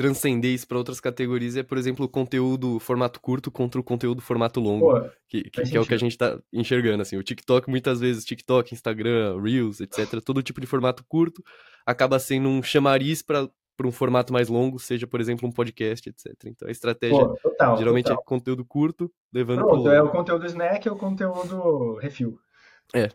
transcender 0.01 0.51
isso 0.51 0.67
para 0.67 0.77
outras 0.77 0.99
categorias 0.99 1.55
é, 1.55 1.63
por 1.63 1.77
exemplo, 1.77 2.05
o 2.05 2.09
conteúdo 2.09 2.79
formato 2.79 3.19
curto 3.19 3.51
contra 3.51 3.79
o 3.79 3.83
conteúdo 3.83 4.21
formato 4.21 4.59
longo, 4.59 4.91
Pô, 4.91 5.09
que, 5.27 5.43
que, 5.43 5.61
que 5.61 5.77
é 5.77 5.79
o 5.79 5.85
que 5.85 5.93
a 5.93 5.97
gente 5.97 6.13
está 6.13 6.39
enxergando, 6.51 7.01
assim, 7.03 7.17
o 7.17 7.23
TikTok, 7.23 7.69
muitas 7.69 7.99
vezes, 7.99 8.25
TikTok, 8.25 8.73
Instagram, 8.73 9.39
Reels, 9.39 9.79
etc, 9.79 10.19
todo 10.25 10.41
tipo 10.41 10.59
de 10.59 10.67
formato 10.67 11.03
curto 11.07 11.43
acaba 11.85 12.17
sendo 12.17 12.49
um 12.49 12.63
chamariz 12.63 13.21
para 13.21 13.47
para 13.77 13.87
um 13.87 13.91
formato 13.91 14.31
mais 14.31 14.47
longo, 14.47 14.77
seja, 14.77 15.07
por 15.07 15.19
exemplo, 15.19 15.47
um 15.47 15.51
podcast, 15.51 16.07
etc. 16.07 16.35
Então 16.45 16.67
a 16.67 16.71
estratégia 16.71 17.17
Pô, 17.17 17.35
total, 17.41 17.77
geralmente 17.77 18.07
é 18.07 18.09
total. 18.09 18.21
é 18.21 18.25
conteúdo 18.27 18.63
curto, 18.63 19.11
levando 19.33 19.63
Pronto, 19.63 19.83
pro... 19.83 19.91
é 19.91 20.01
o 20.03 20.09
conteúdo 20.09 20.45
snack 20.45 20.87
é 20.87 20.91
o 20.91 20.95
conteúdo 20.95 21.95
refil. 21.95 22.39
É, 22.93 23.09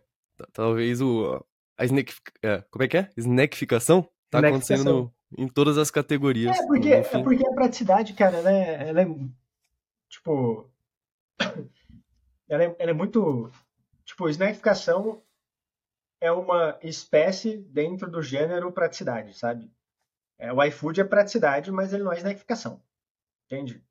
talvez 0.52 1.00
o 1.00 1.40
a 1.78 1.84
snack, 1.84 2.12
é, 2.42 2.64
como 2.70 2.82
é 2.82 2.88
que 2.88 2.96
é? 2.96 3.10
Snackificação 3.16 4.08
tá 4.28 4.40
acontecendo 4.40 4.84
no, 4.84 5.14
em 5.36 5.48
todas 5.48 5.78
as 5.78 5.90
categorias. 5.90 6.56
É 6.58 6.66
porque, 6.66 6.92
é 6.92 7.22
porque 7.22 7.46
a 7.46 7.52
praticidade, 7.52 8.14
cara, 8.14 8.36
ela 8.36 8.52
é, 8.52 8.88
ela 8.88 9.02
é 9.02 9.06
tipo. 10.08 10.70
Ela 12.48 12.62
é, 12.62 12.76
ela 12.78 12.90
é 12.92 12.94
muito. 12.94 13.50
Tipo, 14.04 14.28
snackificação 14.28 15.20
é 16.20 16.30
uma 16.30 16.78
espécie 16.80 17.56
dentro 17.56 18.08
do 18.08 18.22
gênero 18.22 18.70
praticidade, 18.70 19.36
sabe? 19.36 19.68
É, 20.38 20.52
o 20.52 20.62
iFood 20.62 21.00
é 21.00 21.04
praticidade, 21.04 21.72
mas 21.72 21.92
ele 21.92 22.04
não 22.04 22.12
é 22.12 22.18
snackificação. 22.18 22.80
Entende? 23.46 23.82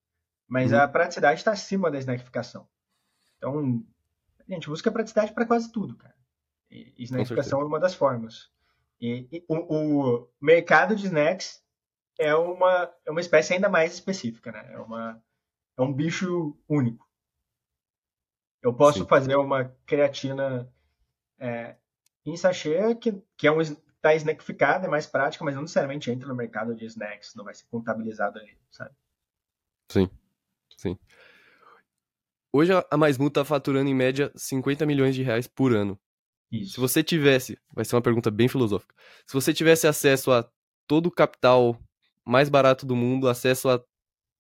Mas 0.48 0.72
uhum. 0.72 0.80
a 0.80 0.88
praticidade 0.88 1.42
está 1.42 1.52
acima 1.52 1.92
da 1.92 2.00
snackificação. 2.00 2.66
Então, 3.38 3.84
a 4.48 4.54
gente 4.54 4.70
busca 4.70 4.90
praticidade 4.90 5.34
para 5.34 5.46
quase 5.46 5.70
tudo, 5.70 5.98
cara. 5.98 6.16
E 6.72 7.04
snackificação 7.04 7.60
é 7.60 7.66
uma 7.66 7.80
das 7.80 7.94
formas. 7.94 8.50
E, 9.00 9.28
e 9.32 9.46
o, 9.48 9.56
o, 9.56 10.30
mercado 10.42 10.96
de 10.96 11.06
snacks 11.06 11.64
é 12.18 12.34
uma, 12.34 12.94
é 13.06 13.12
uma 13.12 13.20
espécie 13.20 13.54
ainda 13.54 13.70
mais 13.70 13.94
específica, 13.94 14.52
né? 14.52 14.74
É, 14.74 14.80
uma, 14.80 15.22
é 15.78 15.82
um 15.82 15.94
bicho 15.94 16.58
único. 16.68 17.06
Eu 18.62 18.74
posso 18.74 19.00
Sim. 19.00 19.08
fazer 19.08 19.36
uma 19.36 19.66
creatina 19.86 20.72
é, 21.38 21.76
em 22.26 22.36
sachê 22.36 22.96
que, 22.96 23.22
que 23.38 23.48
é 23.48 23.52
um 23.52 23.60
tá 24.02 24.14
snackificada, 24.14 24.86
é 24.86 24.90
mais 24.90 25.08
prática, 25.08 25.44
mas 25.44 25.56
não 25.56 25.64
necessariamente 25.64 26.12
entra 26.12 26.28
no 26.28 26.36
mercado 26.36 26.76
de 26.76 26.86
snacks, 26.86 27.34
não 27.36 27.44
vai 27.44 27.56
ser 27.56 27.66
contabilizado 27.66 28.38
ali, 28.38 28.56
sabe? 28.70 28.94
Sim, 29.92 30.10
sim. 30.78 30.98
Hoje 32.54 32.72
a 32.90 32.98
Mais 32.98 33.18
Mu 33.18 33.30
tá 33.30 33.44
faturando 33.44 33.90
em 33.90 33.96
média 33.96 34.32
50 34.36 34.86
milhões 34.86 35.16
de 35.16 35.24
reais 35.24 35.48
por 35.48 35.76
ano. 35.76 36.00
Isso. 36.52 36.74
Se 36.74 36.80
você 36.80 37.04
tivesse, 37.04 37.58
vai 37.74 37.84
ser 37.84 37.96
uma 37.96 38.02
pergunta 38.02 38.30
bem 38.30 38.48
filosófica. 38.48 38.94
Se 39.26 39.34
você 39.34 39.54
tivesse 39.54 39.88
acesso 39.88 40.32
a 40.32 40.50
todo 40.88 41.08
o 41.08 41.12
capital 41.12 41.80
mais 42.24 42.50
barato 42.50 42.86
do 42.86 42.96
mundo, 42.96 43.28
acesso 43.28 43.70
a 43.70 43.84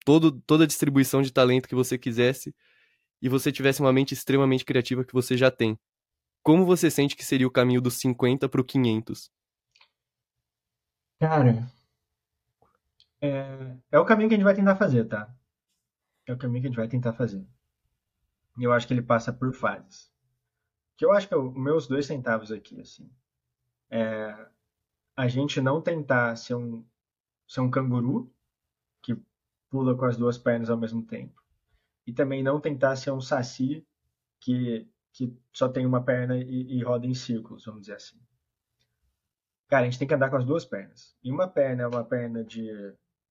todo, 0.05 0.39
toda 0.41 0.63
a 0.63 0.67
distribuição 0.67 1.21
de 1.21 1.31
talento 1.31 1.67
que 1.67 1.75
você 1.75 1.97
quisesse, 1.97 2.55
e 3.21 3.29
você 3.29 3.51
tivesse 3.51 3.81
uma 3.81 3.93
mente 3.93 4.13
extremamente 4.13 4.65
criativa 4.65 5.03
que 5.03 5.13
você 5.13 5.35
já 5.35 5.49
tem, 5.49 5.77
como 6.43 6.65
você 6.65 6.91
sente 6.91 7.15
que 7.15 7.25
seria 7.25 7.47
o 7.47 7.51
caminho 7.51 7.81
dos 7.81 7.95
50 7.95 8.47
para 8.47 8.61
o 8.61 8.63
500? 8.63 9.31
Cara, 11.19 11.67
é, 13.21 13.77
é 13.91 13.99
o 13.99 14.05
caminho 14.05 14.29
que 14.29 14.35
a 14.35 14.37
gente 14.37 14.45
vai 14.45 14.53
tentar 14.53 14.75
fazer, 14.75 15.05
tá? 15.05 15.33
É 16.27 16.33
o 16.33 16.37
caminho 16.37 16.61
que 16.61 16.67
a 16.67 16.69
gente 16.69 16.77
vai 16.77 16.87
tentar 16.87 17.13
fazer. 17.13 17.43
E 18.59 18.63
eu 18.63 18.71
acho 18.71 18.87
que 18.87 18.93
ele 18.93 19.01
passa 19.01 19.33
por 19.33 19.53
fases 19.53 20.14
que 20.97 21.05
eu 21.05 21.11
acho 21.11 21.27
que 21.27 21.33
é 21.33 21.37
os 21.37 21.53
meus 21.53 21.87
dois 21.87 22.05
centavos 22.05 22.51
aqui, 22.51 22.79
assim. 22.79 23.09
É, 23.89 24.47
a 25.15 25.27
gente 25.27 25.61
não 25.61 25.81
tentar 25.81 26.35
ser 26.35 26.55
um, 26.55 26.85
ser 27.47 27.61
um 27.61 27.69
canguru 27.69 28.33
que 29.01 29.17
pula 29.69 29.95
com 29.95 30.05
as 30.05 30.17
duas 30.17 30.37
pernas 30.37 30.69
ao 30.69 30.77
mesmo 30.77 31.05
tempo. 31.05 31.41
E 32.05 32.13
também 32.13 32.43
não 32.43 32.59
tentar 32.59 32.95
ser 32.95 33.11
um 33.11 33.21
saci 33.21 33.85
que, 34.39 34.87
que 35.11 35.35
só 35.51 35.67
tem 35.67 35.85
uma 35.85 36.03
perna 36.03 36.37
e, 36.37 36.77
e 36.77 36.83
roda 36.83 37.05
em 37.07 37.13
círculos, 37.13 37.65
vamos 37.65 37.81
dizer 37.81 37.95
assim. 37.95 38.19
Cara, 39.67 39.83
a 39.83 39.89
gente 39.89 39.97
tem 39.97 40.07
que 40.07 40.13
andar 40.13 40.29
com 40.29 40.37
as 40.37 40.45
duas 40.45 40.63
pernas. 40.63 41.15
E 41.23 41.31
uma 41.31 41.47
perna 41.47 41.83
é 41.83 41.87
uma 41.87 42.03
perna 42.03 42.43
de 42.43 42.69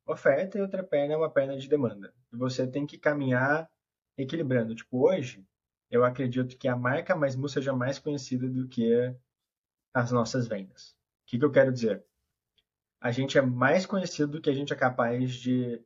oferta 0.07 0.59
e 0.59 0.61
outra 0.61 0.83
perna 0.83 1.15
é 1.15 1.17
uma 1.17 1.31
perna 1.31 1.57
de 1.57 1.69
demanda. 1.69 2.13
E 2.33 2.37
você 2.37 2.67
tem 2.67 2.87
que 2.87 2.99
caminhar 2.99 3.71
equilibrando. 4.19 4.75
Tipo, 4.75 5.09
hoje, 5.09 5.47
eu 5.97 6.05
acredito 6.05 6.57
que 6.57 6.67
a 6.67 6.77
marca 6.77 7.15
Mais 7.15 7.37
Mu 7.37 7.49
seja 7.49 7.73
mais 7.73 7.99
conhecida 7.99 8.49
do 8.49 8.67
que 8.67 9.15
as 9.93 10.11
nossas 10.11 10.49
vendas. 10.49 10.91
O 10.91 11.27
que, 11.27 11.39
que 11.39 11.45
eu 11.45 11.53
quero 11.53 11.73
dizer? 11.73 12.05
A 13.01 13.13
gente 13.13 13.39
é 13.39 13.43
mais 13.43 13.87
conhecido 13.87 14.33
do 14.33 14.41
que 14.41 14.51
a 14.51 14.55
gente 14.55 14.73
é 14.73 14.77
capaz 14.77 15.33
de, 15.35 15.81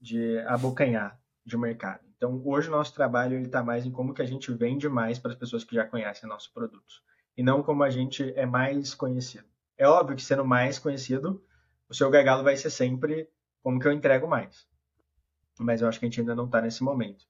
de 0.00 0.38
abocanhar 0.46 1.20
de 1.44 1.56
mercado. 1.58 2.00
Então, 2.16 2.40
hoje 2.46 2.68
o 2.68 2.70
nosso 2.70 2.94
trabalho 2.94 3.38
está 3.40 3.62
mais 3.62 3.84
em 3.84 3.90
como 3.90 4.14
que 4.14 4.22
a 4.22 4.26
gente 4.26 4.52
vende 4.52 4.88
mais 4.88 5.18
para 5.18 5.32
as 5.32 5.36
pessoas 5.36 5.64
que 5.64 5.74
já 5.74 5.84
conhecem 5.84 6.28
nossos 6.28 6.48
produtos. 6.48 7.02
E 7.36 7.42
não 7.42 7.62
como 7.62 7.82
a 7.82 7.90
gente 7.90 8.32
é 8.36 8.46
mais 8.46 8.94
conhecido. 8.94 9.44
É 9.76 9.86
óbvio 9.86 10.16
que 10.16 10.22
sendo 10.22 10.44
mais 10.44 10.78
conhecido, 10.78 11.44
o 11.88 11.94
seu 11.94 12.08
gargalo 12.10 12.44
vai 12.44 12.56
ser 12.56 12.70
sempre 12.70 13.28
como 13.62 13.78
que 13.80 13.86
eu 13.86 13.92
entrego 13.92 14.26
mais. 14.28 14.66
Mas 15.58 15.82
eu 15.82 15.88
acho 15.88 15.98
que 15.98 16.06
a 16.06 16.08
gente 16.08 16.20
ainda 16.20 16.34
não 16.34 16.46
está 16.46 16.62
nesse 16.62 16.82
momento. 16.82 17.26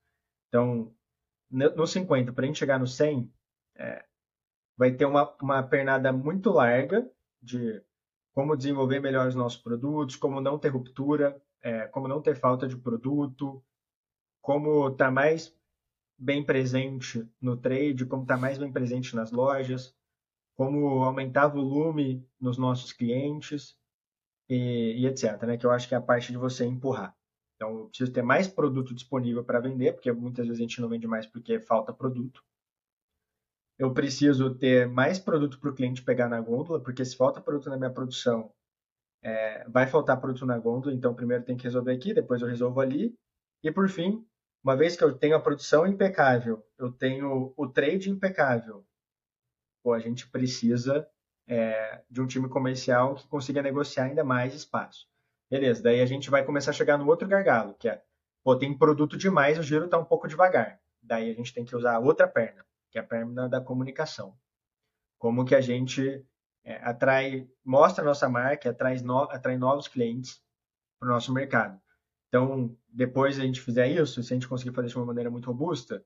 Então, 0.49 0.95
no 1.53 1.87
50, 1.87 2.33
para 2.33 2.45
a 2.45 2.47
gente 2.47 2.59
chegar 2.59 2.79
no 2.79 2.87
100, 2.87 3.31
é, 3.77 4.05
vai 4.77 4.93
ter 4.93 5.05
uma, 5.05 5.37
uma 5.41 5.63
pernada 5.63 6.13
muito 6.13 6.51
larga 6.51 7.09
de 7.41 7.83
como 8.33 8.57
desenvolver 8.57 9.01
melhor 9.01 9.29
os 9.29 9.35
nossos 9.35 9.61
produtos, 9.61 10.17
como 10.17 10.41
não 10.41 10.59
ter 10.59 10.69
ruptura, 10.69 11.41
é, 11.61 11.87
como 11.89 12.09
não 12.09 12.23
ter 12.23 12.37
falta 12.37 12.67
de 12.67 12.77
produto, 12.77 13.63
como 14.41 14.89
estar 14.89 15.07
tá 15.07 15.11
mais 15.11 15.55
bem 16.19 16.45
presente 16.45 17.29
no 17.41 17.57
trade, 17.57 18.07
como 18.07 18.23
estar 18.23 18.37
tá 18.37 18.41
mais 18.41 18.57
bem 18.57 18.73
presente 18.73 19.15
nas 19.15 19.31
lojas, 19.31 19.95
como 20.57 21.05
aumentar 21.05 21.49
volume 21.49 22.27
nos 22.41 22.57
nossos 22.57 22.93
clientes 22.93 23.77
e, 24.49 25.03
e 25.03 25.07
etc. 25.07 25.43
Né? 25.43 25.59
Que 25.59 25.67
eu 25.67 25.71
acho 25.71 25.87
que 25.87 25.95
é 25.95 25.99
a 25.99 26.03
parte 26.03 26.33
de 26.33 26.39
você 26.39 26.65
empurrar. 26.65 27.15
Então, 27.63 27.79
eu 27.79 27.87
preciso 27.87 28.13
ter 28.13 28.23
mais 28.23 28.49
produto 28.49 28.93
disponível 28.93 29.45
para 29.45 29.61
vender, 29.61 29.93
porque 29.93 30.11
muitas 30.11 30.49
vezes 30.49 30.59
a 30.59 30.63
gente 30.65 30.81
não 30.81 30.89
vende 30.89 31.07
mais 31.07 31.27
porque 31.29 31.61
falta 31.61 31.93
produto. 31.93 32.43
Eu 33.79 33.95
preciso 33.95 34.53
ter 34.57 34.89
mais 34.89 35.21
produto 35.21 35.61
para 35.61 35.71
o 35.71 35.75
cliente 35.75 36.03
pegar 36.03 36.29
na 36.29 36.41
gôndola, 36.41 36.83
porque 36.83 37.05
se 37.05 37.17
falta 37.17 37.41
produto 37.41 37.71
na 37.71 37.77
minha 37.77 37.93
produção, 37.93 38.53
é, 39.23 39.63
vai 39.69 39.87
faltar 39.87 40.21
produto 40.21 40.45
na 40.45 40.59
gôndola, 40.59 40.93
então 40.93 41.15
primeiro 41.15 41.45
tem 41.45 41.57
que 41.57 41.63
resolver 41.63 41.93
aqui, 41.93 42.13
depois 42.13 42.43
eu 42.43 42.49
resolvo 42.49 42.81
ali. 42.81 43.15
E 43.63 43.71
por 43.71 43.89
fim, 43.89 44.27
uma 44.65 44.77
vez 44.77 44.97
que 44.97 45.05
eu 45.05 45.17
tenho 45.17 45.37
a 45.37 45.41
produção 45.41 45.87
impecável, 45.87 46.67
eu 46.77 46.91
tenho 46.91 47.55
o 47.57 47.69
trade 47.69 48.11
impecável, 48.11 48.85
pô, 49.85 49.93
a 49.93 50.01
gente 50.01 50.29
precisa 50.29 51.09
é, 51.47 52.03
de 52.11 52.21
um 52.21 52.27
time 52.27 52.49
comercial 52.49 53.15
que 53.15 53.29
consiga 53.29 53.63
negociar 53.63 54.07
ainda 54.07 54.25
mais 54.25 54.53
espaço. 54.53 55.12
Beleza, 55.53 55.83
daí 55.83 56.01
a 56.01 56.07
gente 56.07 56.31
vai 56.31 56.43
começar 56.43 56.71
a 56.71 56.73
chegar 56.73 56.97
no 56.97 57.07
outro 57.07 57.29
gargalo, 57.29 57.75
que 57.75 57.87
é, 57.87 58.03
pô, 58.43 58.57
tem 58.57 58.73
produto 58.75 59.19
demais, 59.19 59.59
o 59.59 59.63
giro 59.63 59.85
está 59.85 59.99
um 59.99 60.05
pouco 60.05 60.27
devagar. 60.27 60.81
Daí 61.03 61.31
a 61.31 61.35
gente 61.35 61.53
tem 61.53 61.63
que 61.63 61.77
usar 61.77 61.97
a 61.97 61.99
outra 61.99 62.27
perna, 62.27 62.65
que 62.91 62.97
é 62.97 63.03
a 63.03 63.05
perna 63.05 63.51
da 63.51 63.61
comunicação. 63.61 64.35
Como 65.19 65.45
que 65.45 65.55
a 65.55 65.61
gente 65.61 66.25
é, 66.65 66.77
atrai, 66.77 67.47
mostra 67.63 68.03
a 68.03 68.07
nossa 68.07 68.31
marca, 68.31 68.71
atrai, 68.71 68.97
no, 69.01 69.25
atrai 69.25 69.59
novos 69.59 69.89
clientes 69.89 70.41
para 70.99 71.11
o 71.11 71.13
nosso 71.13 71.31
mercado. 71.35 71.79
Então, 72.29 72.75
depois 72.89 73.39
a 73.39 73.43
gente 73.43 73.61
fizer 73.61 73.89
isso, 73.89 74.23
se 74.23 74.33
a 74.33 74.37
gente 74.37 74.49
conseguir 74.49 74.75
fazer 74.75 74.89
de 74.89 74.97
uma 74.97 75.05
maneira 75.05 75.31
muito 75.31 75.49
robusta, 75.49 76.03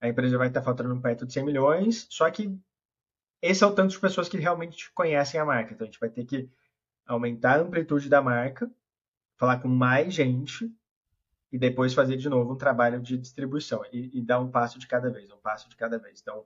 a 0.00 0.06
empresa 0.06 0.38
vai 0.38 0.46
estar 0.46 0.62
faturando 0.62 1.02
perto 1.02 1.26
de 1.26 1.32
100 1.32 1.44
milhões, 1.44 2.06
só 2.10 2.30
que 2.30 2.56
esse 3.42 3.64
é 3.64 3.66
o 3.66 3.74
tanto 3.74 3.90
de 3.90 3.98
pessoas 3.98 4.28
que 4.28 4.36
realmente 4.36 4.92
conhecem 4.92 5.40
a 5.40 5.44
marca. 5.44 5.74
Então, 5.74 5.84
a 5.84 5.90
gente 5.90 5.98
vai 5.98 6.10
ter 6.10 6.24
que 6.24 6.48
aumentar 7.04 7.58
a 7.58 7.62
amplitude 7.62 8.08
da 8.08 8.22
marca 8.22 8.70
falar 9.36 9.60
com 9.60 9.68
mais 9.68 10.12
gente 10.12 10.70
e 11.52 11.58
depois 11.58 11.94
fazer 11.94 12.16
de 12.16 12.28
novo 12.28 12.52
um 12.52 12.56
trabalho 12.56 13.00
de 13.00 13.16
distribuição 13.16 13.84
e, 13.92 14.10
e 14.18 14.22
dar 14.22 14.40
um 14.40 14.50
passo 14.50 14.78
de 14.78 14.86
cada 14.86 15.10
vez, 15.10 15.30
um 15.30 15.38
passo 15.38 15.68
de 15.68 15.76
cada 15.76 15.98
vez. 15.98 16.20
Então, 16.20 16.44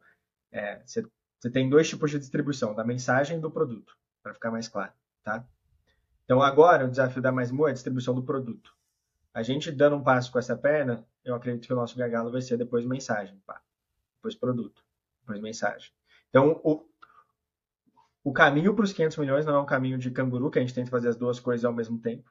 é, 0.53 0.83
você, 0.85 1.07
você 1.39 1.51
tem 1.51 1.69
dois 1.69 1.89
tipos 1.89 2.11
de 2.11 2.19
distribuição, 2.19 2.75
da 2.75 2.85
mensagem 2.85 3.39
e 3.39 3.41
do 3.41 3.51
produto, 3.51 3.97
para 4.23 4.35
ficar 4.35 4.51
mais 4.51 4.69
claro, 4.69 4.93
tá? 5.23 5.47
Então, 6.25 6.43
agora, 6.43 6.85
o 6.85 6.91
desafio 6.91 7.23
da 7.23 7.33
Mais 7.33 7.51
Mo 7.51 7.67
é 7.67 7.71
a 7.71 7.73
distribuição 7.73 8.15
do 8.15 8.23
produto. 8.23 8.77
A 9.33 9.43
gente 9.43 9.73
dando 9.73 9.97
um 9.97 10.03
passo 10.03 10.31
com 10.31 10.39
essa 10.39 10.55
perna, 10.55 11.07
eu 11.25 11.35
acredito 11.35 11.67
que 11.67 11.73
o 11.73 11.77
nosso 11.77 11.97
gargalo 11.97 12.31
vai 12.31 12.43
ser 12.43 12.59
depois 12.59 12.85
mensagem, 12.85 13.41
pá. 13.47 13.63
depois 14.17 14.35
produto, 14.35 14.85
depois 15.21 15.41
mensagem. 15.41 15.91
Então, 16.29 16.61
o, 16.63 16.85
o 18.25 18.31
caminho 18.31 18.75
para 18.75 18.85
os 18.85 18.93
500 18.93 19.17
milhões 19.17 19.47
não 19.47 19.55
é 19.55 19.61
um 19.61 19.65
caminho 19.65 19.97
de 19.97 20.11
canguru, 20.11 20.51
que 20.51 20.59
a 20.59 20.61
gente 20.61 20.75
tenta 20.75 20.91
fazer 20.91 21.09
as 21.09 21.17
duas 21.17 21.41
coisas 21.41 21.65
ao 21.65 21.73
mesmo 21.73 21.99
tempo. 21.99 22.31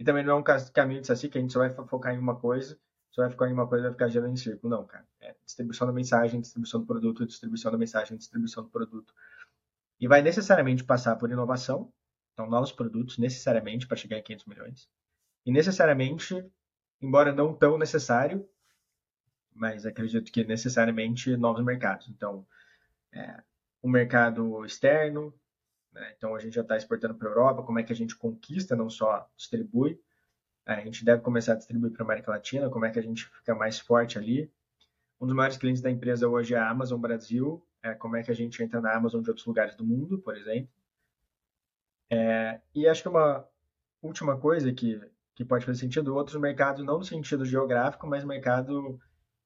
E 0.00 0.04
também 0.04 0.24
não 0.24 0.32
é 0.32 0.34
um 0.36 0.42
caminho 0.72 1.02
de 1.02 1.06
saci 1.06 1.28
que 1.28 1.36
a 1.36 1.40
gente 1.42 1.52
só 1.52 1.58
vai 1.58 1.68
focar 1.68 2.14
em 2.14 2.18
uma 2.18 2.34
coisa, 2.34 2.80
só 3.10 3.20
vai 3.20 3.30
focar 3.30 3.50
em 3.50 3.52
uma 3.52 3.68
coisa 3.68 3.84
e 3.84 3.88
vai 3.88 3.92
ficar 3.92 4.08
girando 4.08 4.32
em 4.32 4.36
círculo. 4.36 4.74
Não, 4.74 4.86
cara. 4.86 5.06
É 5.20 5.36
distribuição 5.44 5.86
da 5.86 5.92
mensagem, 5.92 6.40
distribuição 6.40 6.80
do 6.80 6.86
produto, 6.86 7.26
distribuição 7.26 7.70
da 7.70 7.76
mensagem, 7.76 8.16
distribuição 8.16 8.62
do 8.62 8.70
produto. 8.70 9.12
E 10.00 10.08
vai 10.08 10.22
necessariamente 10.22 10.84
passar 10.84 11.16
por 11.16 11.30
inovação, 11.30 11.92
então 12.32 12.48
novos 12.48 12.72
produtos, 12.72 13.18
necessariamente, 13.18 13.86
para 13.86 13.98
chegar 13.98 14.16
em 14.16 14.22
500 14.22 14.46
milhões. 14.46 14.88
E 15.44 15.52
necessariamente, 15.52 16.50
embora 16.98 17.30
não 17.30 17.52
tão 17.52 17.76
necessário, 17.76 18.48
mas 19.54 19.84
acredito 19.84 20.32
que 20.32 20.44
necessariamente 20.44 21.36
novos 21.36 21.62
mercados. 21.62 22.08
Então, 22.08 22.46
é, 23.12 23.42
um 23.82 23.90
mercado 23.90 24.64
externo, 24.64 25.38
né? 25.92 26.14
Então 26.16 26.34
a 26.34 26.38
gente 26.38 26.54
já 26.54 26.62
está 26.62 26.76
exportando 26.76 27.14
para 27.14 27.28
a 27.28 27.30
Europa, 27.30 27.62
como 27.62 27.78
é 27.78 27.82
que 27.82 27.92
a 27.92 27.96
gente 27.96 28.16
conquista, 28.16 28.76
não 28.76 28.88
só 28.88 29.28
distribui. 29.36 30.00
A 30.66 30.80
gente 30.80 31.04
deve 31.04 31.22
começar 31.22 31.54
a 31.54 31.56
distribuir 31.56 31.92
para 31.92 32.02
a 32.02 32.06
América 32.06 32.30
Latina, 32.30 32.70
como 32.70 32.84
é 32.84 32.90
que 32.90 32.98
a 32.98 33.02
gente 33.02 33.26
fica 33.26 33.54
mais 33.54 33.80
forte 33.80 34.18
ali. 34.18 34.50
Um 35.20 35.26
dos 35.26 35.34
maiores 35.34 35.56
clientes 35.56 35.82
da 35.82 35.90
empresa 35.90 36.28
hoje 36.28 36.54
é 36.54 36.58
a 36.58 36.70
Amazon 36.70 37.00
Brasil, 37.00 37.66
é, 37.82 37.94
como 37.94 38.16
é 38.16 38.22
que 38.22 38.30
a 38.30 38.34
gente 38.34 38.62
entra 38.62 38.80
na 38.80 38.94
Amazon 38.94 39.22
de 39.22 39.30
outros 39.30 39.46
lugares 39.46 39.74
do 39.74 39.84
mundo, 39.84 40.18
por 40.18 40.36
exemplo. 40.36 40.70
É, 42.08 42.60
e 42.74 42.86
acho 42.88 43.02
que 43.02 43.08
uma 43.08 43.46
última 44.02 44.36
coisa 44.38 44.72
que, 44.72 45.00
que 45.34 45.44
pode 45.44 45.64
fazer 45.64 45.78
sentido, 45.78 46.14
outros 46.14 46.40
mercados, 46.40 46.84
não 46.84 46.98
no 46.98 47.04
sentido 47.04 47.44
geográfico, 47.44 48.06
mas 48.06 48.24
mercado 48.24 48.98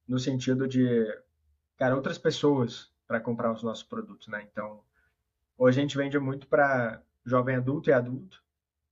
no 0.07 0.19
sentido 0.19 0.69
de, 0.69 1.07
cara, 1.77 1.95
outras 1.97 2.19
pessoas 2.19 2.93
para 3.07 3.21
comprar 3.21 3.53
os 3.53 3.63
nossos 3.63 3.85
produtos, 3.85 4.29
né? 4.29 4.47
Então, 4.51 4.83
Hoje 5.57 5.79
a 5.79 5.83
gente 5.83 5.97
vende 5.97 6.19
muito 6.19 6.49
para 6.49 7.01
jovem 7.25 7.57
adulto 7.57 7.89
e 7.89 7.93
adulto. 7.93 8.43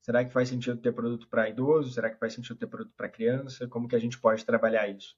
Será 0.00 0.24
que 0.24 0.32
faz 0.32 0.48
sentido 0.48 0.80
ter 0.80 0.92
produto 0.92 1.28
para 1.28 1.48
idoso? 1.48 1.92
Será 1.92 2.10
que 2.10 2.18
faz 2.18 2.34
sentido 2.34 2.56
ter 2.56 2.66
produto 2.66 2.92
para 2.96 3.08
criança? 3.08 3.68
Como 3.68 3.88
que 3.88 3.96
a 3.96 3.98
gente 3.98 4.18
pode 4.18 4.44
trabalhar 4.44 4.88
isso? 4.88 5.16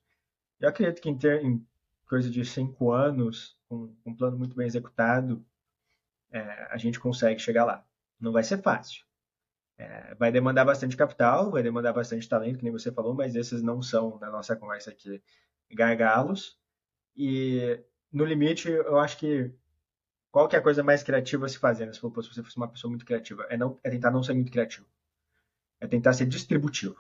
Eu 0.61 0.69
acredito 0.69 1.01
que 1.01 1.09
em, 1.09 1.17
ter, 1.17 1.43
em 1.45 1.67
coisa 2.07 2.31
de 2.31 2.45
cinco 2.45 2.93
anos, 2.93 3.59
com 3.69 3.95
um 4.05 4.15
plano 4.15 4.39
muito 4.39 4.57
bem 4.57 4.67
executado, 4.67 5.45
é, 6.31 6.41
a 6.71 6.77
gente 6.77 6.99
consegue 6.99 7.41
chegar 7.41 7.65
lá. 7.65 7.87
Não 8.19 8.33
vai 8.33 8.43
ser 8.43 8.63
fácil. 8.63 9.05
É, 9.77 10.15
vai 10.15 10.31
demandar 10.31 10.65
bastante 10.65 10.97
capital, 10.97 11.51
vai 11.51 11.63
demandar 11.63 11.93
bastante 11.93 12.29
talento, 12.29 12.59
que 12.59 12.65
nem 12.65 12.73
você 12.73 12.93
falou, 12.93 13.15
mas 13.15 13.35
esses 13.35 13.63
não 13.63 13.83
são, 13.83 14.19
na 14.19 14.31
nossa 14.31 14.57
conversa 14.57 14.91
aqui, 14.91 15.23
gargalos. 15.71 16.59
E, 17.17 17.83
no 18.13 18.25
limite, 18.25 18.69
eu 18.69 18.99
acho 18.99 19.19
que 19.19 19.53
qual 20.35 20.49
que 20.49 20.57
é 20.57 20.59
a 20.59 20.63
coisa 20.63 20.83
mais 20.83 21.01
criativa 21.01 21.47
a 21.47 21.49
se 21.49 21.59
fazer? 21.59 21.87
Né? 21.87 21.93
Se 21.93 22.01
você 22.01 22.43
fosse 22.43 22.57
uma 22.57 22.67
pessoa 22.67 22.91
muito 22.91 23.05
criativa, 23.05 23.47
é, 23.49 23.57
não, 23.57 23.79
é 23.85 23.89
tentar 23.89 24.11
não 24.11 24.21
ser 24.21 24.35
muito 24.35 24.51
criativo. 24.51 24.85
É 25.81 25.87
tentar 25.87 26.13
ser 26.13 26.27
distributivo. 26.27 26.97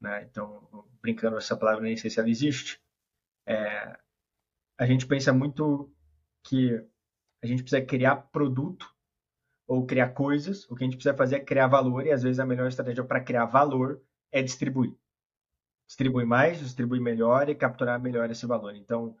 Né? 0.00 0.22
Então, 0.22 0.66
brincando 1.02 1.36
essa 1.36 1.54
palavra, 1.54 1.82
nem 1.82 1.98
sei 1.98 2.08
se 2.08 2.18
ela 2.18 2.30
existe. 2.30 2.80
É, 3.44 3.94
a 4.78 4.86
gente 4.86 5.06
pensa 5.06 5.34
muito 5.34 5.92
que 6.42 6.82
a 7.42 7.46
gente 7.46 7.62
precisa 7.62 7.84
criar 7.84 8.16
produto 8.32 8.90
ou 9.66 9.84
criar 9.84 10.14
coisas. 10.14 10.64
O 10.70 10.74
que 10.74 10.82
a 10.82 10.86
gente 10.86 10.96
precisa 10.96 11.14
fazer 11.14 11.36
é 11.36 11.44
criar 11.44 11.66
valor 11.66 12.06
e 12.06 12.10
às 12.10 12.22
vezes 12.22 12.40
a 12.40 12.46
melhor 12.46 12.68
estratégia 12.68 13.04
para 13.04 13.20
criar 13.20 13.44
valor 13.44 14.00
é 14.32 14.40
distribuir. 14.40 14.96
Distribuir 15.86 16.26
mais, 16.26 16.58
distribuir 16.58 17.02
melhor 17.02 17.50
e 17.50 17.54
capturar 17.54 18.00
melhor 18.00 18.30
esse 18.30 18.46
valor. 18.46 18.74
Então, 18.74 19.14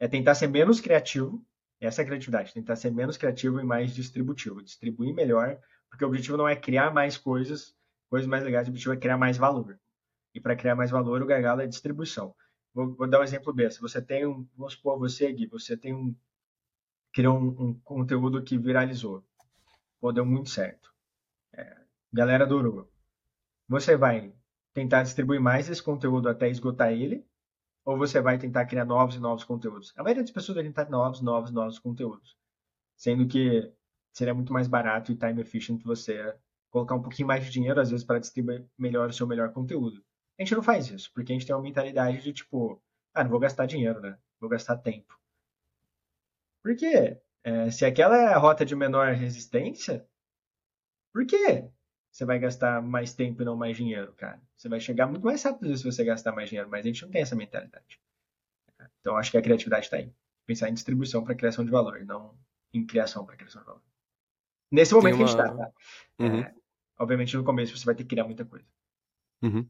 é 0.00 0.08
tentar 0.08 0.34
ser 0.34 0.46
menos 0.46 0.80
criativo 0.80 1.46
essa 1.86 2.00
é 2.00 2.04
a 2.04 2.06
criatividade, 2.06 2.54
tentar 2.54 2.76
ser 2.76 2.90
menos 2.90 3.16
criativo 3.16 3.60
e 3.60 3.64
mais 3.64 3.94
distributivo, 3.94 4.62
distribuir 4.62 5.12
melhor, 5.12 5.58
porque 5.90 6.04
o 6.04 6.08
objetivo 6.08 6.36
não 6.36 6.48
é 6.48 6.54
criar 6.54 6.92
mais 6.92 7.16
coisas, 7.16 7.74
coisas 8.08 8.28
mais 8.28 8.44
legais, 8.44 8.68
o 8.68 8.70
objetivo 8.70 8.94
é 8.94 8.96
criar 8.96 9.18
mais 9.18 9.36
valor. 9.36 9.78
E 10.34 10.40
para 10.40 10.56
criar 10.56 10.74
mais 10.74 10.90
valor, 10.90 11.20
o 11.20 11.26
gargalo 11.26 11.60
é 11.60 11.66
distribuição. 11.66 12.34
Vou, 12.72 12.94
vou, 12.94 13.08
dar 13.08 13.20
um 13.20 13.24
exemplo 13.24 13.52
besta. 13.52 13.80
Você 13.80 14.00
tem 14.00 14.24
um, 14.24 14.48
vamos 14.56 14.74
supor, 14.74 14.98
você, 14.98 15.30
Gui, 15.32 15.46
você 15.46 15.76
tem 15.76 15.92
um, 15.92 16.14
criou 17.12 17.36
um, 17.36 17.68
um 17.68 17.74
conteúdo 17.80 18.42
que 18.42 18.56
viralizou, 18.56 19.24
ou 20.00 20.12
deu 20.12 20.24
muito 20.24 20.50
certo. 20.50 20.90
É, 21.52 21.76
galera 22.12 22.44
adorou. 22.44 22.90
Você 23.68 23.96
vai 23.96 24.32
tentar 24.72 25.02
distribuir 25.02 25.40
mais 25.40 25.68
esse 25.68 25.82
conteúdo 25.82 26.28
até 26.28 26.48
esgotar 26.48 26.92
ele, 26.92 27.26
ou 27.84 27.96
você 27.96 28.20
vai 28.20 28.38
tentar 28.38 28.66
criar 28.66 28.84
novos 28.84 29.16
e 29.16 29.20
novos 29.20 29.44
conteúdos? 29.44 29.92
A 29.96 30.02
maioria 30.02 30.22
das 30.22 30.30
pessoas 30.30 30.56
vai 30.56 30.64
tentar 30.64 30.88
novos, 30.88 31.20
novos, 31.20 31.50
novos 31.50 31.78
conteúdos. 31.78 32.36
Sendo 32.96 33.26
que 33.26 33.72
seria 34.12 34.34
muito 34.34 34.52
mais 34.52 34.68
barato 34.68 35.10
e 35.10 35.16
time 35.16 35.40
efficient 35.40 35.82
você 35.82 36.36
colocar 36.70 36.94
um 36.94 37.02
pouquinho 37.02 37.28
mais 37.28 37.44
de 37.44 37.50
dinheiro, 37.50 37.80
às 37.80 37.90
vezes, 37.90 38.04
para 38.04 38.18
distribuir 38.18 38.66
melhor 38.78 39.08
o 39.08 39.12
seu 39.12 39.26
melhor 39.26 39.52
conteúdo. 39.52 40.02
A 40.38 40.42
gente 40.42 40.54
não 40.54 40.62
faz 40.62 40.88
isso, 40.90 41.10
porque 41.12 41.32
a 41.32 41.34
gente 41.34 41.46
tem 41.46 41.54
uma 41.54 41.62
mentalidade 41.62 42.22
de 42.22 42.32
tipo, 42.32 42.80
ah, 43.14 43.22
não 43.22 43.30
vou 43.30 43.40
gastar 43.40 43.66
dinheiro, 43.66 44.00
né? 44.00 44.18
Vou 44.40 44.48
gastar 44.48 44.76
tempo. 44.78 45.18
Por 46.62 46.74
quê? 46.76 47.20
É, 47.44 47.70
se 47.70 47.84
aquela 47.84 48.16
é 48.16 48.32
a 48.32 48.38
rota 48.38 48.64
de 48.64 48.74
menor 48.74 49.12
resistência, 49.14 50.06
por 51.12 51.26
quê? 51.26 51.68
Você 52.12 52.26
vai 52.26 52.38
gastar 52.38 52.82
mais 52.82 53.14
tempo 53.14 53.40
e 53.40 53.44
não 53.44 53.56
mais 53.56 53.74
dinheiro, 53.74 54.12
cara. 54.12 54.38
Você 54.54 54.68
vai 54.68 54.78
chegar 54.78 55.06
muito 55.06 55.24
mais 55.24 55.42
rápido 55.42 55.74
se 55.74 55.82
você 55.82 56.04
gastar 56.04 56.32
mais 56.32 56.50
dinheiro, 56.50 56.68
mas 56.68 56.84
a 56.84 56.88
gente 56.88 57.02
não 57.02 57.10
tem 57.10 57.22
essa 57.22 57.34
mentalidade. 57.34 57.98
Então 59.00 59.16
acho 59.16 59.30
que 59.30 59.38
a 59.38 59.42
criatividade 59.42 59.86
está 59.86 59.96
aí. 59.96 60.12
Pensar 60.44 60.68
em 60.68 60.74
distribuição 60.74 61.24
para 61.24 61.34
criação 61.34 61.64
de 61.64 61.70
valor, 61.70 62.04
não 62.04 62.36
em 62.74 62.84
criação 62.84 63.24
para 63.24 63.36
criação 63.36 63.62
de 63.62 63.66
valor. 63.66 63.82
Nesse 64.70 64.92
momento 64.92 65.14
uma... 65.14 65.24
que 65.24 65.24
a 65.24 65.26
gente 65.26 65.40
está, 65.40 65.56
tá? 65.56 65.72
Uhum. 66.18 66.40
É, 66.40 66.54
obviamente 66.98 67.34
no 67.34 67.44
começo 67.44 67.76
você 67.76 67.84
vai 67.84 67.94
ter 67.94 68.02
que 68.02 68.10
criar 68.10 68.24
muita 68.24 68.44
coisa. 68.44 68.66
Uhum. 69.42 69.66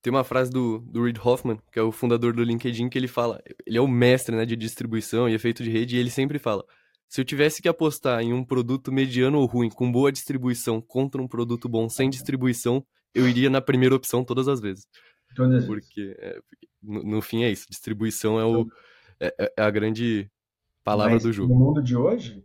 Tem 0.00 0.12
uma 0.12 0.24
frase 0.24 0.50
do, 0.52 0.78
do 0.78 1.02
Reid 1.02 1.20
Hoffman, 1.20 1.58
que 1.72 1.78
é 1.78 1.82
o 1.82 1.92
fundador 1.92 2.32
do 2.32 2.44
LinkedIn, 2.44 2.88
que 2.88 2.98
ele 2.98 3.08
fala, 3.08 3.42
ele 3.66 3.78
é 3.78 3.80
o 3.80 3.88
mestre 3.88 4.36
né, 4.36 4.44
de 4.44 4.56
distribuição 4.56 5.28
e 5.28 5.34
efeito 5.34 5.62
de 5.62 5.70
rede, 5.70 5.96
e 5.96 5.98
ele 5.98 6.10
sempre 6.10 6.38
fala, 6.38 6.64
se 7.12 7.20
eu 7.20 7.26
tivesse 7.26 7.60
que 7.60 7.68
apostar 7.68 8.22
em 8.22 8.32
um 8.32 8.42
produto 8.42 8.90
mediano 8.90 9.38
ou 9.38 9.44
ruim, 9.44 9.68
com 9.68 9.92
boa 9.92 10.10
distribuição, 10.10 10.80
contra 10.80 11.20
um 11.20 11.28
produto 11.28 11.68
bom 11.68 11.86
sem 11.86 12.08
distribuição, 12.08 12.82
eu 13.14 13.28
iria 13.28 13.50
na 13.50 13.60
primeira 13.60 13.94
opção 13.94 14.24
todas 14.24 14.48
as 14.48 14.62
vezes. 14.62 14.88
Todas 15.36 15.66
porque, 15.66 16.16
é, 16.18 16.40
no, 16.82 17.02
no, 17.02 17.20
fim 17.20 17.42
é 17.42 17.50
isso, 17.50 17.66
distribuição 17.68 18.40
é, 18.40 18.46
o, 18.46 18.66
é, 19.20 19.26
é, 19.38 19.52
é 19.58 19.62
a 19.62 19.70
grande 19.70 20.30
palavra 20.82 21.12
Mas 21.12 21.24
do 21.24 21.34
jogo. 21.34 21.52
No 21.52 21.60
mundo 21.60 21.82
de 21.82 21.94
hoje, 21.94 22.42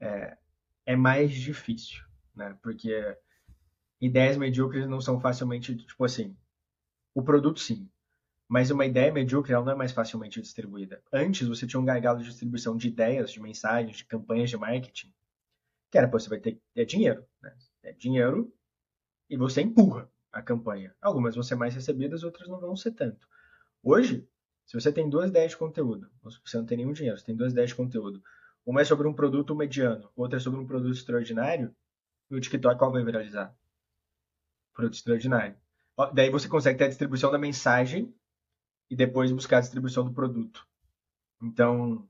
é, 0.00 0.38
é 0.86 0.96
mais 0.96 1.30
difícil, 1.30 2.02
né? 2.34 2.56
Porque 2.62 3.14
ideias 4.00 4.38
medíocres 4.38 4.88
não 4.88 5.02
são 5.02 5.20
facilmente, 5.20 5.76
tipo 5.76 6.02
assim, 6.02 6.34
o 7.14 7.22
produto 7.22 7.60
sim, 7.60 7.86
mas 8.52 8.70
uma 8.70 8.84
ideia 8.84 9.10
medíocre 9.10 9.54
ela 9.54 9.64
não 9.64 9.72
é 9.72 9.74
mais 9.74 9.92
facilmente 9.92 10.38
distribuída. 10.38 11.02
Antes 11.10 11.48
você 11.48 11.66
tinha 11.66 11.80
um 11.80 11.86
gargalo 11.86 12.18
de 12.18 12.26
distribuição 12.28 12.76
de 12.76 12.86
ideias, 12.86 13.32
de 13.32 13.40
mensagens, 13.40 13.96
de 13.96 14.04
campanhas 14.04 14.50
de 14.50 14.58
marketing, 14.58 15.10
que 15.90 15.96
era, 15.96 16.06
pô, 16.06 16.20
você 16.20 16.28
vai 16.28 16.38
ter 16.38 16.60
é 16.76 16.84
dinheiro, 16.84 17.24
né? 17.40 17.56
É 17.82 17.92
dinheiro 17.92 18.52
e 19.30 19.38
você 19.38 19.62
empurra 19.62 20.06
a 20.30 20.42
campanha. 20.42 20.94
Algumas 21.00 21.34
vão 21.34 21.42
ser 21.42 21.54
mais 21.54 21.74
recebidas, 21.74 22.24
outras 22.24 22.46
não 22.46 22.60
vão 22.60 22.76
ser 22.76 22.90
tanto. 22.90 23.26
Hoje, 23.82 24.28
se 24.66 24.78
você 24.78 24.92
tem 24.92 25.08
duas 25.08 25.30
ideias 25.30 25.52
de 25.52 25.56
conteúdo, 25.56 26.10
você 26.44 26.58
não 26.58 26.66
tem 26.66 26.76
nenhum 26.76 26.92
dinheiro, 26.92 27.18
você 27.18 27.24
tem 27.24 27.34
duas 27.34 27.52
ideias 27.52 27.70
de 27.70 27.76
conteúdo, 27.76 28.22
uma 28.66 28.82
é 28.82 28.84
sobre 28.84 29.08
um 29.08 29.14
produto 29.14 29.56
mediano, 29.56 30.10
outra 30.14 30.36
é 30.36 30.40
sobre 30.40 30.60
um 30.60 30.66
produto 30.66 30.92
extraordinário, 30.92 31.74
e 32.30 32.34
o 32.34 32.40
TikTok 32.40 32.78
qual 32.78 32.92
vai 32.92 33.02
viralizar? 33.02 33.56
Produto 34.74 34.96
extraordinário. 34.96 35.56
Daí 36.12 36.28
você 36.28 36.48
consegue 36.48 36.76
ter 36.76 36.84
a 36.84 36.88
distribuição 36.88 37.32
da 37.32 37.38
mensagem 37.38 38.14
e 38.92 38.94
depois 38.94 39.32
buscar 39.32 39.56
a 39.56 39.60
distribuição 39.60 40.04
do 40.04 40.12
produto. 40.12 40.68
Então, 41.42 42.06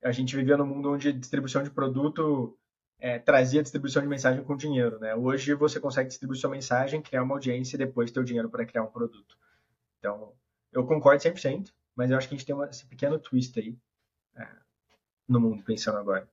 a 0.00 0.12
gente 0.12 0.36
vivia 0.36 0.56
num 0.56 0.64
mundo 0.64 0.92
onde 0.92 1.12
distribuição 1.12 1.60
de 1.60 1.70
produto 1.70 2.56
é, 3.00 3.18
trazia 3.18 3.60
distribuição 3.60 4.00
de 4.00 4.06
mensagem 4.06 4.44
com 4.44 4.56
dinheiro. 4.56 5.00
Né? 5.00 5.12
Hoje 5.12 5.54
você 5.54 5.80
consegue 5.80 6.08
distribuir 6.08 6.38
sua 6.40 6.48
mensagem, 6.48 7.02
criar 7.02 7.24
uma 7.24 7.34
audiência 7.34 7.74
e 7.74 7.78
depois 7.78 8.12
ter 8.12 8.20
o 8.20 8.24
dinheiro 8.24 8.48
para 8.48 8.64
criar 8.64 8.84
um 8.84 8.92
produto. 8.92 9.36
Então, 9.98 10.32
eu 10.70 10.86
concordo 10.86 11.20
100%, 11.20 11.72
mas 11.96 12.12
eu 12.12 12.16
acho 12.16 12.28
que 12.28 12.34
a 12.36 12.38
gente 12.38 12.46
tem 12.46 12.54
uma, 12.54 12.66
esse 12.66 12.86
pequeno 12.86 13.18
twist 13.18 13.58
aí 13.58 13.76
é, 14.36 14.46
no 15.26 15.40
mundo, 15.40 15.64
pensando 15.64 15.98
agora. 15.98 16.30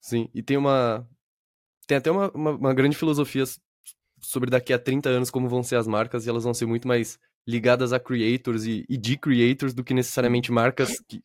Sim, 0.00 0.30
e 0.32 0.42
tem 0.42 0.56
uma. 0.56 1.06
Tem 1.86 1.98
até 1.98 2.10
uma, 2.10 2.30
uma, 2.30 2.50
uma 2.52 2.74
grande 2.74 2.96
filosofia 2.96 3.44
sobre 4.22 4.48
daqui 4.48 4.72
a 4.72 4.78
30 4.78 5.10
anos 5.10 5.30
como 5.30 5.50
vão 5.50 5.62
ser 5.62 5.76
as 5.76 5.86
marcas 5.86 6.24
e 6.24 6.30
elas 6.30 6.44
vão 6.44 6.54
ser 6.54 6.64
muito 6.64 6.88
mais 6.88 7.18
ligadas 7.48 7.94
a 7.94 7.98
creators 7.98 8.66
e, 8.66 8.84
e 8.90 8.98
de 8.98 9.16
creators 9.16 9.72
do 9.72 9.82
que 9.82 9.94
necessariamente 9.94 10.52
marcas 10.52 11.00
que, 11.00 11.22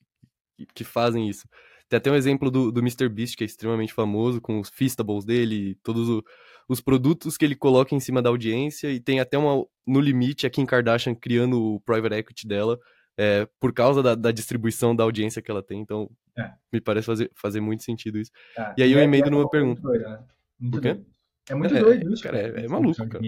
que 0.74 0.86
fazem 0.86 1.28
isso. 1.28 1.46
Tem 1.90 1.98
até 1.98 2.10
um 2.10 2.16
exemplo 2.16 2.50
do, 2.50 2.72
do 2.72 2.80
Mr. 2.80 3.10
Beast, 3.10 3.36
que 3.36 3.44
é 3.44 3.46
extremamente 3.46 3.94
famoso, 3.94 4.40
com 4.40 4.58
os 4.62 4.70
Feastables 4.70 5.26
dele, 5.26 5.78
todos 5.84 6.08
o, 6.08 6.24
os 6.70 6.80
produtos 6.80 7.36
que 7.36 7.44
ele 7.44 7.58
coloca 7.58 7.94
em 7.94 8.00
cima 8.00 8.22
da 8.22 8.30
audiência, 8.30 8.90
e 8.90 9.02
tem 9.02 9.20
até 9.20 9.38
uma, 9.38 9.66
no 9.86 10.00
limite, 10.00 10.48
a 10.48 10.50
Kim 10.50 10.66
Kardashian 10.66 11.14
criando 11.14 11.62
o 11.62 11.82
private 11.82 12.16
equity 12.16 12.48
dela, 12.48 12.80
é, 13.18 13.46
por 13.60 13.74
causa 13.74 14.02
da, 14.02 14.16
da, 14.16 14.32
distribuição 14.32 14.96
da 14.96 15.04
audiência 15.04 15.42
que 15.42 15.52
ela 15.52 15.62
tem. 15.62 15.82
Então, 15.82 16.10
é. 16.38 16.54
me 16.72 16.80
parece 16.80 17.06
fazer, 17.06 17.30
fazer 17.36 17.60
muito 17.60 17.84
sentido 17.84 18.18
isso. 18.18 18.32
É. 18.58 18.76
E 18.78 18.84
aí 18.84 18.94
eu 18.94 19.00
é, 19.00 19.04
emendo 19.04 19.28
é 19.28 19.30
numa 19.30 19.50
pergunta. 19.50 19.82
Doido, 19.82 20.04
né? 20.04 20.24
Muito? 20.58 20.82
Doido. 20.82 21.06
É 21.50 21.54
muito 21.56 21.76
doido 21.76 22.14
isso, 22.14 22.24
cara. 22.24 22.38
É, 22.38 22.66
maluco, 22.66 22.96
cara. 23.10 23.20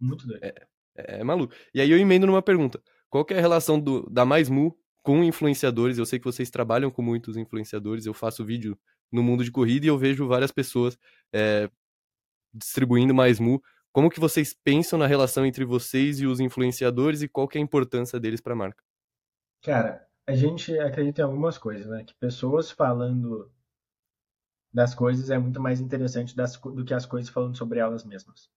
Muito 0.00 0.24
doido. 0.24 0.44
É, 1.06 1.22
maluco. 1.22 1.54
E 1.72 1.80
aí 1.80 1.90
eu 1.90 1.98
emendo 1.98 2.26
numa 2.26 2.42
pergunta. 2.42 2.82
Qual 3.08 3.24
é 3.30 3.38
a 3.38 3.40
relação 3.40 3.78
do, 3.78 4.08
da 4.10 4.24
Mais 4.24 4.48
Mu 4.48 4.76
com 5.02 5.22
influenciadores? 5.22 5.96
Eu 5.96 6.04
sei 6.04 6.18
que 6.18 6.24
vocês 6.24 6.50
trabalham 6.50 6.90
com 6.90 7.02
muitos 7.02 7.36
influenciadores. 7.36 8.04
Eu 8.04 8.12
faço 8.12 8.44
vídeo 8.44 8.78
no 9.10 9.22
mundo 9.22 9.44
de 9.44 9.50
corrida 9.52 9.86
e 9.86 9.88
eu 9.88 9.96
vejo 9.96 10.26
várias 10.26 10.50
pessoas 10.50 10.98
distribuindo 12.52 13.14
Mais 13.14 13.38
Mu. 13.38 13.62
Como 13.92 14.10
que 14.10 14.20
vocês 14.20 14.52
pensam 14.52 14.98
na 14.98 15.06
relação 15.06 15.46
entre 15.46 15.64
vocês 15.64 16.20
e 16.20 16.26
os 16.26 16.40
influenciadores 16.40 17.22
e 17.22 17.28
qual 17.28 17.48
que 17.48 17.58
é 17.58 17.60
a 17.60 17.64
importância 17.64 18.20
deles 18.20 18.40
para 18.40 18.52
a 18.52 18.56
marca? 18.56 18.82
Cara, 19.62 20.06
a 20.26 20.34
gente 20.34 20.78
acredita 20.78 21.22
em 21.22 21.24
algumas 21.24 21.56
coisas, 21.58 21.86
né? 21.86 22.04
Que 22.04 22.14
pessoas 22.14 22.70
falando 22.70 23.50
das 24.72 24.94
coisas 24.94 25.30
é 25.30 25.38
muito 25.38 25.60
mais 25.60 25.80
interessante 25.80 26.36
das, 26.36 26.56
do 26.56 26.84
que 26.84 26.92
as 26.92 27.06
coisas 27.06 27.30
falando 27.30 27.56
sobre 27.56 27.78
elas 27.78 28.04
mesmas. 28.04 28.50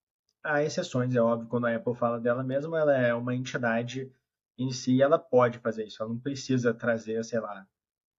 Há 0.43 0.63
exceções, 0.63 1.15
é 1.15 1.21
óbvio, 1.21 1.47
quando 1.47 1.67
a 1.67 1.75
Apple 1.75 1.95
fala 1.95 2.19
dela 2.19 2.43
mesma, 2.43 2.79
ela 2.79 2.95
é 2.97 3.13
uma 3.13 3.35
entidade 3.35 4.11
em 4.57 4.71
si, 4.71 5.01
ela 5.01 5.19
pode 5.19 5.59
fazer 5.59 5.85
isso, 5.85 6.01
ela 6.01 6.11
não 6.11 6.19
precisa 6.19 6.73
trazer, 6.73 7.23
sei 7.23 7.39
lá, 7.39 7.67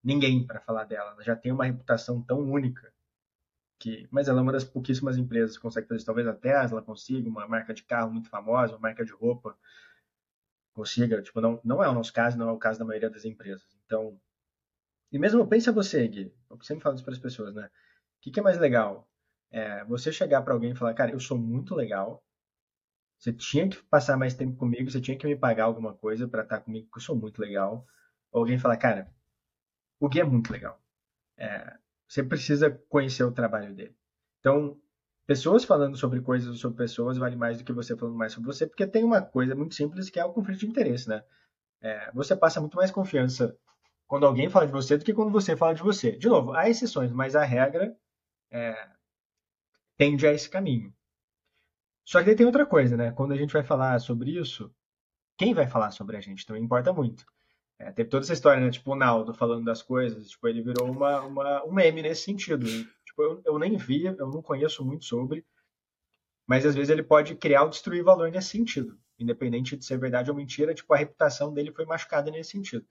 ninguém 0.03 0.45
para 0.45 0.61
falar 0.61 0.85
dela, 0.85 1.11
ela 1.11 1.23
já 1.23 1.35
tem 1.35 1.51
uma 1.51 1.65
reputação 1.65 2.21
tão 2.21 2.39
única 2.39 2.93
que, 3.79 4.07
mas 4.11 4.27
ela 4.29 4.39
é 4.39 4.41
uma 4.43 4.51
das 4.53 4.63
pouquíssimas 4.63 5.17
empresas 5.17 5.57
que 5.57 5.61
consegue 5.61 5.87
fazer 5.87 5.97
isso, 5.97 6.05
talvez 6.05 6.27
a 6.27 6.33
Tesla 6.33 6.81
consiga, 6.81 7.27
uma 7.29 7.47
marca 7.47 7.73
de 7.73 7.83
carro 7.83 8.11
muito 8.11 8.29
famosa, 8.29 8.73
uma 8.73 8.79
marca 8.79 9.03
de 9.03 9.11
roupa, 9.11 9.57
consiga, 10.73 11.21
tipo, 11.21 11.41
não, 11.41 11.59
não 11.63 11.83
é 11.83 11.89
o 11.89 11.93
nosso 11.93 12.13
caso, 12.13 12.37
não 12.37 12.49
é 12.49 12.51
o 12.51 12.57
caso 12.57 12.79
da 12.79 12.85
maioria 12.85 13.09
das 13.09 13.25
empresas. 13.25 13.67
Então, 13.85 14.19
e 15.11 15.19
mesmo 15.19 15.47
pensa 15.47 15.71
você, 15.71 16.07
Gui, 16.07 16.33
eu 16.49 16.61
sempre 16.61 16.83
falo 16.83 16.95
isso 16.95 17.03
para 17.03 17.13
as 17.13 17.19
pessoas, 17.19 17.53
né? 17.53 17.67
O 17.67 17.69
que, 18.21 18.31
que 18.31 18.39
é 18.39 18.43
mais 18.43 18.57
legal? 18.57 19.07
É 19.53 19.85
você 19.85 20.11
chegar 20.11 20.41
para 20.41 20.53
alguém 20.53 20.71
e 20.71 20.75
falar, 20.75 20.95
cara, 20.95 21.11
eu 21.11 21.19
sou 21.19 21.37
muito 21.37 21.75
legal, 21.75 22.23
você 23.19 23.31
tinha 23.31 23.69
que 23.69 23.81
passar 23.83 24.17
mais 24.17 24.33
tempo 24.33 24.57
comigo, 24.57 24.91
você 24.91 24.99
tinha 24.99 25.17
que 25.17 25.25
me 25.25 25.35
pagar 25.35 25.65
alguma 25.65 25.93
coisa 25.93 26.27
para 26.27 26.43
estar 26.43 26.59
comigo, 26.59 26.87
porque 26.87 26.99
eu 26.99 27.03
sou 27.03 27.15
muito 27.15 27.39
legal. 27.39 27.85
Ou 28.31 28.41
alguém 28.41 28.57
falar, 28.57 28.75
cara, 28.77 29.09
o 29.99 30.09
Gui 30.09 30.19
é 30.19 30.23
muito 30.25 30.51
legal. 30.51 30.81
É, 31.37 31.77
você 32.07 32.23
precisa 32.23 32.69
conhecer 32.89 33.23
o 33.23 33.31
trabalho 33.31 33.73
dele. 33.73 33.95
Então, 34.39 34.77
pessoas 35.25 35.63
falando 35.63 35.95
sobre 35.95 36.19
coisas 36.19 36.59
sobre 36.59 36.77
pessoas 36.79 37.17
vale 37.17 37.35
mais 37.35 37.59
do 37.59 37.63
que 37.63 37.71
você 37.71 37.95
falando 37.95 38.17
mais 38.17 38.33
sobre 38.33 38.47
você, 38.47 38.67
porque 38.67 38.85
tem 38.87 39.03
uma 39.03 39.21
coisa 39.21 39.55
muito 39.55 39.75
simples 39.75 40.09
que 40.09 40.19
é 40.19 40.25
o 40.25 40.33
conflito 40.33 40.59
de 40.59 40.67
interesse, 40.67 41.07
né? 41.07 41.23
É, 41.81 42.11
você 42.11 42.35
passa 42.35 42.59
muito 42.59 42.75
mais 42.75 42.91
confiança 42.91 43.57
quando 44.07 44.25
alguém 44.25 44.49
fala 44.49 44.65
de 44.65 44.73
você 44.73 44.97
do 44.97 45.05
que 45.05 45.13
quando 45.13 45.31
você 45.31 45.55
fala 45.55 45.73
de 45.73 45.83
você. 45.83 46.11
De 46.17 46.27
novo, 46.27 46.53
há 46.53 46.69
exceções, 46.69 47.11
mas 47.11 47.35
a 47.35 47.43
regra 47.45 47.95
é, 48.51 48.89
tende 49.97 50.27
a 50.27 50.33
esse 50.33 50.49
caminho. 50.49 50.93
Só 52.05 52.19
que 52.19 52.25
daí 52.25 52.35
tem 52.35 52.45
outra 52.45 52.65
coisa, 52.65 52.97
né? 52.97 53.11
Quando 53.11 53.31
a 53.33 53.37
gente 53.37 53.53
vai 53.53 53.63
falar 53.63 53.99
sobre 53.99 54.31
isso, 54.37 54.73
quem 55.37 55.53
vai 55.53 55.67
falar 55.67 55.91
sobre 55.91 56.17
a 56.17 56.21
gente 56.21 56.45
também 56.45 56.63
importa 56.63 56.91
muito. 56.91 57.25
É, 57.79 57.91
teve 57.91 58.09
toda 58.09 58.23
essa 58.23 58.33
história, 58.33 58.61
né? 58.61 58.69
Tipo, 58.69 58.91
o 58.91 58.95
Naldo 58.95 59.33
falando 59.33 59.65
das 59.65 59.81
coisas, 59.81 60.29
tipo, 60.29 60.47
ele 60.47 60.61
virou 60.61 60.91
uma, 60.91 61.21
uma, 61.21 61.65
um 61.65 61.71
meme 61.73 62.01
nesse 62.01 62.23
sentido. 62.23 62.65
Tipo, 62.65 63.23
eu, 63.23 63.41
eu 63.45 63.59
nem 63.59 63.77
vi, 63.77 64.05
eu 64.05 64.27
não 64.27 64.41
conheço 64.41 64.83
muito 64.85 65.05
sobre, 65.05 65.45
mas 66.47 66.65
às 66.65 66.75
vezes 66.75 66.89
ele 66.89 67.03
pode 67.03 67.35
criar 67.35 67.63
ou 67.63 67.69
destruir 67.69 68.03
valor 68.03 68.29
nesse 68.31 68.49
sentido. 68.49 68.97
Independente 69.17 69.77
de 69.77 69.85
ser 69.85 69.97
verdade 69.97 70.29
ou 70.29 70.35
mentira, 70.35 70.73
tipo, 70.73 70.93
a 70.93 70.97
reputação 70.97 71.53
dele 71.53 71.71
foi 71.71 71.85
machucada 71.85 72.29
nesse 72.31 72.51
sentido. 72.51 72.85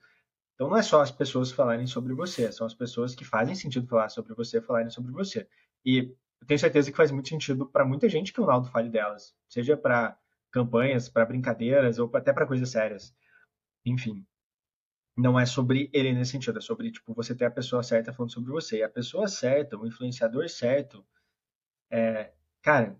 Então 0.55 0.69
não 0.69 0.77
é 0.77 0.83
só 0.83 1.01
as 1.01 1.11
pessoas 1.11 1.51
falarem 1.51 1.87
sobre 1.87 2.13
você, 2.13 2.51
são 2.51 2.65
as 2.65 2.73
pessoas 2.73 3.15
que 3.15 3.25
fazem 3.25 3.55
sentido 3.55 3.87
falar 3.87 4.09
sobre 4.09 4.33
você 4.33 4.61
falarem 4.61 4.89
sobre 4.89 5.11
você. 5.11 5.47
E 5.85 6.13
eu 6.43 6.47
tenho 6.47 6.59
certeza 6.59 6.91
que 6.91 6.97
faz 6.97 7.09
muito 7.09 7.29
sentido 7.29 7.65
para 7.65 7.85
muita 7.85 8.09
gente 8.09 8.33
que 8.33 8.41
o 8.41 8.45
Naldo 8.45 8.69
fale 8.69 8.89
delas, 8.89 9.33
seja 9.47 9.77
para 9.77 10.17
campanhas, 10.51 11.07
para 11.07 11.25
brincadeiras 11.25 11.99
ou 11.99 12.11
até 12.13 12.33
para 12.33 12.45
coisas 12.45 12.69
sérias. 12.69 13.15
Enfim, 13.85 14.25
não 15.15 15.39
é 15.39 15.45
sobre 15.45 15.89
ele 15.93 16.11
nesse 16.11 16.31
sentido, 16.31 16.59
é 16.59 16.61
sobre 16.61 16.91
tipo 16.91 17.13
você 17.13 17.33
ter 17.33 17.45
a 17.45 17.51
pessoa 17.51 17.81
certa 17.81 18.11
falando 18.11 18.33
sobre 18.33 18.51
você. 18.51 18.79
E 18.79 18.83
a 18.83 18.89
pessoa 18.89 19.25
certa, 19.25 19.77
o 19.77 19.87
influenciador 19.87 20.49
certo, 20.49 21.05
é, 21.89 22.33
cara, 22.61 22.99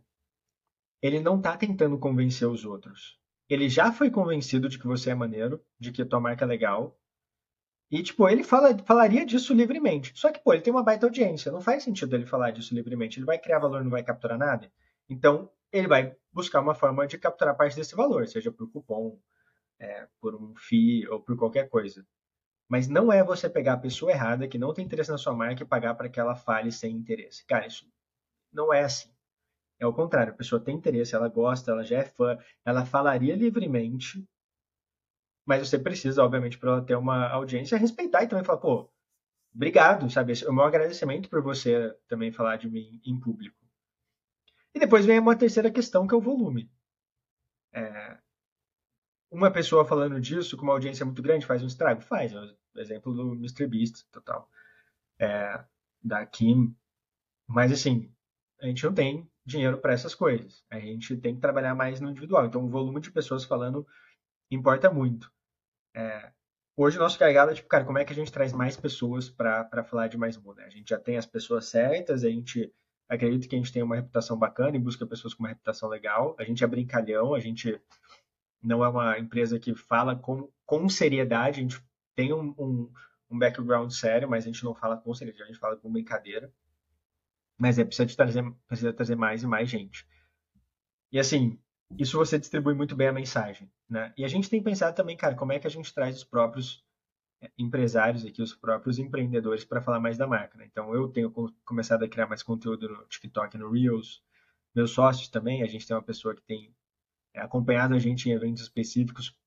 ele 1.02 1.20
não 1.20 1.42
tá 1.42 1.58
tentando 1.58 2.00
convencer 2.00 2.48
os 2.48 2.64
outros. 2.64 3.20
Ele 3.50 3.68
já 3.68 3.92
foi 3.92 4.10
convencido 4.10 4.70
de 4.70 4.80
que 4.80 4.88
você 4.88 5.10
é 5.10 5.16
maneiro, 5.16 5.62
de 5.78 5.92
que 5.92 6.06
tua 6.06 6.22
marca 6.22 6.46
é 6.46 6.48
legal. 6.48 6.98
E, 7.94 8.02
tipo, 8.02 8.28
ele 8.28 8.44
fala, 8.44 8.76
falaria 8.80 9.24
disso 9.24 9.54
livremente. 9.54 10.12
Só 10.16 10.32
que, 10.32 10.40
pô, 10.40 10.52
ele 10.52 10.64
tem 10.64 10.74
uma 10.74 10.82
baita 10.82 11.06
audiência. 11.06 11.52
Não 11.52 11.62
faz 11.62 11.84
sentido 11.84 12.16
ele 12.16 12.26
falar 12.26 12.50
disso 12.50 12.74
livremente. 12.74 13.20
Ele 13.20 13.26
vai 13.28 13.38
criar 13.38 13.60
valor, 13.60 13.84
não 13.84 13.92
vai 13.92 14.02
capturar 14.02 14.36
nada. 14.36 14.68
Então, 15.08 15.48
ele 15.72 15.88
vai 15.88 16.16
buscar 16.32 16.60
uma 16.60 16.74
forma 16.74 17.06
de 17.06 17.20
capturar 17.20 17.56
parte 17.56 17.76
desse 17.76 17.96
valor, 17.96 18.28
seja 18.28 18.52
por 18.52 18.68
cupom, 18.72 19.20
é, 19.80 20.08
por 20.20 20.34
um 20.34 20.56
FII 20.56 21.08
ou 21.08 21.20
por 21.20 21.38
qualquer 21.38 21.70
coisa. 21.70 22.04
Mas 22.68 22.88
não 22.88 23.14
é 23.14 23.24
você 23.24 23.48
pegar 23.48 23.74
a 23.74 23.78
pessoa 23.78 24.12
errada 24.12 24.48
que 24.48 24.58
não 24.58 24.74
tem 24.74 24.84
interesse 24.84 25.12
na 25.12 25.18
sua 25.20 25.36
marca 25.36 25.62
e 25.62 25.68
pagar 25.68 25.94
para 25.94 26.10
que 26.10 26.20
ela 26.20 26.36
fale 26.36 26.72
sem 26.72 26.96
interesse. 26.96 27.46
Cara, 27.46 27.68
isso 27.68 27.86
não 28.52 28.74
é 28.74 28.82
assim. 28.82 29.12
É 29.80 29.86
o 29.86 29.94
contrário, 29.94 30.34
a 30.34 30.36
pessoa 30.36 30.60
tem 30.60 30.76
interesse, 30.76 31.14
ela 31.14 31.28
gosta, 31.28 31.70
ela 31.70 31.84
já 31.84 32.00
é 32.00 32.06
fã, 32.06 32.40
ela 32.66 32.86
falaria 32.86 33.36
livremente, 33.36 34.28
mas 35.46 35.68
você 35.68 35.78
precisa, 35.78 36.24
obviamente, 36.24 36.58
para 36.58 36.82
ter 36.82 36.96
uma 36.96 37.28
audiência, 37.30 37.78
respeitar 37.78 38.24
e 38.24 38.28
também 38.28 38.44
falar, 38.44 38.60
pô, 38.60 38.90
obrigado, 39.54 40.10
sabe? 40.10 40.34
O 40.48 40.54
meu 40.54 40.64
agradecimento 40.64 41.30
por 41.30 41.42
você 41.42 41.96
também 42.08 42.32
falar 42.32 42.58
de 42.58 42.70
mim 42.70 43.02
em 43.06 43.20
público. 43.20 43.58
E 44.74 44.80
depois 44.80 45.06
vem 45.06 45.20
uma 45.20 45.36
terceira 45.36 45.70
questão, 45.70 46.08
que 46.08 46.14
é 46.14 46.18
o 46.18 46.22
volume. 46.22 46.72
É... 47.74 48.18
Uma 49.30 49.52
pessoa 49.52 49.86
falando 49.86 50.20
disso 50.20 50.56
com 50.56 50.64
uma 50.64 50.74
audiência 50.74 51.06
muito 51.06 51.22
grande 51.22 51.46
faz 51.46 51.62
um 51.64 51.68
estrago? 51.68 52.02
Faz. 52.02 52.34
É 52.34 52.40
o 52.40 52.80
exemplo 52.80 53.14
do 53.14 53.34
Mr. 53.34 53.68
Beast, 53.68 54.06
total. 54.12 54.50
É... 55.20 55.64
Da 56.02 56.26
Kim. 56.26 56.76
Mas, 57.48 57.72
assim, 57.72 58.12
a 58.62 58.68
gente 58.68 58.84
não 58.84 58.94
tem 58.94 59.30
dinheiro 59.46 59.78
para 59.78 59.94
essas 59.94 60.16
coisas. 60.16 60.64
A 60.70 60.80
gente 60.80 61.18
tem 61.18 61.36
que 61.36 61.42
trabalhar 61.42 61.76
mais 61.76 62.00
no 62.00 62.10
individual. 62.10 62.46
Então, 62.46 62.66
o 62.66 62.70
volume 62.70 63.02
de 63.02 63.12
pessoas 63.12 63.44
falando 63.44 63.86
importa 64.56 64.92
muito. 64.92 65.32
É, 65.96 66.32
hoje, 66.76 66.98
o 66.98 67.00
nosso 67.00 67.20
gargalo 67.20 67.52
é 67.52 67.54
tipo, 67.54 67.68
cara, 67.68 67.86
como 67.86 67.98
é 67.98 68.06
que 68.06 68.14
a 68.14 68.16
gente 68.16 68.32
traz 68.32 68.52
mais 68.54 68.76
pessoas 68.78 69.30
para 69.30 69.84
falar 69.84 70.08
de 70.08 70.18
mais 70.18 70.38
mundo? 70.38 70.60
A 70.62 70.70
gente 70.70 70.90
já 70.90 71.00
tem 71.00 71.18
as 71.18 71.26
pessoas 71.26 71.66
certas, 71.66 72.24
a 72.24 72.30
gente 72.30 72.74
acredita 73.08 73.48
que 73.48 73.56
a 73.56 73.58
gente 73.58 73.72
tem 73.72 73.84
uma 73.84 73.96
reputação 73.96 74.38
bacana 74.38 74.76
e 74.76 74.80
busca 74.80 75.06
pessoas 75.06 75.34
com 75.34 75.44
uma 75.44 75.50
reputação 75.50 75.90
legal. 75.90 76.36
A 76.40 76.44
gente 76.44 76.64
é 76.64 76.68
brincalhão, 76.68 77.34
a 77.34 77.40
gente 77.40 77.80
não 78.62 78.84
é 78.84 78.90
uma 78.90 79.20
empresa 79.20 79.60
que 79.60 79.76
fala 79.76 80.16
com, 80.16 80.50
com 80.66 80.90
seriedade, 80.90 81.60
a 81.60 81.64
gente 81.64 81.84
tem 82.16 82.34
um, 82.34 82.56
um, 82.58 82.92
um 83.30 83.38
background 83.38 83.92
sério, 83.92 84.30
mas 84.30 84.44
a 84.44 84.48
gente 84.48 84.64
não 84.64 84.74
fala 84.74 84.98
com 84.98 85.14
seriedade, 85.14 85.44
a 85.44 85.48
gente 85.48 85.60
fala 85.60 85.76
com 85.76 85.92
brincadeira. 85.92 86.52
Mas 87.58 87.78
é 87.78 87.86
precisa 87.86 88.16
trazer, 88.16 88.44
precisa 88.68 88.94
trazer 88.94 89.16
mais 89.16 89.44
e 89.44 89.48
mais 89.48 89.70
gente. 89.70 90.08
E 91.12 91.20
assim, 91.20 91.60
isso 91.98 92.18
você 92.18 92.40
distribui 92.40 92.74
muito 92.74 92.96
bem 92.96 93.08
a 93.08 93.14
mensagem, 93.14 93.72
né? 93.90 94.14
E 94.18 94.24
a 94.26 94.28
gente 94.28 94.50
tem 94.50 94.62
pensado 94.62 94.96
também, 94.96 95.18
cara, 95.18 95.36
como 95.36 95.52
é 95.52 95.60
que 95.60 95.68
a 95.68 95.70
gente 95.70 95.94
traz 95.94 96.18
os 96.18 96.24
próprios 96.24 96.84
é, 97.42 97.52
empresários 97.58 98.26
aqui, 98.26 98.42
os 98.42 98.54
próprios 98.54 99.00
empreendedores 99.00 99.64
para 99.64 99.82
falar 99.82 100.00
mais 100.00 100.18
da 100.18 100.28
marca, 100.28 100.58
né? 100.58 100.66
Então 100.66 100.94
eu 100.94 101.10
tenho 101.10 101.32
começado 101.66 102.04
a 102.04 102.10
criar 102.10 102.28
mais 102.28 102.44
conteúdo 102.44 102.90
no 102.90 103.06
TikTok, 103.08 103.58
no 103.58 103.72
Reels, 103.72 104.22
meus 104.76 104.92
sócios 104.92 105.28
também, 105.28 105.62
a 105.62 105.68
gente 105.68 105.86
tem 105.86 105.96
uma 105.96 106.04
pessoa 106.04 106.36
que 106.36 106.42
tem 106.42 106.76
é, 107.34 107.42
acompanhado 107.42 107.94
a 107.94 108.00
gente 108.00 108.30
em 108.30 108.34
eventos 108.34 108.64
específicos 108.64 109.38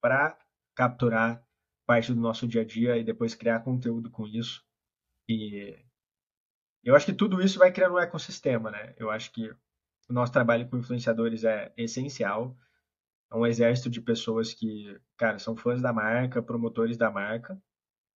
para 0.00 0.38
capturar 0.74 1.44
parte 1.86 2.12
do 2.12 2.20
nosso 2.20 2.46
dia 2.46 2.62
a 2.62 2.64
dia 2.64 2.96
e 2.96 3.04
depois 3.04 3.34
criar 3.34 3.60
conteúdo 3.60 4.10
com 4.10 4.26
isso. 4.26 4.64
E 5.28 5.76
eu 6.84 6.94
acho 6.94 7.06
que 7.06 7.12
tudo 7.12 7.42
isso 7.42 7.58
vai 7.58 7.72
criando 7.72 7.94
um 7.94 7.98
ecossistema, 7.98 8.70
né? 8.70 8.94
Eu 8.96 9.10
acho 9.10 9.32
que 9.32 9.52
o 10.08 10.12
nosso 10.12 10.32
trabalho 10.32 10.68
com 10.68 10.78
influenciadores 10.78 11.44
é 11.44 11.72
essencial. 11.76 12.56
É 13.30 13.36
um 13.36 13.46
exército 13.46 13.90
de 13.90 14.00
pessoas 14.00 14.54
que, 14.54 14.98
cara, 15.16 15.38
são 15.38 15.56
fãs 15.56 15.82
da 15.82 15.92
marca, 15.92 16.42
promotores 16.42 16.96
da 16.96 17.10
marca, 17.10 17.60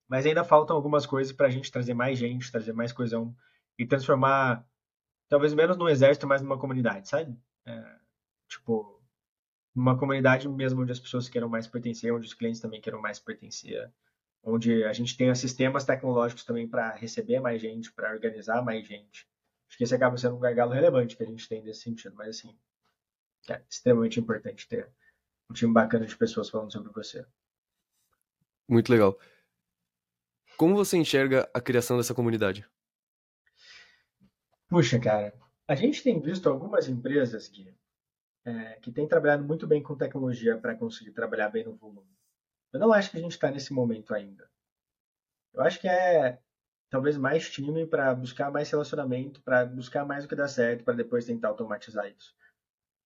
mas 0.09 0.27
ainda 0.27 0.45
faltam 0.45 0.77
algumas 0.77 1.07
coisas 1.07 1.33
para 1.33 1.47
a 1.47 1.51
gente 1.51 1.71
trazer 1.71 1.95
mais 1.95 2.19
gente, 2.19 2.51
trazer 2.51 2.73
mais 2.73 2.93
coesão 2.93 3.35
e 3.79 3.87
transformar, 3.87 4.65
talvez 5.29 5.53
menos 5.55 5.77
num 5.77 5.89
exército, 5.89 6.27
mas 6.27 6.43
numa 6.43 6.59
comunidade, 6.59 7.09
sabe? 7.09 7.37
É, 7.67 7.97
tipo, 8.49 9.03
uma 9.75 9.99
comunidade 9.99 10.49
mesmo 10.49 10.83
onde 10.83 10.93
as 10.93 11.01
pessoas 11.01 11.29
queiram 11.29 11.49
mais 11.49 11.67
pertencer, 11.67 12.13
onde 12.13 12.27
os 12.27 12.35
clientes 12.35 12.61
também 12.61 12.81
queiram 12.81 13.01
mais 13.01 13.19
pertencer 13.19 13.93
onde 14.43 14.85
a 14.85 14.93
gente 14.93 15.17
tenha 15.17 15.35
sistemas 15.35 15.85
tecnológicos 15.85 16.45
também 16.45 16.67
para 16.67 16.95
receber 16.95 17.41
mais 17.41 17.61
gente, 17.61 17.93
para 17.93 18.13
organizar 18.13 18.63
mais 18.63 18.87
gente. 18.87 19.29
Acho 19.71 19.79
que 19.79 19.85
esse 19.85 19.95
acaba 19.95 20.17
sendo 20.17 20.35
um 20.35 20.41
gargalo 20.41 20.73
relevante 20.73 21.17
que 21.17 21.23
a 21.23 21.27
gente 21.27 21.49
tem 21.49 21.63
nesse 21.63 21.83
sentido, 21.83 22.13
mas 22.17 22.31
assim, 22.31 22.59
é 23.49 23.63
extremamente 23.71 24.19
importante 24.19 24.69
ter 24.69 24.91
um 25.49 25.55
time 25.55 25.73
bacana 25.73 26.05
de 26.05 26.17
pessoas 26.17 26.51
falando 26.51 26.73
sobre 26.73 26.93
você. 26.93 27.25
Muito 28.69 28.91
legal. 28.91 29.17
Como 30.57 30.75
você 30.75 30.97
enxerga 30.97 31.49
a 31.55 31.61
criação 31.61 31.97
dessa 31.97 32.13
comunidade? 32.13 32.69
Puxa, 34.69 34.99
cara, 34.99 35.33
a 35.69 35.77
gente 35.77 36.03
tem 36.03 36.21
visto 36.21 36.49
algumas 36.49 36.89
empresas 36.89 37.47
que, 37.47 37.73
é, 38.45 38.73
que 38.83 38.91
têm 38.91 39.07
trabalhado 39.07 39.45
muito 39.45 39.69
bem 39.69 39.81
com 39.81 39.97
tecnologia 39.97 40.59
para 40.59 40.75
conseguir 40.75 41.13
trabalhar 41.13 41.49
bem 41.49 41.65
no 41.65 41.77
volume. 41.77 42.11
Eu 42.73 42.81
não 42.81 42.93
acho 42.93 43.13
que 43.13 43.19
a 43.19 43.21
gente 43.21 43.33
está 43.33 43.53
nesse 43.53 43.73
momento 43.73 44.13
ainda. 44.13 44.51
Eu 45.55 45.63
acho 45.63 45.81
que 45.81 45.89
é 45.89 46.41
talvez 46.91 47.17
mais 47.17 47.49
time 47.49 47.87
para 47.87 48.13
buscar 48.15 48.51
mais 48.51 48.69
relacionamento, 48.69 49.41
para 49.43 49.65
buscar 49.65 50.05
mais 50.05 50.25
o 50.25 50.29
que 50.29 50.35
dá 50.35 50.49
certo, 50.49 50.85
para 50.85 50.95
depois 50.95 51.25
tentar 51.25 51.49
automatizar 51.49 52.07
isso. 52.09 52.35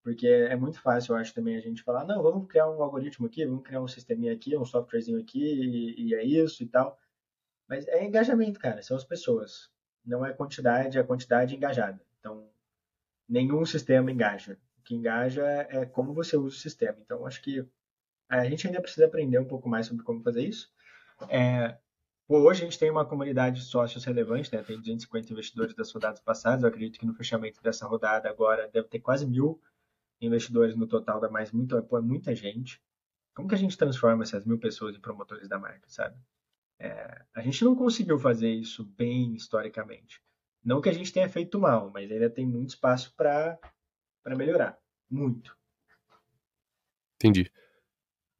Porque 0.03 0.26
é 0.26 0.57
muito 0.57 0.80
fácil, 0.80 1.12
eu 1.12 1.16
acho, 1.16 1.32
também 1.32 1.57
a 1.57 1.61
gente 1.61 1.82
falar, 1.82 2.05
não, 2.05 2.22
vamos 2.22 2.49
criar 2.49 2.68
um 2.68 2.82
algoritmo 2.82 3.26
aqui, 3.26 3.45
vamos 3.47 3.62
criar 3.62 3.80
um 3.80 3.89
sisteminha 3.89 4.32
aqui, 4.32 4.57
um 4.57 4.64
softwarezinho 4.64 5.20
aqui, 5.20 5.43
e, 5.43 6.09
e 6.09 6.14
é 6.14 6.24
isso 6.24 6.62
e 6.62 6.66
tal. 6.66 6.99
Mas 7.68 7.87
é 7.89 8.05
engajamento, 8.05 8.59
cara, 8.59 8.82
são 8.82 8.97
as 8.97 9.05
pessoas. 9.05 9.70
Não 10.05 10.24
é 10.24 10.32
quantidade, 10.32 10.99
é 10.99 11.03
quantidade 11.03 11.55
engajada. 11.55 12.01
Então, 12.18 12.51
nenhum 13.28 13.64
sistema 13.64 14.11
engaja. 14.11 14.59
O 14.78 14.82
que 14.82 14.95
engaja 14.95 15.47
é 15.70 15.87
como 15.87 16.12
você 16.12 16.37
usa 16.37 16.57
o 16.57 16.61
sistema. 16.61 16.99
Então, 17.01 17.26
acho 17.26 17.41
que 17.41 17.66
a 18.28 18.45
gente 18.45 18.66
ainda 18.66 18.82
precisa 18.82 19.07
aprender 19.07 19.39
um 19.39 19.47
pouco 19.47 19.68
mais 19.68 19.87
sobre 19.87 20.05
como 20.05 20.22
fazer 20.22 20.43
isso. 20.43 20.70
É, 21.30 21.78
hoje 22.28 22.62
a 22.62 22.64
gente 22.64 22.78
tem 22.78 22.90
uma 22.90 23.04
comunidade 23.04 23.60
de 23.60 23.66
sócios 23.66 24.04
relevante, 24.04 24.54
né? 24.54 24.62
tem 24.62 24.78
250 24.78 25.32
investidores 25.32 25.74
das 25.74 25.92
rodadas 25.92 26.20
passadas. 26.20 26.62
Eu 26.62 26.68
acredito 26.68 26.98
que 26.98 27.06
no 27.06 27.14
fechamento 27.14 27.62
dessa 27.62 27.86
rodada 27.86 28.28
agora 28.28 28.68
deve 28.68 28.88
ter 28.88 29.00
quase 29.00 29.26
mil 29.26 29.60
investidores 30.20 30.74
no 30.74 30.86
total, 30.86 31.20
dá 31.20 31.28
mais 31.28 31.52
muito, 31.52 31.76
é 31.76 32.00
muita 32.00 32.34
gente. 32.34 32.80
Como 33.34 33.48
que 33.48 33.54
a 33.54 33.58
gente 33.58 33.76
transforma 33.76 34.22
essas 34.22 34.44
mil 34.44 34.58
pessoas 34.58 34.96
em 34.96 35.00
promotores 35.00 35.48
da 35.48 35.58
marca, 35.58 35.88
sabe? 35.88 36.16
É, 36.78 37.24
a 37.34 37.40
gente 37.42 37.64
não 37.64 37.74
conseguiu 37.74 38.18
fazer 38.18 38.50
isso 38.50 38.84
bem 38.84 39.34
historicamente. 39.34 40.22
Não 40.64 40.80
que 40.80 40.88
a 40.88 40.92
gente 40.92 41.12
tenha 41.12 41.28
feito 41.28 41.60
mal, 41.60 41.90
mas 41.90 42.10
ainda 42.10 42.30
tem 42.30 42.46
muito 42.46 42.70
espaço 42.70 43.14
para 43.14 43.58
melhorar. 44.36 44.78
Muito. 45.10 45.56
Entendi. 47.16 47.50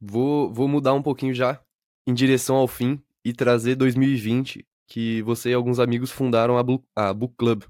Vou, 0.01 0.51
vou 0.51 0.67
mudar 0.67 0.93
um 0.93 1.03
pouquinho 1.03 1.33
já 1.33 1.63
em 2.07 2.13
direção 2.13 2.55
ao 2.55 2.67
fim 2.67 3.03
e 3.25 3.33
trazer 3.33 3.75
2020, 3.75 4.65
que 4.87 5.23
você 5.23 5.49
e 5.49 5.53
alguns 5.55 5.79
amigos 5.79 6.11
fundaram 6.11 6.59
a, 6.59 6.63
Blue, 6.63 6.85
a 6.95 7.11
Book 7.11 7.33
Club. 7.35 7.63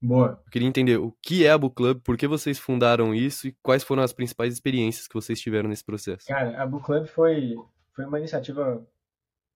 Boa. 0.00 0.42
Eu 0.44 0.50
queria 0.50 0.66
entender 0.66 0.96
o 0.96 1.12
que 1.22 1.44
é 1.44 1.50
a 1.50 1.58
Book 1.58 1.76
Club, 1.76 2.00
por 2.00 2.16
que 2.16 2.26
vocês 2.26 2.58
fundaram 2.58 3.14
isso 3.14 3.46
e 3.46 3.52
quais 3.62 3.84
foram 3.84 4.02
as 4.02 4.12
principais 4.12 4.54
experiências 4.54 5.06
que 5.06 5.14
vocês 5.14 5.38
tiveram 5.38 5.68
nesse 5.68 5.84
processo. 5.84 6.26
Cara, 6.26 6.60
a 6.60 6.66
Book 6.66 6.86
Club 6.86 7.06
foi, 7.06 7.54
foi 7.92 8.06
uma 8.06 8.18
iniciativa 8.18 8.84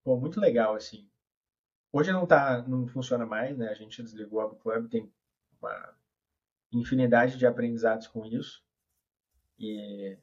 pô, 0.03 0.15
muito 0.15 0.39
legal, 0.39 0.75
assim. 0.75 1.09
Hoje 1.91 2.11
não 2.11 2.27
tá, 2.27 2.61
não 2.67 2.87
funciona 2.87 3.25
mais, 3.25 3.57
né? 3.57 3.69
A 3.69 3.73
gente 3.73 4.03
desligou 4.03 4.39
a 4.39 4.47
Book 4.47 4.61
Club, 4.61 4.87
tem 4.89 5.11
uma 5.59 5.95
infinidade 6.71 7.37
de 7.37 7.47
aprendizados 7.47 8.05
com 8.05 8.23
isso. 8.23 8.63
E 9.57 10.15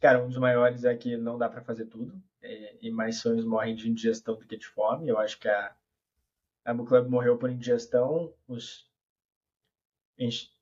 Cara, 0.00 0.22
um 0.22 0.28
dos 0.28 0.38
maiores 0.38 0.84
é 0.84 0.96
que 0.96 1.16
não 1.16 1.36
dá 1.36 1.48
para 1.48 1.62
fazer 1.62 1.86
tudo. 1.86 2.22
E, 2.42 2.88
e, 2.88 2.90
mais 2.90 3.16
sonhos 3.16 3.44
morrem 3.44 3.74
de 3.74 3.90
indigestão 3.90 4.36
do 4.36 4.46
que 4.46 4.56
de 4.56 4.66
fome. 4.66 5.08
Eu 5.08 5.18
acho 5.18 5.38
que 5.38 5.48
a, 5.48 5.74
a 6.64 6.74
Book 6.74 6.88
Club 6.88 7.08
morreu 7.08 7.36
por 7.36 7.50
indigestão. 7.50 8.32
Os, 8.46 8.88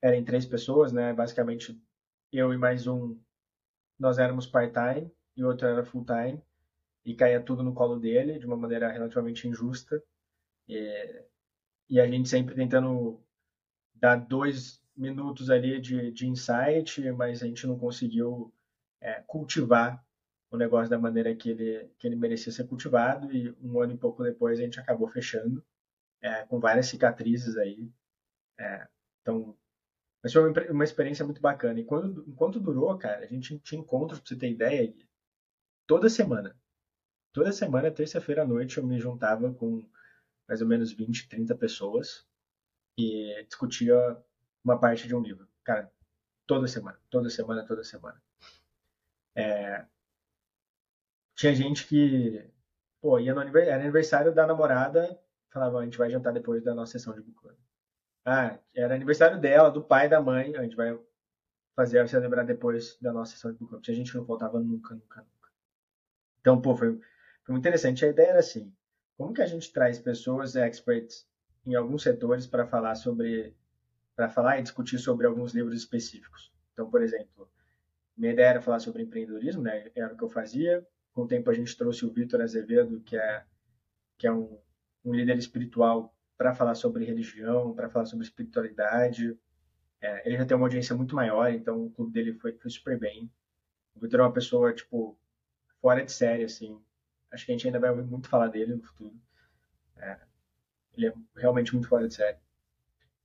eram 0.01 0.25
três 0.25 0.47
pessoas, 0.47 0.93
né? 0.93 1.13
Basicamente, 1.13 1.79
eu 2.33 2.53
e 2.53 2.59
mais 2.59 2.87
um, 2.87 3.19
nós 3.99 4.19
éramos 4.19 4.47
part-time 4.47 5.11
e 5.37 5.45
o 5.45 5.49
outro 5.49 5.67
era 5.67 5.85
full-time. 5.85 6.43
E 7.05 7.15
caía 7.15 7.41
tudo 7.41 7.63
no 7.63 7.75
colo 7.75 7.99
dele 7.99 8.39
de 8.39 8.47
uma 8.47 8.57
maneira 8.57 8.91
relativamente 8.91 9.47
injusta. 9.47 10.03
E, 10.69 11.23
e 11.89 12.01
a 12.01 12.07
gente 12.07 12.29
sempre 12.29 12.55
tentando 12.55 13.21
dar 13.95 14.17
dois 14.17 14.83
minutos 14.97 15.51
ali 15.51 15.81
de, 15.81 16.11
de 16.11 16.27
insight, 16.27 17.01
mas 17.13 17.43
a 17.43 17.47
gente 17.47 17.67
não 17.67 17.79
conseguiu 17.79 18.53
é, 19.01 19.23
cultivar 19.27 20.05
o 20.51 20.57
negócio 20.57 20.91
da 20.91 20.99
maneira 20.99 21.35
que 21.35 21.51
ele, 21.51 21.91
que 21.99 22.07
ele 22.07 22.17
merecia 22.17 22.53
ser 22.53 22.67
cultivado 22.67 23.33
e 23.33 23.55
um 23.61 23.81
ano 23.81 23.95
e 23.95 23.99
pouco 23.99 24.23
depois 24.23 24.59
a 24.59 24.63
gente 24.63 24.79
acabou 24.79 25.09
fechando 25.09 25.65
é, 26.21 26.45
com 26.47 26.61
várias 26.61 26.87
cicatrizes 26.87 27.57
aí. 27.57 27.91
É, 28.59 28.89
então, 29.23 29.57
Mas 30.23 30.33
foi 30.33 30.51
uma, 30.51 30.63
uma 30.71 30.85
experiência 30.85 31.25
muito 31.25 31.41
bacana. 31.41 31.81
E 31.81 31.85
quando, 31.85 32.25
enquanto 32.29 32.61
durou, 32.61 32.97
cara, 32.99 33.25
a 33.25 33.27
gente 33.27 33.59
tinha 33.61 33.81
encontros, 33.81 34.21
pra 34.21 34.29
você 34.29 34.37
ter 34.37 34.51
ideia, 34.51 34.95
toda 35.87 36.09
semana. 36.09 36.57
Toda 37.33 37.53
semana, 37.53 37.91
terça-feira 37.91 38.43
à 38.43 38.47
noite, 38.47 38.79
eu 38.79 38.87
me 38.87 38.99
juntava 38.99 39.53
com 39.53 39.87
mais 40.49 40.63
ou 40.63 40.69
menos 40.69 40.93
20, 40.93 41.29
30 41.29 41.55
pessoas 41.57 42.27
e 42.99 43.45
discutia 43.45 43.95
uma 44.65 44.79
parte 44.79 45.07
de 45.07 45.15
um 45.15 45.21
livro. 45.21 45.47
Cara, 45.63 45.93
toda 46.47 46.67
semana, 46.67 46.99
toda 47.11 47.29
semana, 47.29 47.67
toda 47.67 47.85
semana. 47.85 48.23
É... 49.35 49.85
Tinha 51.37 51.55
gente 51.55 51.87
que, 51.87 52.51
pô, 53.01 53.19
ia 53.21 53.35
no 53.35 53.41
aniversário, 53.41 53.75
era 53.75 53.83
aniversário 53.83 54.35
da 54.35 54.47
namorada, 54.47 55.21
falava, 55.53 55.81
a 55.81 55.85
gente 55.85 55.99
vai 55.99 56.11
jantar 56.11 56.33
depois 56.33 56.65
da 56.65 56.75
nossa 56.75 56.93
sessão 56.93 57.15
de 57.15 57.23
club. 57.23 57.55
Ah, 58.25 58.59
era 58.75 58.95
aniversário 58.95 59.41
dela, 59.41 59.71
do 59.71 59.83
pai, 59.85 60.09
da 60.09 60.21
mãe, 60.21 60.57
a 60.57 60.63
gente 60.63 60.77
vai 60.77 60.99
fazer 61.77 62.07
você 62.07 62.19
lembrar 62.19 62.45
depois 62.45 62.99
da 63.01 63.13
nossa 63.13 63.33
sessão 63.33 63.53
de 63.53 63.59
book 63.59 63.71
club. 63.71 63.83
Tinha 63.83 63.97
gente 63.97 64.17
não 64.17 64.27
faltava 64.27 64.59
nunca, 64.61 64.95
nunca, 64.95 65.21
nunca. 65.21 65.51
Então, 66.41 66.61
pô, 66.61 66.75
foi, 66.77 66.93
foi 66.93 67.53
muito 67.53 67.61
interessante. 67.63 68.05
A 68.05 68.09
ideia 68.09 68.31
era 68.31 68.39
assim, 68.41 68.75
como 69.17 69.35
que 69.35 69.43
a 69.43 69.47
gente 69.47 69.73
traz 69.73 69.99
pessoas 69.99 70.57
experts 70.57 71.29
em 71.67 71.75
alguns 71.75 72.03
setores 72.03 72.47
para 72.47 72.67
falar 72.67 72.95
sobre 72.95 73.55
para 74.17 74.31
falar 74.31 74.59
e 74.59 74.63
discutir 74.63 74.99
sobre 74.99 75.27
alguns 75.27 75.53
livros 75.55 75.77
específicos. 75.77 76.51
Então, 76.73 76.91
por 76.91 77.03
exemplo, 77.03 77.51
minha 78.17 78.33
ideia 78.33 78.49
era 78.49 78.63
falar 78.63 78.81
sobre 78.81 79.03
empreendedorismo, 79.03 79.63
né? 79.63 79.91
Era 79.95 80.15
o 80.15 80.17
que 80.17 80.25
eu 80.25 80.29
fazia. 80.31 80.87
Com 81.17 81.23
o 81.23 81.27
tempo 81.27 81.49
a 81.49 81.55
gente 81.55 81.75
trouxe 81.75 82.05
o 82.05 82.13
Vitor 82.13 82.43
Azevedo, 82.43 83.01
que 83.01 83.17
é 83.17 83.43
que 84.19 84.27
é 84.27 84.33
um, 84.33 84.59
um 85.03 85.15
líder 85.15 85.39
espiritual 85.39 86.15
para 86.37 86.55
falar 86.55 86.75
sobre 86.75 87.07
religião, 87.07 87.75
para 87.75 87.89
falar 87.89 88.05
sobre 88.05 88.27
espiritualidade. 88.27 89.35
É, 89.99 90.29
ele 90.29 90.37
já 90.37 90.45
tem 90.45 90.55
uma 90.55 90.67
audiência 90.67 90.95
muito 90.95 91.17
maior, 91.17 91.51
então 91.51 91.87
o 91.87 91.91
clube 91.91 92.13
dele 92.13 92.35
foi, 92.35 92.53
foi 92.53 92.71
super 92.71 92.99
bem. 92.99 93.33
O 93.95 94.01
Vitor 94.01 94.21
é 94.21 94.23
uma 94.25 94.33
pessoa 94.33 94.75
tipo 94.75 95.19
fora 95.81 96.05
de 96.05 96.13
série, 96.13 96.45
assim. 96.45 96.79
Acho 97.31 97.47
que 97.47 97.53
a 97.53 97.55
gente 97.55 97.67
ainda 97.67 97.81
vai 97.81 97.89
ouvir 97.89 98.05
muito 98.05 98.29
falar 98.29 98.49
dele 98.49 98.75
no 98.75 98.83
futuro. 98.83 99.19
É, 99.97 100.19
ele 100.99 101.07
é 101.07 101.15
realmente 101.35 101.73
muito 101.73 101.89
fora 101.89 102.07
de 102.07 102.15
série. 102.15 102.37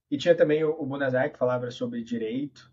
E 0.09 0.17
tinha 0.17 0.33
também 0.33 0.63
o, 0.63 0.71
o 0.71 1.29
que 1.29 1.37
falava 1.37 1.69
sobre 1.69 2.05
direito. 2.05 2.71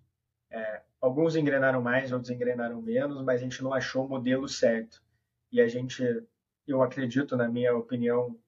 É, 0.49 0.83
alguns 1.01 1.35
engrenaram 1.35 1.83
mais, 1.83 2.13
outros 2.13 2.31
engrenaram 2.31 2.81
menos, 2.81 3.21
mas 3.25 3.41
a 3.41 3.45
gente 3.45 3.65
não 3.65 3.75
achou 3.75 4.07
o 4.07 4.09
modelo 4.09 4.49
certo. 4.49 5.08
E 5.51 5.61
a 5.61 5.69
gente, 5.69 6.03
eu 6.67 6.83
acredito, 6.83 7.37
na 7.37 7.49
minha 7.49 7.75
opinião, 7.75 8.39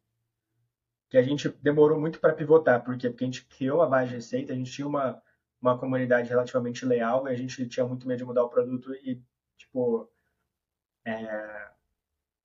que 1.08 1.16
a 1.16 1.22
gente 1.22 1.48
demorou 1.48 1.98
muito 1.98 2.20
para 2.20 2.34
pivotar. 2.34 2.84
Por 2.84 2.96
quê? 2.96 3.10
Porque 3.10 3.24
a 3.24 3.26
gente 3.26 3.44
criou 3.46 3.82
a 3.82 3.86
base 3.86 4.10
de 4.10 4.16
receita, 4.16 4.52
a 4.52 4.56
gente 4.56 4.70
tinha 4.70 4.86
uma, 4.86 5.20
uma 5.60 5.78
comunidade 5.78 6.28
relativamente 6.28 6.86
leal 6.86 7.26
e 7.26 7.32
a 7.32 7.34
gente 7.36 7.66
tinha 7.68 7.86
muito 7.86 8.06
medo 8.06 8.18
de 8.18 8.24
mudar 8.24 8.44
o 8.44 8.48
produto 8.48 8.94
e, 8.94 9.22
tipo, 9.56 10.08
é, 11.04 11.70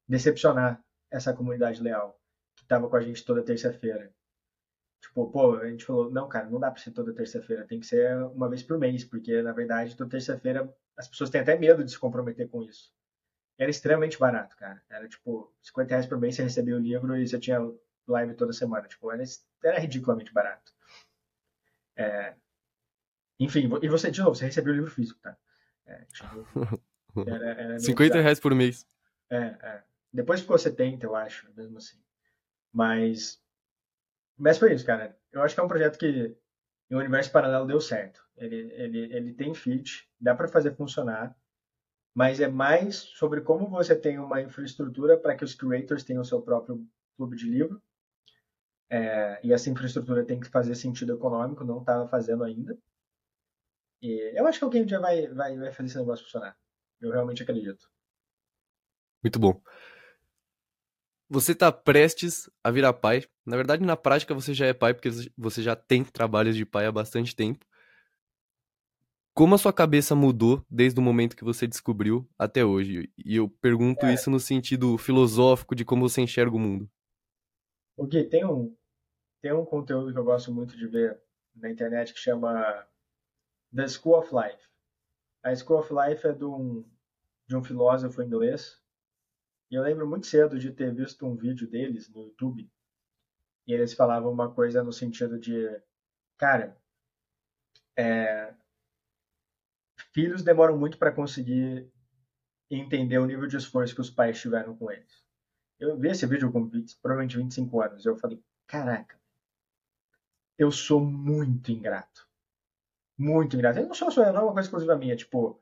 decepcionar 0.07 0.83
essa 1.11 1.33
comunidade 1.33 1.81
leal 1.81 2.19
que 2.55 2.63
estava 2.63 2.89
com 2.89 2.95
a 2.95 3.01
gente 3.01 3.23
toda 3.23 3.43
terça-feira. 3.43 4.13
Tipo, 5.01 5.29
pô, 5.29 5.55
a 5.57 5.69
gente 5.69 5.85
falou, 5.85 6.09
não, 6.09 6.27
cara, 6.27 6.49
não 6.49 6.59
dá 6.59 6.71
pra 6.71 6.81
ser 6.81 6.91
toda 6.91 7.13
terça-feira, 7.13 7.67
tem 7.67 7.79
que 7.79 7.85
ser 7.85 8.17
uma 8.33 8.49
vez 8.49 8.63
por 8.63 8.77
mês, 8.79 9.03
porque 9.03 9.41
na 9.41 9.51
verdade 9.51 9.95
toda 9.95 10.09
terça-feira 10.09 10.73
as 10.97 11.07
pessoas 11.07 11.29
têm 11.29 11.41
até 11.41 11.57
medo 11.57 11.83
de 11.83 11.91
se 11.91 11.99
comprometer 11.99 12.49
com 12.49 12.63
isso. 12.63 12.91
Era 13.57 13.69
extremamente 13.69 14.17
barato, 14.19 14.55
cara. 14.57 14.81
Era 14.89 15.07
tipo 15.07 15.53
50 15.61 15.89
reais 15.89 16.05
por 16.05 16.19
mês 16.19 16.35
você 16.35 16.43
recebia 16.43 16.75
o 16.75 16.79
livro 16.79 17.15
e 17.15 17.27
você 17.27 17.39
tinha 17.39 17.59
live 18.07 18.35
toda 18.35 18.53
semana. 18.53 18.87
Tipo, 18.87 19.11
era, 19.11 19.23
era 19.63 19.79
ridiculamente 19.79 20.33
barato. 20.33 20.73
É... 21.95 22.35
Enfim, 23.39 23.69
e 23.81 23.89
você, 23.89 24.11
de 24.11 24.19
novo, 24.19 24.35
você 24.35 24.45
recebeu 24.45 24.73
o 24.73 24.75
livro 24.75 24.91
físico, 24.91 25.19
tá? 25.21 25.37
É, 25.85 26.05
tipo, 26.05 26.81
era, 27.27 27.45
era 27.61 27.79
50 27.79 28.21
reais 28.21 28.39
por 28.39 28.55
mês. 28.55 28.87
É, 29.29 29.37
é. 29.37 29.83
Depois 30.11 30.39
ficou 30.39 30.57
70, 30.57 31.05
eu 31.05 31.15
acho, 31.15 31.51
mesmo 31.55 31.77
assim. 31.77 32.01
Mas 32.71 33.41
mas 34.37 34.57
foi 34.57 34.73
isso, 34.73 34.85
cara. 34.85 35.17
Eu 35.31 35.41
acho 35.41 35.55
que 35.55 35.61
é 35.61 35.63
um 35.63 35.67
projeto 35.67 35.97
que 35.97 36.35
o 36.91 36.97
universo 36.97 37.31
paralelo 37.31 37.65
deu 37.65 37.79
certo. 37.79 38.23
Ele, 38.37 38.71
ele, 38.73 39.15
ele 39.15 39.33
tem 39.33 39.53
fit, 39.53 40.09
dá 40.19 40.35
para 40.35 40.47
fazer 40.47 40.75
funcionar, 40.75 41.35
mas 42.15 42.39
é 42.39 42.47
mais 42.47 42.95
sobre 42.95 43.41
como 43.41 43.67
você 43.67 43.93
tem 43.93 44.17
uma 44.17 44.41
infraestrutura 44.41 45.17
para 45.17 45.35
que 45.35 45.43
os 45.43 45.53
creators 45.53 46.05
tenham 46.05 46.21
o 46.21 46.25
seu 46.25 46.41
próprio 46.41 46.87
clube 47.17 47.35
de 47.35 47.49
livro. 47.49 47.81
É, 48.89 49.41
e 49.43 49.51
essa 49.51 49.69
infraestrutura 49.69 50.23
tem 50.23 50.39
que 50.39 50.47
fazer 50.47 50.75
sentido 50.75 51.13
econômico, 51.13 51.65
não 51.65 51.79
estava 51.79 52.07
fazendo 52.07 52.45
ainda. 52.45 52.77
E 54.01 54.39
eu 54.39 54.47
acho 54.47 54.59
que 54.59 54.63
alguém 54.63 54.87
já 54.87 54.97
vai, 54.97 55.27
vai, 55.27 55.57
vai 55.57 55.73
fazer 55.73 55.89
esse 55.89 55.97
negócio 55.97 56.23
funcionar. 56.23 56.55
Eu 57.01 57.11
realmente 57.11 57.43
acredito. 57.43 57.89
Muito 59.21 59.37
bom. 59.37 59.61
Você 61.27 61.51
está 61.51 61.69
prestes 61.69 62.49
a 62.63 62.71
virar 62.71 62.93
pai. 62.93 63.25
Na 63.45 63.57
verdade, 63.57 63.83
na 63.83 63.97
prática, 63.97 64.33
você 64.33 64.53
já 64.53 64.67
é 64.67 64.73
pai, 64.73 64.93
porque 64.93 65.09
você 65.35 65.61
já 65.61 65.75
tem 65.75 66.03
trabalhos 66.05 66.55
de 66.55 66.65
pai 66.65 66.85
há 66.85 66.91
bastante 66.91 67.35
tempo. 67.35 67.65
Como 69.35 69.53
a 69.53 69.57
sua 69.57 69.73
cabeça 69.73 70.15
mudou 70.15 70.65
desde 70.69 70.97
o 70.97 71.03
momento 71.03 71.35
que 71.35 71.43
você 71.43 71.67
descobriu 71.67 72.25
até 72.39 72.63
hoje? 72.63 73.11
E 73.17 73.35
eu 73.35 73.49
pergunto 73.49 74.05
é. 74.05 74.13
isso 74.13 74.31
no 74.31 74.39
sentido 74.39 74.97
filosófico 74.97 75.75
de 75.75 75.83
como 75.83 76.07
você 76.07 76.21
enxerga 76.21 76.55
o 76.55 76.59
mundo. 76.59 76.89
O 77.97 78.07
Gui, 78.07 78.23
tem 78.29 78.45
um, 78.45 78.73
tem 79.41 79.51
um 79.51 79.65
conteúdo 79.65 80.13
que 80.13 80.17
eu 80.17 80.23
gosto 80.23 80.53
muito 80.53 80.77
de 80.77 80.87
ver 80.87 81.21
na 81.53 81.69
internet 81.69 82.13
que 82.13 82.19
chama 82.19 82.87
The 83.75 83.89
School 83.89 84.19
of 84.19 84.33
Life. 84.33 84.69
A 85.43 85.53
School 85.53 85.79
of 85.79 85.93
Life 85.93 86.25
é 86.25 86.31
de 86.31 86.45
um, 86.45 86.85
de 87.45 87.57
um 87.57 87.63
filósofo 87.63 88.23
inglês 88.23 88.81
e 89.69 89.75
eu 89.75 89.83
lembro 89.83 90.07
muito 90.07 90.27
cedo 90.27 90.57
de 90.57 90.71
ter 90.71 90.95
visto 90.95 91.25
um 91.25 91.35
vídeo 91.35 91.69
deles 91.69 92.07
no 92.07 92.23
YouTube 92.23 92.71
e 93.67 93.73
eles 93.73 93.93
falavam 93.93 94.31
uma 94.31 94.49
coisa 94.49 94.81
no 94.81 94.93
sentido 94.93 95.37
de, 95.37 95.67
cara, 96.37 96.81
é, 97.97 98.55
filhos 100.15 100.41
demoram 100.41 100.77
muito 100.77 100.97
para 100.97 101.11
conseguir 101.11 101.91
entender 102.71 103.17
o 103.17 103.25
nível 103.25 103.47
de 103.47 103.57
esforço 103.57 103.93
que 103.93 103.99
os 103.99 104.09
pais 104.09 104.39
tiveram 104.39 104.73
com 104.73 104.89
eles. 104.89 105.25
Eu 105.77 105.99
vi 105.99 106.07
esse 106.07 106.25
vídeo 106.25 106.49
com 106.53 106.65
20, 106.65 106.97
provavelmente 107.01 107.35
25 107.35 107.81
anos. 107.81 108.05
Eu 108.05 108.15
falei, 108.15 108.41
caraca, 108.65 109.19
eu 110.57 110.71
sou 110.71 111.01
muito 111.01 111.69
ingrato. 111.69 112.25
Muito 113.17 113.57
ingrato. 113.57 113.79
Eu 113.79 113.87
não 113.87 113.93
sou 113.93 114.09
só 114.09 114.21
não 114.31 114.39
é 114.39 114.43
uma 114.43 114.53
coisa 114.53 114.67
exclusiva 114.67 114.95
minha. 114.95 115.17
Tipo, 115.17 115.61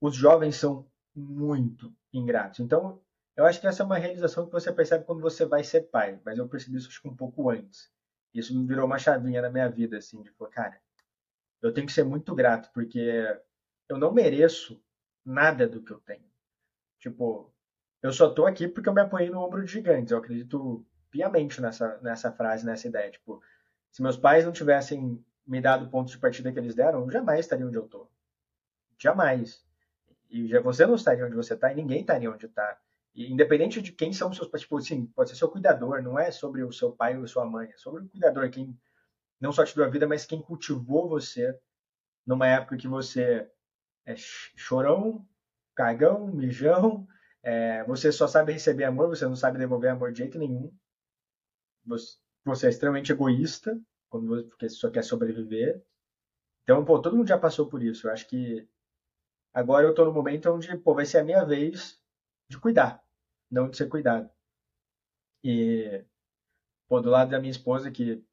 os 0.00 0.16
jovens 0.16 0.56
são 0.56 0.90
muito 1.14 1.94
ingratos. 2.10 2.60
Então, 2.60 3.02
eu 3.36 3.44
acho 3.44 3.60
que 3.60 3.66
essa 3.66 3.82
é 3.82 3.86
uma 3.86 3.98
realização 3.98 4.46
que 4.46 4.52
você 4.52 4.72
percebe 4.72 5.04
quando 5.04 5.20
você 5.20 5.44
vai 5.44 5.62
ser 5.62 5.82
pai, 5.82 6.18
mas 6.24 6.38
eu 6.38 6.48
percebi 6.48 6.78
isso 6.78 6.88
acho 6.88 7.02
que 7.02 7.08
um 7.08 7.16
pouco 7.16 7.50
antes. 7.50 7.92
Isso 8.32 8.58
me 8.58 8.66
virou 8.66 8.86
uma 8.86 8.98
chavinha 8.98 9.42
na 9.42 9.50
minha 9.50 9.68
vida, 9.68 9.98
assim, 9.98 10.22
de 10.22 10.30
falar, 10.30 10.50
cara, 10.50 10.80
eu 11.60 11.72
tenho 11.72 11.86
que 11.86 11.92
ser 11.92 12.04
muito 12.04 12.34
grato, 12.34 12.70
porque 12.72 13.38
eu 13.88 13.98
não 13.98 14.12
mereço 14.12 14.82
nada 15.24 15.66
do 15.66 15.82
que 15.82 15.92
eu 15.92 16.00
tenho. 16.00 16.24
Tipo, 16.98 17.52
eu 18.02 18.12
só 18.12 18.30
tô 18.30 18.46
aqui 18.46 18.68
porque 18.68 18.88
eu 18.88 18.94
me 18.94 19.00
apoiei 19.00 19.30
no 19.30 19.40
ombro 19.40 19.64
de 19.64 19.72
gigantes. 19.72 20.10
Eu 20.10 20.18
acredito 20.18 20.84
piamente 21.10 21.60
nessa, 21.60 21.98
nessa 22.02 22.32
frase, 22.32 22.66
nessa 22.66 22.88
ideia. 22.88 23.10
Tipo, 23.10 23.42
se 23.90 24.02
meus 24.02 24.16
pais 24.16 24.44
não 24.44 24.52
tivessem 24.52 25.24
me 25.46 25.60
dado 25.60 25.86
o 25.86 25.90
ponto 25.90 26.10
de 26.10 26.18
partida 26.18 26.52
que 26.52 26.58
eles 26.58 26.74
deram, 26.74 27.00
eu 27.00 27.10
jamais 27.10 27.40
estaria 27.40 27.66
onde 27.66 27.76
eu 27.76 27.88
tô. 27.88 28.08
Jamais. 28.98 29.64
E 30.28 30.46
já 30.48 30.60
você 30.60 30.86
não 30.86 30.94
estaria 30.94 31.24
onde 31.24 31.34
você 31.34 31.56
tá 31.56 31.72
e 31.72 31.76
ninguém 31.76 32.00
estaria 32.00 32.30
onde 32.30 32.48
tá 32.48 32.78
independente 33.14 33.82
de 33.82 33.92
quem 33.92 34.12
são 34.12 34.32
seus 34.32 34.48
pais, 34.48 34.62
tipo 34.62 34.76
assim, 34.76 35.06
pode 35.06 35.30
ser 35.30 35.36
seu 35.36 35.48
cuidador, 35.48 36.02
não 36.02 36.18
é 36.18 36.30
sobre 36.30 36.62
o 36.62 36.70
seu 36.70 36.92
pai 36.92 37.18
ou 37.18 37.26
sua 37.26 37.44
mãe, 37.44 37.68
é 37.72 37.76
sobre 37.76 38.04
o 38.04 38.08
cuidador, 38.08 38.48
quem 38.50 38.78
não 39.40 39.52
só 39.52 39.64
te 39.64 39.74
deu 39.74 39.84
a 39.84 39.88
vida, 39.88 40.06
mas 40.06 40.24
quem 40.24 40.40
cultivou 40.40 41.08
você 41.08 41.58
numa 42.26 42.46
época 42.46 42.76
que 42.76 42.86
você 42.86 43.50
é 44.10 44.14
chorão, 44.16 45.26
cagão, 45.74 46.26
mijão, 46.26 47.06
é, 47.42 47.84
você 47.84 48.10
só 48.10 48.26
sabe 48.26 48.52
receber 48.52 48.84
amor, 48.84 49.08
você 49.08 49.24
não 49.26 49.36
sabe 49.36 49.58
devolver 49.58 49.90
amor 49.90 50.12
de 50.12 50.18
jeito 50.18 50.38
nenhum. 50.38 50.72
Você, 51.84 52.18
você 52.44 52.66
é 52.66 52.70
extremamente 52.70 53.12
egoísta, 53.12 53.80
quando 54.08 54.26
você, 54.26 54.42
porque 54.44 54.68
só 54.68 54.90
quer 54.90 55.02
sobreviver. 55.02 55.82
Então, 56.62 56.84
pô, 56.84 57.00
todo 57.00 57.16
mundo 57.16 57.28
já 57.28 57.38
passou 57.38 57.68
por 57.68 57.82
isso. 57.82 58.06
Eu 58.06 58.12
acho 58.12 58.28
que 58.28 58.68
agora 59.54 59.86
eu 59.86 59.94
tô 59.94 60.04
no 60.04 60.12
momento 60.12 60.50
onde, 60.50 60.76
pô, 60.78 60.94
vai 60.94 61.06
ser 61.06 61.18
a 61.18 61.24
minha 61.24 61.44
vez 61.44 62.00
de 62.48 62.58
cuidar 62.58 63.02
não 63.50 63.68
de 63.68 63.76
ser 63.76 63.88
cuidado. 63.88 64.30
E, 65.42 66.04
pô, 66.88 67.00
do 67.00 67.10
lado 67.10 67.30
da 67.30 67.38
minha 67.38 67.50
esposa, 67.50 67.90
que 67.90 68.24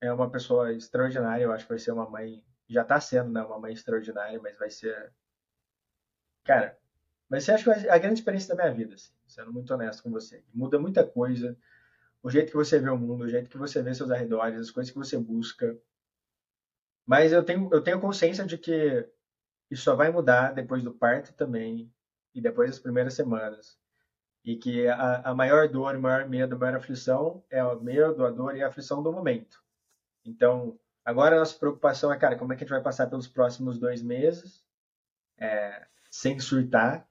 é 0.00 0.12
uma 0.12 0.30
pessoa 0.30 0.72
extraordinária, 0.72 1.44
eu 1.44 1.52
acho 1.52 1.64
que 1.64 1.70
vai 1.70 1.78
ser 1.78 1.92
uma 1.92 2.08
mãe, 2.08 2.44
já 2.72 2.84
tá 2.84 3.00
sendo, 3.00 3.30
né, 3.30 3.42
uma 3.42 3.58
mãe 3.58 3.72
extraordinária, 3.72 4.40
mas 4.40 4.56
vai 4.58 4.70
ser, 4.70 5.12
cara, 6.44 6.78
vai 7.28 7.40
ser, 7.40 7.52
acho 7.52 7.64
que 7.64 7.88
a 7.88 7.98
grande 7.98 8.20
experiência 8.20 8.54
da 8.54 8.62
minha 8.62 8.74
vida, 8.74 8.94
assim, 8.94 9.12
sendo 9.26 9.52
muito 9.52 9.72
honesto 9.74 10.02
com 10.02 10.10
você. 10.10 10.42
Muda 10.54 10.78
muita 10.78 11.04
coisa, 11.04 11.56
o 12.22 12.30
jeito 12.30 12.50
que 12.50 12.56
você 12.56 12.78
vê 12.78 12.88
o 12.88 12.96
mundo, 12.98 13.24
o 13.24 13.28
jeito 13.28 13.50
que 13.50 13.58
você 13.58 13.82
vê 13.82 13.94
seus 13.94 14.10
arredores, 14.10 14.60
as 14.60 14.70
coisas 14.70 14.92
que 14.92 14.98
você 14.98 15.18
busca. 15.18 15.76
Mas 17.06 17.32
eu 17.32 17.44
tenho, 17.44 17.68
eu 17.72 17.82
tenho 17.82 18.00
consciência 18.00 18.44
de 18.44 18.56
que 18.56 19.08
isso 19.70 19.82
só 19.82 19.94
vai 19.96 20.10
mudar 20.10 20.52
depois 20.52 20.82
do 20.82 20.92
parto 20.92 21.32
também, 21.34 21.92
e 22.34 22.40
depois 22.40 22.70
das 22.70 22.78
primeiras 22.78 23.14
semanas. 23.14 23.78
E 24.44 24.56
que 24.56 24.88
a, 24.88 25.30
a 25.30 25.34
maior 25.34 25.68
dor, 25.68 25.96
o 25.96 26.00
maior 26.00 26.28
medo, 26.28 26.54
a 26.54 26.58
maior 26.58 26.76
aflição 26.76 27.44
é 27.50 27.62
o 27.62 27.80
medo, 27.80 28.24
a 28.24 28.30
dor 28.30 28.56
e 28.56 28.62
a 28.62 28.68
aflição 28.68 29.02
do 29.02 29.12
momento. 29.12 29.62
Então, 30.24 30.78
agora 31.04 31.36
a 31.36 31.38
nossa 31.38 31.58
preocupação 31.58 32.12
é, 32.12 32.18
cara, 32.18 32.36
como 32.36 32.52
é 32.52 32.56
que 32.56 32.64
a 32.64 32.66
gente 32.66 32.74
vai 32.74 32.82
passar 32.82 33.06
pelos 33.08 33.28
próximos 33.28 33.78
dois 33.78 34.02
meses 34.02 34.64
é, 35.38 35.86
sem 36.10 36.38
surtar? 36.38 37.08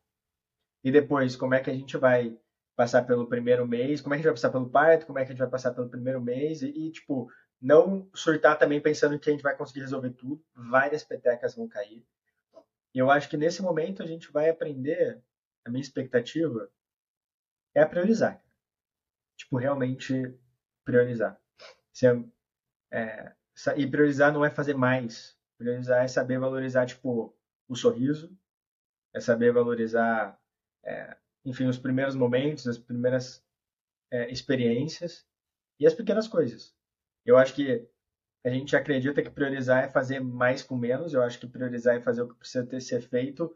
E 0.84 0.92
depois, 0.92 1.36
como 1.36 1.54
é 1.54 1.62
que 1.62 1.70
a 1.70 1.74
gente 1.74 1.98
vai 1.98 2.38
passar 2.76 3.04
pelo 3.04 3.28
primeiro 3.28 3.68
mês? 3.68 4.02
Como 4.02 4.14
é 4.14 4.18
que 4.18 4.22
a 4.22 4.24
gente 4.24 4.32
vai 4.32 4.36
passar 4.36 4.52
pelo 4.52 4.70
parto? 4.70 5.06
Como 5.06 5.20
é 5.20 5.26
que 5.26 5.32
a 5.32 5.34
gente 5.34 5.40
vai 5.40 5.50
passar 5.50 5.74
pelo 5.74 5.90
primeiro 5.90 6.22
mês? 6.22 6.62
E, 6.62 6.68
e 6.70 6.92
tipo, 6.92 7.30
não 7.62 8.10
surtar 8.14 8.58
também 8.58 8.82
pensando 8.82 9.20
que 9.20 9.30
a 9.30 9.34
gente 9.34 9.44
vai 9.44 9.56
conseguir 9.56 9.82
resolver 9.82 10.12
tudo. 10.12 10.44
Várias 10.56 11.04
petecas 11.04 11.56
vão 11.56 11.68
cair. 11.68 12.06
E 12.94 13.00
eu 13.00 13.12
acho 13.12 13.30
que 13.30 13.38
nesse 13.38 13.62
momento 13.62 14.02
a 14.02 14.06
gente 14.06 14.32
vai 14.32 14.50
aprender, 14.50 15.22
a 15.66 15.70
minha 15.70 15.82
expectativa 15.82 16.72
é 17.76 17.86
priorizar. 17.86 18.42
Tipo, 19.38 19.58
realmente 19.58 20.38
priorizar. 20.86 21.40
É, 22.92 23.36
e 23.76 23.88
priorizar 23.88 24.32
não 24.32 24.46
é 24.46 24.50
fazer 24.50 24.76
mais. 24.76 25.38
Priorizar 25.58 26.04
é 26.04 26.08
saber 26.08 26.40
valorizar, 26.40 26.86
tipo, 26.86 27.36
o 27.68 27.76
sorriso, 27.76 28.36
é 29.14 29.20
saber 29.20 29.52
valorizar, 29.52 30.40
é, 30.84 31.18
enfim, 31.44 31.66
os 31.66 31.78
primeiros 31.78 32.16
momentos, 32.16 32.68
as 32.68 32.78
primeiras 32.78 33.44
é, 34.12 34.32
experiências 34.32 35.26
e 35.80 35.86
as 35.86 35.94
pequenas 35.94 36.28
coisas. 36.28 36.76
Eu 37.26 37.38
acho 37.38 37.54
que 37.54 37.88
a 38.46 38.50
gente 38.50 38.76
acredita 38.76 39.22
que 39.22 39.30
priorizar 39.30 39.84
é 39.84 39.90
fazer 39.90 40.20
mais 40.20 40.64
com 40.64 40.78
menos. 40.78 41.14
Eu 41.14 41.22
acho 41.22 41.40
que 41.40 41.48
priorizar 41.48 41.98
é 41.98 42.00
fazer 42.00 42.22
o 42.22 42.30
que 42.30 42.36
precisa 42.36 42.66
ter 42.66 42.82
ser 42.82 43.02
feito 43.02 43.56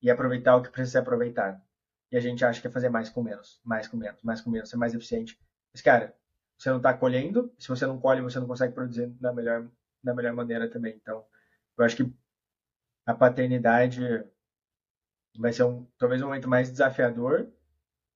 e 0.00 0.10
aproveitar 0.10 0.56
o 0.56 0.62
que 0.62 0.70
precisa 0.70 0.92
ser 0.92 0.98
aproveitado. 0.98 1.62
E 2.10 2.16
a 2.16 2.20
gente 2.20 2.44
acha 2.44 2.60
que 2.60 2.66
é 2.66 2.70
fazer 2.70 2.88
mais 2.88 3.08
com 3.08 3.22
menos, 3.22 3.60
mais 3.64 3.88
com 3.88 3.96
menos, 3.96 4.22
mais 4.22 4.40
com 4.40 4.50
menos, 4.50 4.68
ser 4.68 4.76
mais 4.76 4.94
eficiente. 4.94 5.38
Mas, 5.72 5.82
cara, 5.82 6.14
você 6.62 6.70
não 6.70 6.76
está 6.76 6.94
colhendo, 6.94 7.52
se 7.58 7.66
você 7.66 7.84
não 7.84 7.98
colhe, 7.98 8.20
você 8.20 8.38
não 8.38 8.46
consegue 8.46 8.72
produzir 8.72 9.08
da 9.20 9.32
melhor, 9.32 9.68
da 10.00 10.14
melhor 10.14 10.32
maneira 10.32 10.70
também. 10.70 10.94
Então, 10.94 11.26
eu 11.76 11.84
acho 11.84 11.96
que 11.96 12.14
a 13.04 13.12
paternidade 13.12 14.00
vai 15.36 15.52
ser 15.52 15.64
um, 15.64 15.84
talvez 15.98 16.22
um 16.22 16.26
momento 16.26 16.48
mais 16.48 16.70
desafiador 16.70 17.52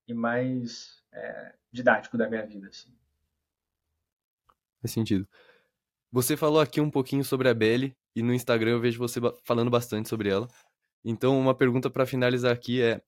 e 0.06 0.14
mais 0.14 1.02
é, 1.12 1.54
didático 1.72 2.16
da 2.16 2.28
minha 2.28 2.46
vida. 2.46 2.68
Assim. 2.68 2.96
Faz 4.80 4.92
sentido. 4.92 5.28
Você 6.12 6.36
falou 6.36 6.60
aqui 6.60 6.80
um 6.80 6.90
pouquinho 6.90 7.24
sobre 7.24 7.48
a 7.48 7.54
Belly 7.54 7.96
e 8.14 8.22
no 8.22 8.32
Instagram 8.32 8.70
eu 8.70 8.80
vejo 8.80 9.00
você 9.00 9.20
falando 9.42 9.72
bastante 9.72 10.08
sobre 10.08 10.28
ela. 10.28 10.46
Então, 11.04 11.36
uma 11.36 11.54
pergunta 11.54 11.90
para 11.90 12.06
finalizar 12.06 12.52
aqui 12.52 12.80
é: 12.80 13.02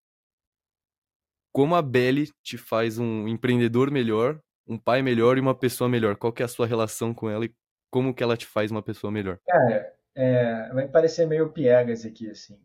como 1.52 1.76
a 1.76 1.82
Belly 1.82 2.28
te 2.42 2.58
faz 2.58 2.98
um 2.98 3.28
empreendedor 3.28 3.88
melhor, 3.88 4.42
um 4.68 4.78
pai 4.78 5.02
melhor 5.02 5.38
e 5.38 5.40
uma 5.40 5.54
pessoa 5.54 5.88
melhor? 5.88 6.16
Qual 6.16 6.32
que 6.32 6.42
é 6.42 6.44
a 6.44 6.48
sua 6.48 6.66
relação 6.66 7.14
com 7.14 7.30
ela 7.30 7.46
e 7.46 7.54
como 7.90 8.14
que 8.14 8.22
ela 8.22 8.36
te 8.36 8.46
faz 8.46 8.70
uma 8.70 8.82
pessoa 8.82 9.10
melhor? 9.10 9.38
Cara, 9.46 9.94
é, 10.14 10.72
vai 10.72 10.86
parecer 10.86 11.26
meio 11.26 11.50
piegas 11.50 12.04
aqui, 12.04 12.30
assim. 12.30 12.60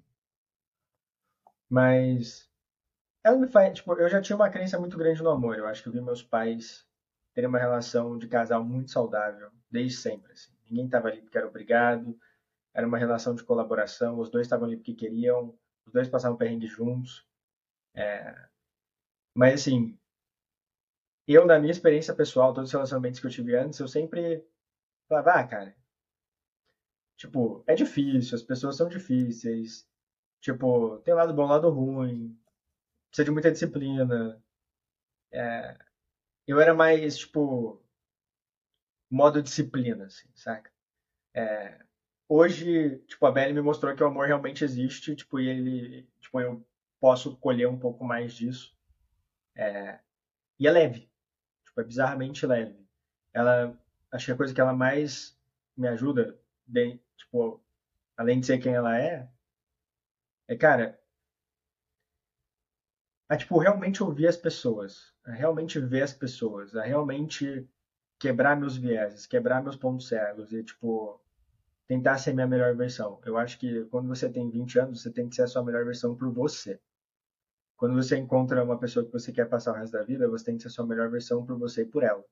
Mas 1.70 2.50
ela 3.24 3.38
me 3.38 3.48
faz, 3.48 3.74
tipo, 3.74 3.94
eu 3.94 4.10
já 4.10 4.22
tinha 4.22 4.36
uma 4.36 4.50
crença 4.50 4.78
muito 4.78 4.98
grande 4.98 5.24
no 5.24 5.30
amor. 5.30 5.58
Eu 5.58 5.66
acho 5.66 5.82
que 5.82 5.90
eu 5.90 5.94
vi 5.94 6.02
meus 6.02 6.22
pais 6.22 6.86
terem 7.34 7.50
uma 7.50 7.58
relação 7.58 8.18
de 8.18 8.28
casal 8.28 8.64
muito 8.64 8.92
saudável, 8.92 9.50
desde 9.72 9.98
sempre. 9.98 10.32
Assim. 10.34 10.52
Ninguém 10.70 10.86
estava 10.86 11.08
ali 11.08 11.22
porque 11.22 11.38
era 11.38 11.48
obrigado, 11.48 12.20
era 12.74 12.86
uma 12.86 12.98
relação 12.98 13.34
de 13.34 13.44
colaboração, 13.44 14.20
os 14.20 14.30
dois 14.30 14.46
estavam 14.46 14.68
ali 14.68 14.76
porque 14.76 14.94
queriam, 14.94 15.58
os 15.86 15.94
dois 15.94 16.10
passavam 16.10 16.38
perrengue 16.38 16.68
juntos. 16.68 17.26
É... 17.96 18.36
Mas, 19.36 19.56
assim, 19.56 19.98
eu, 21.28 21.46
na 21.46 21.60
minha 21.60 21.72
experiência 21.72 22.14
pessoal, 22.16 22.54
todos 22.54 22.70
os 22.70 22.74
relacionamentos 22.74 23.20
que 23.20 23.28
eu 23.28 23.32
tive 23.32 23.56
antes, 23.56 23.80
eu 23.80 23.88
sempre 23.88 24.46
falava, 25.10 25.34
ah, 25.34 25.48
cara, 25.48 25.76
tipo, 27.18 27.64
é 27.68 27.76
difícil, 27.76 28.36
as 28.36 28.44
pessoas 28.44 28.76
são 28.78 28.88
difíceis, 28.90 29.88
tipo, 30.42 31.00
tem 31.00 31.14
lado 31.14 31.34
bom, 31.34 31.46
lado 31.48 31.70
ruim, 31.70 32.38
precisa 33.10 33.26
de 33.26 33.32
muita 33.32 33.52
disciplina. 33.52 34.42
É, 35.32 35.78
eu 36.48 36.60
era 36.62 36.74
mais, 36.74 37.18
tipo, 37.18 37.82
modo 39.10 39.42
disciplina, 39.42 40.06
assim, 40.06 40.28
saca? 40.36 40.72
É, 41.36 41.80
hoje, 42.30 43.00
tipo, 43.08 43.26
a 43.26 43.32
Belly 43.32 43.54
me 43.54 43.62
mostrou 43.62 43.96
que 43.96 44.04
o 44.04 44.08
amor 44.08 44.28
realmente 44.28 44.64
existe, 44.64 45.16
tipo, 45.16 45.40
e 45.40 45.50
ele, 45.50 46.10
tipo, 46.22 46.40
eu 46.42 46.66
posso 47.00 47.38
colher 47.38 47.68
um 47.68 47.80
pouco 47.80 48.04
mais 48.06 48.34
disso. 48.34 48.76
É, 49.56 50.00
e 50.60 50.68
é 50.68 50.72
leve, 50.72 51.12
tipo, 51.74 51.82
é 51.82 51.84
bizarramente 51.84 52.46
leve. 52.46 52.78
Ela, 53.34 53.76
acho 54.12 54.26
que 54.28 54.32
a 54.32 54.38
coisa 54.38 54.54
que 54.54 54.62
ela 54.62 54.74
mais 54.74 55.38
me 55.76 55.88
ajuda, 55.88 56.38
de, 56.68 57.00
tipo, 57.18 57.60
além 58.16 58.40
de 58.40 58.46
ser 58.46 58.60
quem 58.60 58.74
ela 58.74 58.98
é, 58.98 59.28
é, 60.48 60.56
cara, 60.56 61.00
a 63.28 63.36
tipo 63.38 63.58
realmente 63.58 64.04
ouvir 64.04 64.28
as 64.28 64.38
pessoas, 64.38 65.12
a 65.26 65.32
realmente 65.32 65.80
ver 65.80 66.04
as 66.04 66.14
pessoas, 66.14 66.76
a 66.76 66.84
realmente 66.84 67.68
quebrar 68.20 68.56
meus 68.56 68.78
vieses, 68.78 69.26
quebrar 69.26 69.64
meus 69.64 69.76
pontos 69.76 70.08
cegos 70.08 70.54
e 70.54 70.64
tipo 70.64 71.20
tentar 71.88 72.18
ser 72.18 72.34
minha 72.34 72.48
melhor 72.48 72.76
versão. 72.76 73.20
Eu 73.26 73.38
acho 73.38 73.58
que 73.60 73.86
quando 73.86 74.08
você 74.08 74.30
tem 74.30 74.50
20 74.50 74.80
anos, 74.80 75.02
você 75.02 75.12
tem 75.12 75.28
que 75.28 75.36
ser 75.36 75.44
a 75.44 75.48
sua 75.48 75.64
melhor 75.64 75.86
versão 75.86 76.16
por 76.16 76.32
você. 76.32 76.80
Quando 77.78 77.96
você 77.96 78.18
encontra 78.18 78.64
uma 78.64 78.78
pessoa 78.80 79.06
que 79.06 79.12
você 79.12 79.32
quer 79.32 79.50
passar 79.50 79.72
o 79.72 79.76
resto 79.76 79.94
da 79.94 80.04
vida, 80.04 80.30
você 80.30 80.46
tem 80.46 80.56
que 80.56 80.62
ser 80.62 80.70
a 80.70 80.72
sua 80.72 80.86
melhor 80.86 81.10
versão 81.10 81.46
por 81.46 81.58
você 81.58 81.82
e 81.82 81.86
por 81.86 82.04
ela. 82.04 82.24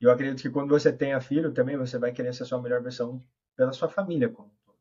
E 0.00 0.04
eu 0.04 0.10
acredito 0.10 0.42
que 0.42 0.50
quando 0.50 0.68
você 0.68 0.92
tenha 0.92 1.20
filho, 1.20 1.52
também 1.52 1.76
você 1.76 1.98
vai 1.98 2.12
querer 2.12 2.32
ser 2.34 2.44
a 2.44 2.46
sua 2.46 2.62
melhor 2.62 2.82
versão 2.82 3.24
pela 3.56 3.72
sua 3.72 3.88
família 3.88 4.28
como 4.28 4.52
todo. 4.64 4.78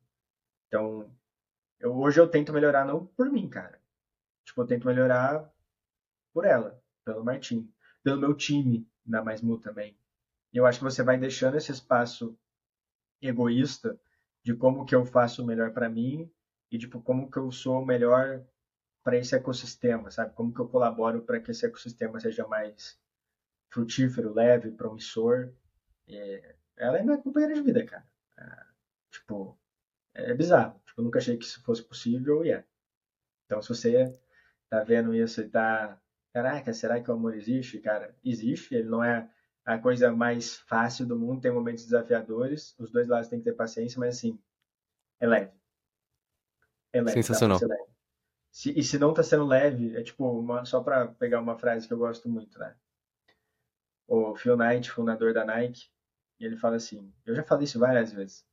Então, 0.68 1.12
eu, 1.80 1.96
hoje 1.98 2.20
eu 2.20 2.28
tento 2.28 2.54
melhorar 2.54 2.86
não 2.86 3.06
por 3.06 3.30
mim, 3.30 3.50
cara. 3.50 3.80
Tipo, 4.46 4.62
eu 4.62 4.68
tento 4.68 4.88
melhorar 4.88 5.52
por 6.34 6.46
ela, 6.46 6.82
pelo 7.04 7.24
Martim, 7.24 7.72
pelo 8.04 8.20
meu 8.20 8.34
time 8.36 8.88
na 9.06 9.24
Mais 9.24 9.42
Mu 9.42 9.58
também. 9.58 9.98
E 10.54 10.58
eu 10.58 10.66
acho 10.66 10.80
que 10.80 10.86
você 10.86 11.04
vai 11.04 11.18
deixando 11.18 11.58
esse 11.58 11.72
espaço 11.72 12.38
egoísta 13.22 14.00
de 14.44 14.54
como 14.54 14.86
que 14.86 14.96
eu 14.96 15.06
faço 15.06 15.44
o 15.44 15.46
melhor 15.46 15.72
para 15.72 15.90
mim 15.90 16.32
e 16.72 16.78
tipo 16.78 17.02
como 17.02 17.30
que 17.30 17.38
eu 17.38 17.52
sou 17.52 17.86
melhor 17.86 18.46
para 19.08 19.16
esse 19.16 19.34
ecossistema, 19.34 20.12
sabe? 20.12 20.34
Como 20.34 20.54
que 20.54 20.60
eu 20.60 20.68
colaboro 20.68 21.22
para 21.22 21.40
que 21.40 21.52
esse 21.52 21.66
ecossistema 21.66 22.20
seja 22.20 22.46
mais 22.46 23.00
frutífero, 23.70 24.34
leve, 24.34 24.70
promissor. 24.70 25.54
E 26.06 26.44
ela 26.76 27.00
é 27.00 27.04
minha 27.04 27.18
companheira 27.18 27.56
de 27.56 27.62
vida, 27.62 27.86
cara. 27.86 28.06
É, 28.38 28.66
tipo, 29.10 29.58
é 30.14 30.34
bizarro. 30.34 30.82
Tipo, 30.86 31.00
eu 31.00 31.06
nunca 31.06 31.20
achei 31.20 31.38
que 31.38 31.46
isso 31.46 31.64
fosse 31.64 31.82
possível 31.84 32.44
e 32.44 32.52
é. 32.52 32.66
Então, 33.46 33.62
se 33.62 33.70
você 33.70 34.14
tá 34.70 34.84
vendo 34.84 35.16
isso 35.16 35.40
e 35.40 35.48
tá. 35.48 35.98
Caraca, 36.34 36.74
será 36.74 37.02
que 37.02 37.10
o 37.10 37.14
amor 37.14 37.34
existe? 37.34 37.80
Cara, 37.80 38.14
existe. 38.26 38.76
Ele 38.76 38.90
não 38.90 39.02
é 39.02 39.32
a 39.64 39.78
coisa 39.78 40.12
mais 40.12 40.58
fácil 40.58 41.06
do 41.06 41.18
mundo, 41.18 41.40
tem 41.40 41.52
momentos 41.54 41.86
desafiadores. 41.86 42.76
Os 42.78 42.92
dois 42.92 43.08
lados 43.08 43.30
têm 43.30 43.40
que 43.40 43.46
ter 43.46 43.54
paciência, 43.54 44.02
mas 44.02 44.18
assim, 44.18 44.38
é 45.22 45.26
leve. 45.26 45.54
É 46.92 47.00
leve. 47.00 47.14
Sensacional. 47.14 47.58
Leve. 47.62 47.97
Se, 48.58 48.72
e 48.78 48.84
se 48.84 48.98
não 48.98 49.14
tá 49.14 49.22
sendo 49.22 49.46
leve, 49.46 49.96
é 49.96 50.02
tipo, 50.02 50.28
uma, 50.28 50.66
só 50.66 50.82
para 50.82 51.08
pegar 51.10 51.40
uma 51.40 51.58
frase 51.58 51.88
que 51.88 51.94
eu 51.94 51.98
gosto 52.00 52.28
muito, 52.28 52.58
né? 52.58 52.76
O 54.08 54.36
Phil 54.36 54.58
Knight, 54.58 54.90
fundador 54.90 55.32
da 55.32 55.46
Nike, 55.46 55.90
ele 56.40 56.58
fala 56.58 56.78
assim: 56.78 57.14
eu 57.24 57.36
já 57.36 57.44
falei 57.44 57.66
isso 57.66 57.78
várias 57.78 58.12
vezes 58.12 58.48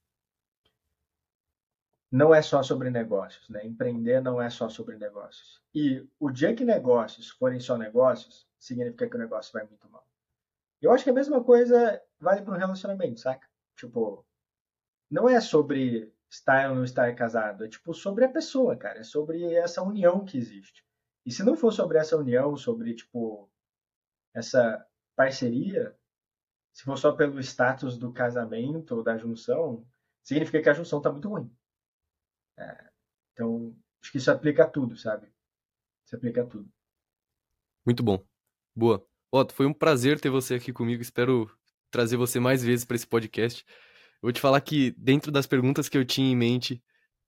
não 2.14 2.32
é 2.32 2.40
só 2.40 2.62
sobre 2.62 2.90
negócios, 2.90 3.48
né? 3.48 3.66
Empreender 3.66 4.20
não 4.20 4.40
é 4.40 4.48
só 4.48 4.68
sobre 4.68 4.96
negócios. 4.96 5.60
E 5.74 6.06
o 6.20 6.30
dia 6.30 6.54
que 6.54 6.64
negócios 6.64 7.30
forem 7.30 7.58
só 7.58 7.76
negócios, 7.76 8.46
significa 8.56 9.08
que 9.08 9.16
o 9.16 9.18
negócio 9.18 9.52
vai 9.52 9.66
muito 9.66 9.90
mal. 9.90 10.06
Eu 10.80 10.92
acho 10.92 11.02
que 11.02 11.10
a 11.10 11.14
mesma 11.14 11.42
coisa 11.42 12.00
vale 12.20 12.42
para 12.42 12.54
um 12.54 12.56
relacionamento, 12.56 13.18
saca? 13.18 13.48
Tipo, 13.76 14.24
não 15.10 15.28
é 15.28 15.40
sobre 15.40 16.13
estar 16.34 16.68
ou 16.70 16.76
não 16.76 16.84
estar 16.84 17.14
casado, 17.14 17.64
é 17.64 17.68
tipo 17.68 17.94
sobre 17.94 18.24
a 18.24 18.28
pessoa, 18.28 18.76
cara, 18.76 18.98
é 18.98 19.04
sobre 19.04 19.54
essa 19.54 19.82
união 19.82 20.24
que 20.24 20.36
existe. 20.36 20.84
E 21.24 21.30
se 21.30 21.44
não 21.44 21.56
for 21.56 21.72
sobre 21.72 21.98
essa 21.98 22.16
união, 22.16 22.56
sobre 22.56 22.94
tipo 22.94 23.48
essa 24.34 24.84
parceria, 25.16 25.96
se 26.72 26.82
for 26.82 26.98
só 26.98 27.12
pelo 27.12 27.38
status 27.38 27.96
do 27.96 28.12
casamento 28.12 28.96
ou 28.96 29.02
da 29.02 29.16
junção, 29.16 29.86
significa 30.22 30.60
que 30.60 30.68
a 30.68 30.74
junção 30.74 31.00
tá 31.00 31.10
muito 31.10 31.28
ruim. 31.28 31.50
É, 32.58 32.90
então, 33.32 33.76
acho 34.02 34.10
que 34.10 34.18
isso 34.18 34.30
aplica 34.30 34.64
a 34.64 34.68
tudo, 34.68 34.96
sabe? 34.96 35.32
Isso 36.04 36.16
aplica 36.16 36.42
a 36.42 36.46
tudo. 36.46 36.68
Muito 37.86 38.02
bom. 38.02 38.24
Boa. 38.74 39.06
Otto, 39.30 39.54
foi 39.54 39.66
um 39.66 39.74
prazer 39.74 40.20
ter 40.20 40.30
você 40.30 40.54
aqui 40.54 40.72
comigo. 40.72 41.00
Espero 41.00 41.48
trazer 41.90 42.16
você 42.16 42.40
mais 42.40 42.62
vezes 42.62 42.84
para 42.84 42.96
esse 42.96 43.06
podcast. 43.06 43.64
Vou 44.24 44.32
te 44.32 44.40
falar 44.40 44.60
que 44.60 44.94
dentro 44.98 45.30
das 45.30 45.46
perguntas 45.46 45.88
que 45.88 45.96
eu 45.96 46.04
tinha 46.04 46.30
em 46.30 46.36
mente, 46.36 46.82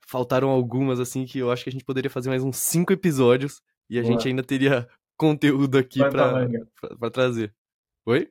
faltaram 0.06 0.48
algumas, 0.48 0.98
assim, 0.98 1.24
que 1.24 1.38
eu 1.38 1.50
acho 1.50 1.64
que 1.64 1.70
a 1.70 1.72
gente 1.72 1.84
poderia 1.84 2.10
fazer 2.10 2.28
mais 2.28 2.42
uns 2.42 2.56
cinco 2.56 2.92
episódios 2.92 3.60
e 3.88 3.98
a 3.98 4.02
Boa. 4.02 4.12
gente 4.12 4.28
ainda 4.28 4.42
teria 4.42 4.88
conteúdo 5.16 5.76
aqui 5.78 5.98
pra, 5.98 7.10
trazer. 7.10 7.52
Oi? 8.06 8.30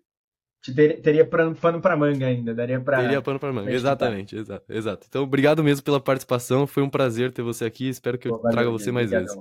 Ter, 0.76 1.00
teria 1.02 1.28
pano 1.28 1.80
pra 1.80 1.96
manga 1.96 2.26
ainda, 2.26 2.56
daria 2.56 2.80
pra. 2.80 3.02
Teria 3.02 3.22
pano 3.22 3.40
pra 3.40 3.54
manga, 3.54 3.72
exatamente, 3.72 4.36
exato, 4.36 4.74
exato. 4.74 5.06
Então, 5.08 5.24
obrigado 5.24 5.64
mesmo 5.64 5.84
pela 5.84 6.00
participação, 6.00 6.66
foi 6.66 6.82
um 6.82 6.90
prazer 6.90 7.32
ter 7.32 7.44
você 7.44 7.66
aqui, 7.66 7.88
espero 7.88 8.18
que 8.18 8.28
Pô, 8.28 8.36
eu 8.36 8.42
valeu, 8.42 8.52
traga 8.52 8.72
você 8.72 8.92
mais 8.92 9.12
vezes. 9.12 9.38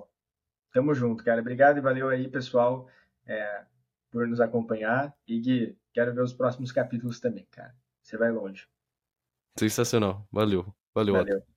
Tamo 0.70 0.93
junto, 0.93 1.25
cara. 1.25 1.41
Obrigado 1.41 1.79
e 1.79 1.81
valeu 1.81 2.09
aí, 2.11 2.29
pessoal, 2.29 2.89
é, 3.27 3.62
por 4.11 4.27
nos 4.27 4.41
acompanhar. 4.41 5.14
E 5.27 5.41
Gui, 5.41 5.79
quero 5.95 6.12
ver 6.12 6.20
os 6.20 6.35
próximos 6.35 6.72
capítulos 6.72 7.20
também, 7.20 7.47
cara. 7.51 7.75
Você 8.03 8.18
vai 8.18 8.31
longe. 8.31 8.66
Sensacional. 9.59 10.27
Valeu. 10.33 10.75
Valeu. 10.95 11.15
valeu. 11.15 11.54